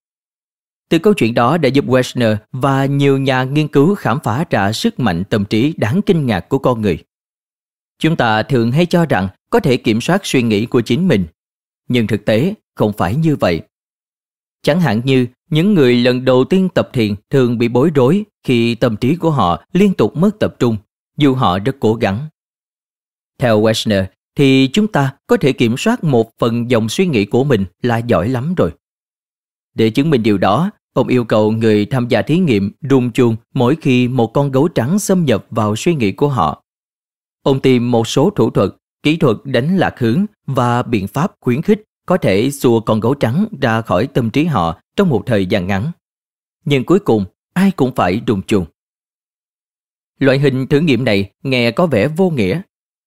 Từ 0.92 1.00
câu 1.00 1.14
chuyện 1.14 1.34
đó 1.34 1.58
đã 1.58 1.70
giúp 1.70 1.86
Wessner 1.86 2.36
và 2.52 2.86
nhiều 2.86 3.18
nhà 3.18 3.44
nghiên 3.44 3.68
cứu 3.68 3.96
khám 3.96 4.20
phá 4.24 4.46
ra 4.50 4.72
sức 4.72 5.00
mạnh 5.00 5.24
tâm 5.30 5.46
trí 5.46 5.74
đáng 5.78 6.02
kinh 6.06 6.26
ngạc 6.26 6.50
của 6.50 6.58
con 6.58 6.82
người. 6.82 6.98
Chúng 8.00 8.16
ta 8.16 8.44
thường 8.44 8.72
hay 8.72 8.86
cho 8.86 9.06
rằng 9.06 9.28
có 9.50 9.60
thể 9.60 9.78
kiểm 9.78 10.02
soát 10.02 10.22
suy 10.24 10.42
nghĩ 10.42 10.66
của 10.66 10.82
chính 10.82 11.08
mình, 11.08 11.26
nhưng 11.88 12.08
thực 12.08 12.26
tế 12.26 12.54
không 12.76 12.94
phải 12.94 13.16
như 13.16 13.36
vậy. 13.36 13.62
Chẳng 14.62 14.82
hạn 14.82 15.02
như 15.04 15.28
những 15.50 15.74
người 15.74 15.96
lần 15.96 16.26
đầu 16.26 16.46
tiên 16.46 16.70
tập 16.70 16.90
thiền 16.94 17.16
thường 17.30 17.58
bị 17.58 17.68
bối 17.68 17.92
rối 17.96 18.26
khi 18.44 18.76
tâm 18.76 18.98
trí 18.98 19.16
của 19.16 19.32
họ 19.32 19.64
liên 19.74 19.94
tục 19.94 20.16
mất 20.16 20.40
tập 20.40 20.56
trung, 20.60 20.78
dù 21.18 21.36
họ 21.36 21.60
rất 21.60 21.76
cố 21.80 21.94
gắng. 21.94 22.28
Theo 23.40 23.62
Wessner, 23.62 24.06
thì 24.36 24.70
chúng 24.74 24.88
ta 24.88 25.16
có 25.28 25.38
thể 25.38 25.54
kiểm 25.54 25.78
soát 25.78 26.04
một 26.04 26.32
phần 26.40 26.72
dòng 26.72 26.90
suy 26.90 27.06
nghĩ 27.06 27.26
của 27.26 27.44
mình 27.44 27.66
là 27.82 27.98
giỏi 27.98 28.30
lắm 28.30 28.56
rồi. 28.56 28.72
Để 29.74 29.90
chứng 29.90 30.10
minh 30.10 30.24
điều 30.24 30.38
đó, 30.38 30.72
ông 30.94 31.08
yêu 31.08 31.24
cầu 31.24 31.52
người 31.52 31.86
tham 31.86 32.08
gia 32.08 32.22
thí 32.22 32.38
nghiệm 32.38 32.72
rung 32.90 33.12
chuông 33.12 33.36
mỗi 33.54 33.76
khi 33.82 34.08
một 34.08 34.34
con 34.34 34.52
gấu 34.52 34.68
trắng 34.68 35.00
xâm 35.00 35.26
nhập 35.26 35.46
vào 35.50 35.76
suy 35.76 35.96
nghĩ 35.96 36.12
của 36.12 36.28
họ. 36.28 36.64
Ông 37.44 37.60
tìm 37.60 37.92
một 37.92 38.08
số 38.08 38.30
thủ 38.30 38.50
thuật, 38.50 38.70
kỹ 39.04 39.18
thuật 39.18 39.38
đánh 39.44 39.78
lạc 39.78 40.00
hướng 40.00 40.26
và 40.46 40.84
biện 40.84 41.08
pháp 41.08 41.32
khuyến 41.40 41.62
khích 41.62 41.84
có 42.06 42.18
thể 42.18 42.52
xua 42.52 42.80
con 42.80 43.00
gấu 43.00 43.14
trắng 43.14 43.46
ra 43.62 43.82
khỏi 43.82 44.08
tâm 44.08 44.30
trí 44.30 44.46
họ 44.46 44.82
trong 44.96 45.10
một 45.10 45.24
thời 45.26 45.46
gian 45.46 45.68
ngắn. 45.68 45.92
Nhưng 46.66 46.84
cuối 46.84 47.00
cùng, 47.00 47.26
ai 47.54 47.72
cũng 47.72 47.96
phải 47.96 48.22
rung 48.28 48.42
chuông. 48.42 48.66
Loại 50.20 50.40
hình 50.40 50.68
thử 50.68 50.80
nghiệm 50.80 51.04
này 51.04 51.32
nghe 51.44 51.72
có 51.72 51.88
vẻ 51.88 52.08
vô 52.08 52.30
nghĩa. 52.30 52.62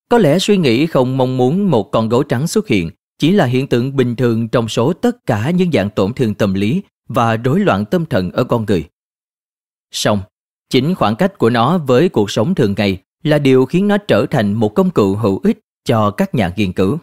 Có 0.09 0.18
lẽ 0.18 0.39
suy 0.39 0.57
nghĩ 0.57 0.87
không 0.87 1.16
mong 1.16 1.37
muốn 1.37 1.70
một 1.70 1.91
con 1.93 2.09
gấu 2.09 2.22
trắng 2.22 2.47
xuất 2.47 2.68
hiện 2.68 2.91
chỉ 3.19 3.33
là 3.33 3.45
hiện 3.45 3.67
tượng 3.67 3.97
bình 3.97 4.17
thường 4.17 4.49
trong 4.49 4.69
số 4.69 4.93
tất 4.93 5.27
cả 5.27 5.51
những 5.51 5.73
dạng 5.73 5.91
tổn 5.91 6.15
thương 6.15 6.35
tâm 6.35 6.55
lý 6.55 6.83
và 7.09 7.37
rối 7.37 7.61
loạn 7.61 7.85
tâm 7.85 8.07
thần 8.07 8.31
ở 8.31 8.45
con 8.45 8.65
người. 8.69 8.89
Song, 9.91 10.21
chính 10.71 10.95
khoảng 10.95 11.17
cách 11.17 11.39
của 11.39 11.51
nó 11.51 11.79
với 11.79 12.09
cuộc 12.09 12.31
sống 12.31 12.55
thường 12.55 12.75
ngày 12.77 12.99
là 13.23 13.39
điều 13.39 13.67
khiến 13.67 13.89
nó 13.89 13.99
trở 13.99 14.27
thành 14.31 14.53
một 14.53 14.75
công 14.75 14.91
cụ 14.91 15.15
hữu 15.15 15.41
ích 15.43 15.59
cho 15.85 16.11
các 16.11 16.35
nhà 16.35 16.53
nghiên 16.57 16.73
cứu. 16.73 16.99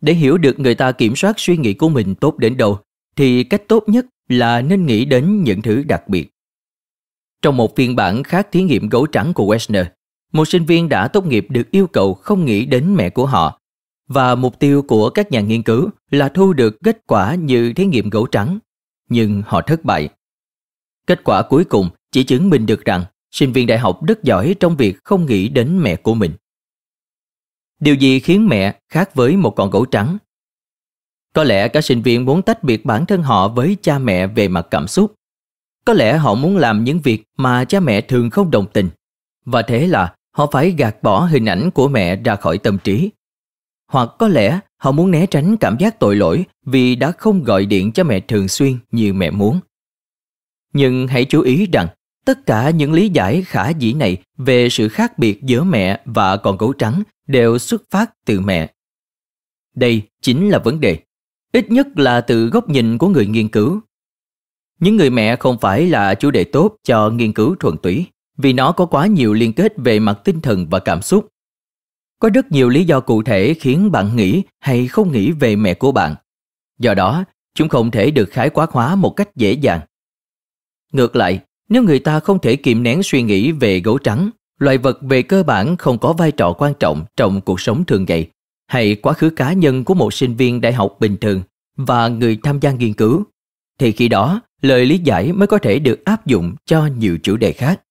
Để 0.00 0.12
hiểu 0.12 0.38
được 0.38 0.60
người 0.60 0.74
ta 0.74 0.92
kiểm 0.92 1.16
soát 1.16 1.40
suy 1.40 1.56
nghĩ 1.56 1.74
của 1.74 1.88
mình 1.88 2.14
tốt 2.14 2.38
đến 2.38 2.56
đâu, 2.56 2.78
thì 3.16 3.44
cách 3.44 3.62
tốt 3.68 3.84
nhất 3.86 4.06
là 4.28 4.60
nên 4.60 4.86
nghĩ 4.86 5.04
đến 5.04 5.44
những 5.44 5.62
thứ 5.62 5.82
đặc 5.82 6.08
biệt. 6.08 6.30
Trong 7.42 7.56
một 7.56 7.76
phiên 7.76 7.96
bản 7.96 8.22
khác 8.22 8.48
thí 8.52 8.62
nghiệm 8.62 8.88
gấu 8.88 9.06
trắng 9.06 9.32
của 9.34 9.54
Wessner, 9.54 9.84
một 10.32 10.48
sinh 10.48 10.64
viên 10.64 10.88
đã 10.88 11.08
tốt 11.08 11.26
nghiệp 11.26 11.46
được 11.48 11.70
yêu 11.70 11.86
cầu 11.86 12.14
không 12.14 12.44
nghĩ 12.44 12.66
đến 12.66 12.94
mẹ 12.94 13.10
của 13.10 13.26
họ 13.26 13.59
và 14.10 14.34
mục 14.34 14.58
tiêu 14.58 14.82
của 14.82 15.10
các 15.10 15.32
nhà 15.32 15.40
nghiên 15.40 15.62
cứu 15.62 15.90
là 16.10 16.28
thu 16.28 16.52
được 16.52 16.76
kết 16.84 16.98
quả 17.06 17.34
như 17.34 17.72
thí 17.72 17.86
nghiệm 17.86 18.10
gấu 18.10 18.26
trắng, 18.26 18.58
nhưng 19.08 19.42
họ 19.46 19.60
thất 19.60 19.84
bại. 19.84 20.08
Kết 21.06 21.24
quả 21.24 21.42
cuối 21.42 21.64
cùng 21.64 21.88
chỉ 22.12 22.24
chứng 22.24 22.50
minh 22.50 22.66
được 22.66 22.84
rằng 22.84 23.04
sinh 23.30 23.52
viên 23.52 23.66
đại 23.66 23.78
học 23.78 24.04
rất 24.06 24.22
giỏi 24.22 24.54
trong 24.60 24.76
việc 24.76 24.96
không 25.04 25.26
nghĩ 25.26 25.48
đến 25.48 25.78
mẹ 25.78 25.96
của 25.96 26.14
mình. 26.14 26.32
Điều 27.80 27.94
gì 27.94 28.20
khiến 28.20 28.48
mẹ 28.48 28.78
khác 28.88 29.14
với 29.14 29.36
một 29.36 29.50
con 29.56 29.70
gấu 29.70 29.84
trắng? 29.84 30.18
Có 31.34 31.44
lẽ 31.44 31.68
các 31.68 31.84
sinh 31.84 32.02
viên 32.02 32.24
muốn 32.24 32.42
tách 32.42 32.64
biệt 32.64 32.84
bản 32.84 33.06
thân 33.06 33.22
họ 33.22 33.48
với 33.48 33.76
cha 33.82 33.98
mẹ 33.98 34.26
về 34.26 34.48
mặt 34.48 34.66
cảm 34.70 34.86
xúc. 34.86 35.14
Có 35.84 35.92
lẽ 35.92 36.16
họ 36.16 36.34
muốn 36.34 36.56
làm 36.56 36.84
những 36.84 37.00
việc 37.00 37.22
mà 37.36 37.64
cha 37.64 37.80
mẹ 37.80 38.00
thường 38.00 38.30
không 38.30 38.50
đồng 38.50 38.66
tình. 38.72 38.88
Và 39.44 39.62
thế 39.62 39.86
là 39.86 40.14
họ 40.30 40.46
phải 40.52 40.70
gạt 40.70 41.02
bỏ 41.02 41.24
hình 41.24 41.44
ảnh 41.44 41.70
của 41.70 41.88
mẹ 41.88 42.16
ra 42.16 42.36
khỏi 42.36 42.58
tâm 42.58 42.78
trí. 42.78 43.10
Hoặc 43.90 44.10
có 44.18 44.28
lẽ 44.28 44.60
họ 44.76 44.92
muốn 44.92 45.10
né 45.10 45.26
tránh 45.26 45.56
cảm 45.56 45.76
giác 45.78 45.98
tội 45.98 46.16
lỗi 46.16 46.44
vì 46.64 46.96
đã 46.96 47.12
không 47.12 47.44
gọi 47.44 47.66
điện 47.66 47.92
cho 47.92 48.04
mẹ 48.04 48.20
thường 48.20 48.48
xuyên 48.48 48.76
như 48.90 49.12
mẹ 49.12 49.30
muốn. 49.30 49.60
Nhưng 50.72 51.08
hãy 51.08 51.24
chú 51.24 51.40
ý 51.40 51.66
rằng 51.72 51.88
tất 52.24 52.46
cả 52.46 52.70
những 52.70 52.92
lý 52.92 53.08
giải 53.08 53.42
khả 53.42 53.68
dĩ 53.68 53.92
này 53.92 54.16
về 54.36 54.68
sự 54.68 54.88
khác 54.88 55.18
biệt 55.18 55.42
giữa 55.42 55.64
mẹ 55.64 56.00
và 56.04 56.36
con 56.36 56.56
gấu 56.56 56.72
trắng 56.72 57.02
đều 57.26 57.58
xuất 57.58 57.82
phát 57.90 58.10
từ 58.24 58.40
mẹ. 58.40 58.72
Đây 59.74 60.02
chính 60.22 60.48
là 60.48 60.58
vấn 60.58 60.80
đề, 60.80 60.98
ít 61.52 61.70
nhất 61.70 61.86
là 61.94 62.20
từ 62.20 62.46
góc 62.46 62.68
nhìn 62.68 62.98
của 62.98 63.08
người 63.08 63.26
nghiên 63.26 63.48
cứu. 63.48 63.80
Những 64.80 64.96
người 64.96 65.10
mẹ 65.10 65.36
không 65.36 65.58
phải 65.60 65.86
là 65.86 66.14
chủ 66.14 66.30
đề 66.30 66.44
tốt 66.44 66.76
cho 66.84 67.10
nghiên 67.10 67.32
cứu 67.32 67.56
thuần 67.60 67.76
túy, 67.76 68.06
vì 68.36 68.52
nó 68.52 68.72
có 68.72 68.86
quá 68.86 69.06
nhiều 69.06 69.34
liên 69.34 69.52
kết 69.52 69.72
về 69.76 69.98
mặt 69.98 70.20
tinh 70.24 70.40
thần 70.40 70.66
và 70.70 70.78
cảm 70.78 71.02
xúc. 71.02 71.28
Có 72.20 72.30
rất 72.34 72.52
nhiều 72.52 72.68
lý 72.68 72.84
do 72.84 73.00
cụ 73.00 73.22
thể 73.22 73.54
khiến 73.54 73.90
bạn 73.92 74.16
nghĩ 74.16 74.42
hay 74.58 74.88
không 74.88 75.12
nghĩ 75.12 75.32
về 75.32 75.56
mẹ 75.56 75.74
của 75.74 75.92
bạn. 75.92 76.14
Do 76.78 76.94
đó, 76.94 77.24
chúng 77.54 77.68
không 77.68 77.90
thể 77.90 78.10
được 78.10 78.30
khái 78.30 78.50
quát 78.50 78.70
hóa 78.70 78.94
một 78.94 79.10
cách 79.10 79.36
dễ 79.36 79.52
dàng. 79.52 79.80
Ngược 80.92 81.16
lại, 81.16 81.40
nếu 81.68 81.82
người 81.82 81.98
ta 81.98 82.20
không 82.20 82.38
thể 82.38 82.56
kiềm 82.56 82.82
nén 82.82 83.02
suy 83.02 83.22
nghĩ 83.22 83.52
về 83.52 83.80
gấu 83.80 83.98
trắng, 83.98 84.30
loài 84.58 84.78
vật 84.78 84.98
về 85.02 85.22
cơ 85.22 85.42
bản 85.42 85.76
không 85.76 85.98
có 85.98 86.12
vai 86.12 86.32
trò 86.32 86.52
quan 86.52 86.74
trọng 86.74 87.04
trong 87.16 87.40
cuộc 87.40 87.60
sống 87.60 87.84
thường 87.84 88.04
ngày, 88.08 88.30
hay 88.66 88.94
quá 88.94 89.12
khứ 89.12 89.30
cá 89.30 89.52
nhân 89.52 89.84
của 89.84 89.94
một 89.94 90.14
sinh 90.14 90.36
viên 90.36 90.60
đại 90.60 90.72
học 90.72 90.96
bình 91.00 91.16
thường 91.20 91.42
và 91.76 92.08
người 92.08 92.38
tham 92.42 92.60
gia 92.60 92.72
nghiên 92.72 92.94
cứu, 92.94 93.24
thì 93.78 93.92
khi 93.92 94.08
đó 94.08 94.40
lời 94.62 94.86
lý 94.86 94.98
giải 94.98 95.32
mới 95.32 95.46
có 95.46 95.58
thể 95.58 95.78
được 95.78 96.04
áp 96.04 96.26
dụng 96.26 96.54
cho 96.64 96.86
nhiều 96.86 97.18
chủ 97.22 97.36
đề 97.36 97.52
khác. 97.52 97.82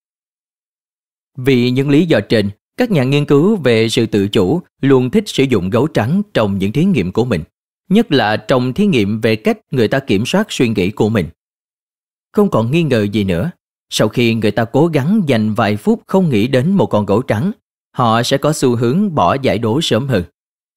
Vì 1.37 1.71
những 1.71 1.89
lý 1.89 2.05
do 2.05 2.19
trên, 2.29 2.49
các 2.79 2.91
nhà 2.91 3.03
nghiên 3.03 3.25
cứu 3.25 3.55
về 3.55 3.89
sự 3.89 4.05
tự 4.05 4.27
chủ 4.27 4.61
luôn 4.81 5.09
thích 5.09 5.23
sử 5.27 5.43
dụng 5.43 5.69
gấu 5.69 5.87
trắng 5.87 6.21
trong 6.33 6.57
những 6.57 6.71
thí 6.71 6.85
nghiệm 6.85 7.11
của 7.11 7.25
mình, 7.25 7.43
nhất 7.89 8.11
là 8.11 8.37
trong 8.37 8.73
thí 8.73 8.85
nghiệm 8.85 9.21
về 9.21 9.35
cách 9.35 9.57
người 9.71 9.87
ta 9.87 9.99
kiểm 9.99 10.25
soát 10.25 10.47
suy 10.49 10.69
nghĩ 10.69 10.91
của 10.91 11.09
mình. 11.09 11.29
Không 12.31 12.49
còn 12.49 12.71
nghi 12.71 12.83
ngờ 12.83 13.07
gì 13.11 13.23
nữa, 13.23 13.51
sau 13.89 14.07
khi 14.07 14.33
người 14.33 14.51
ta 14.51 14.65
cố 14.65 14.87
gắng 14.87 15.21
dành 15.27 15.53
vài 15.53 15.77
phút 15.77 16.01
không 16.07 16.29
nghĩ 16.29 16.47
đến 16.47 16.71
một 16.71 16.85
con 16.85 17.05
gấu 17.05 17.21
trắng, 17.21 17.51
họ 17.91 18.23
sẽ 18.23 18.37
có 18.37 18.53
xu 18.53 18.75
hướng 18.75 19.15
bỏ 19.15 19.37
giải 19.41 19.57
đố 19.57 19.81
sớm 19.81 20.07
hơn 20.07 20.23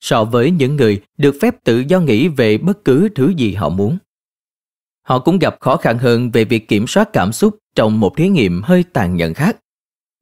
so 0.03 0.25
với 0.25 0.51
những 0.51 0.77
người 0.77 1.01
được 1.19 1.37
phép 1.41 1.65
tự 1.65 1.79
do 1.79 2.01
nghĩ 2.01 2.29
về 2.29 2.59
bất 2.59 2.85
cứ 2.85 3.09
thứ 3.15 3.33
gì 3.37 3.55
họ 3.55 3.69
muốn. 3.69 3.99
Họ 5.03 5.19
cũng 5.19 5.39
gặp 5.39 5.57
khó 5.61 5.77
khăn 5.77 5.99
hơn 5.99 6.31
về 6.31 6.45
việc 6.45 6.69
kiểm 6.69 6.87
soát 6.87 7.09
cảm 7.13 7.33
xúc 7.33 7.59
trong 7.75 8.01
một 8.01 8.17
thí 8.17 8.29
nghiệm 8.29 8.63
hơi 8.63 8.85
tàn 8.93 9.17
nhẫn 9.17 9.35
khác. 9.35 9.57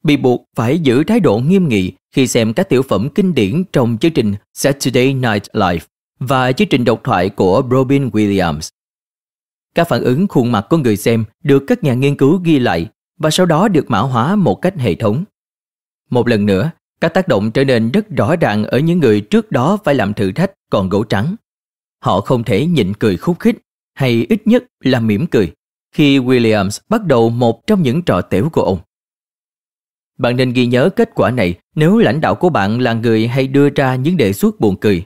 Bị 0.03 0.17
buộc 0.17 0.45
phải 0.57 0.79
giữ 0.79 1.05
thái 1.05 1.21
độ 1.21 1.39
nghiêm 1.39 1.69
nghị 1.69 1.93
khi 2.13 2.27
xem 2.27 2.53
các 2.53 2.69
tiểu 2.69 2.83
phẩm 2.83 3.09
kinh 3.15 3.35
điển 3.35 3.65
trong 3.73 3.99
chương 4.01 4.13
trình 4.13 4.35
Saturday 4.55 5.15
Night 5.15 5.43
Live 5.53 5.85
và 6.19 6.53
chương 6.53 6.69
trình 6.69 6.85
độc 6.85 7.01
thoại 7.05 7.29
của 7.29 7.63
Robin 7.71 8.09
Williams. 8.09 8.71
Các 9.75 9.89
phản 9.89 10.03
ứng 10.03 10.29
khuôn 10.29 10.53
mặt 10.53 10.67
của 10.71 10.77
người 10.77 10.97
xem 10.97 11.25
được 11.45 11.65
các 11.67 11.85
nhà 11.85 11.95
nghiên 11.95 12.17
cứu 12.17 12.41
ghi 12.45 12.59
lại 12.59 12.89
và 13.19 13.31
sau 13.31 13.47
đó 13.47 13.69
được 13.69 13.91
mã 13.91 13.99
hóa 13.99 14.37
một 14.37 14.55
cách 14.55 14.75
hệ 14.77 14.95
thống. 14.95 15.25
Một 16.11 16.29
lần 16.29 16.47
nữa, 16.47 16.71
các 17.01 17.15
tác 17.15 17.29
động 17.29 17.51
trở 17.51 17.65
nên 17.65 17.91
rất 17.91 18.09
rõ 18.09 18.37
ràng 18.37 18.65
ở 18.65 18.79
những 18.79 18.99
người 18.99 19.21
trước 19.21 19.53
đó 19.53 19.79
phải 19.85 19.95
làm 19.95 20.15
thử 20.15 20.33
thách 20.33 20.51
còn 20.71 20.89
gỗ 20.89 21.05
trắng. 21.05 21.37
Họ 22.03 22.21
không 22.21 22.45
thể 22.45 22.67
nhịn 22.67 22.95
cười 22.95 23.17
khúc 23.17 23.41
khích 23.41 23.57
hay 23.95 24.27
ít 24.29 24.47
nhất 24.47 24.65
là 24.85 25.01
mỉm 25.01 25.27
cười 25.27 25.53
khi 25.93 26.19
Williams 26.19 26.81
bắt 26.89 27.05
đầu 27.05 27.31
một 27.31 27.67
trong 27.67 27.83
những 27.83 28.03
trò 28.03 28.21
tếu 28.21 28.49
của 28.53 28.63
ông. 28.63 28.79
Bạn 30.21 30.37
nên 30.37 30.53
ghi 30.53 30.67
nhớ 30.67 30.91
kết 30.97 31.11
quả 31.15 31.31
này 31.31 31.55
nếu 31.75 31.99
lãnh 31.99 32.21
đạo 32.21 32.35
của 32.35 32.49
bạn 32.49 32.81
là 32.81 32.93
người 32.93 33.29
hay 33.29 33.47
đưa 33.47 33.69
ra 33.69 33.95
những 33.95 34.17
đề 34.17 34.33
xuất 34.33 34.61
buồn 34.61 34.77
cười. 34.77 35.05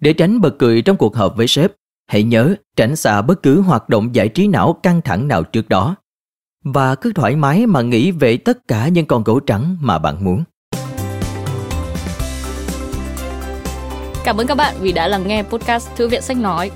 Để 0.00 0.12
tránh 0.12 0.40
bật 0.40 0.58
cười 0.58 0.82
trong 0.82 0.96
cuộc 0.96 1.16
họp 1.16 1.36
với 1.36 1.46
sếp, 1.46 1.72
hãy 2.06 2.22
nhớ 2.22 2.54
tránh 2.76 2.96
xa 2.96 3.22
bất 3.22 3.42
cứ 3.42 3.60
hoạt 3.60 3.88
động 3.88 4.14
giải 4.14 4.28
trí 4.28 4.48
não 4.48 4.72
căng 4.82 5.00
thẳng 5.02 5.28
nào 5.28 5.42
trước 5.42 5.68
đó. 5.68 5.96
Và 6.64 6.94
cứ 6.94 7.12
thoải 7.12 7.36
mái 7.36 7.66
mà 7.66 7.82
nghĩ 7.82 8.10
về 8.10 8.36
tất 8.36 8.68
cả 8.68 8.88
những 8.88 9.06
con 9.06 9.24
gấu 9.24 9.40
trắng 9.40 9.76
mà 9.80 9.98
bạn 9.98 10.24
muốn. 10.24 10.44
Cảm 14.24 14.36
ơn 14.36 14.46
các 14.46 14.54
bạn 14.54 14.74
vì 14.80 14.92
đã 14.92 15.08
lắng 15.08 15.26
nghe 15.26 15.42
podcast 15.42 15.88
Thư 15.96 16.08
viện 16.08 16.22
Sách 16.22 16.36
Nói. 16.36 16.70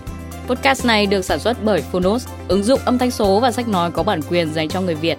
Podcast 0.49 0.87
này 0.87 1.07
được 1.07 1.23
sản 1.23 1.39
xuất 1.39 1.65
bởi 1.65 1.83
Phonos, 1.83 2.29
ứng 2.49 2.63
dụng 2.63 2.81
âm 2.85 2.99
thanh 2.99 3.11
số 3.11 3.41
và 3.41 3.53
sách 3.53 3.69
nói 3.69 3.91
có 3.91 4.03
bản 4.03 4.21
quyền 4.31 4.53
dành 4.53 4.69
cho 4.69 4.81
người 4.81 4.95
Việt. 4.95 5.19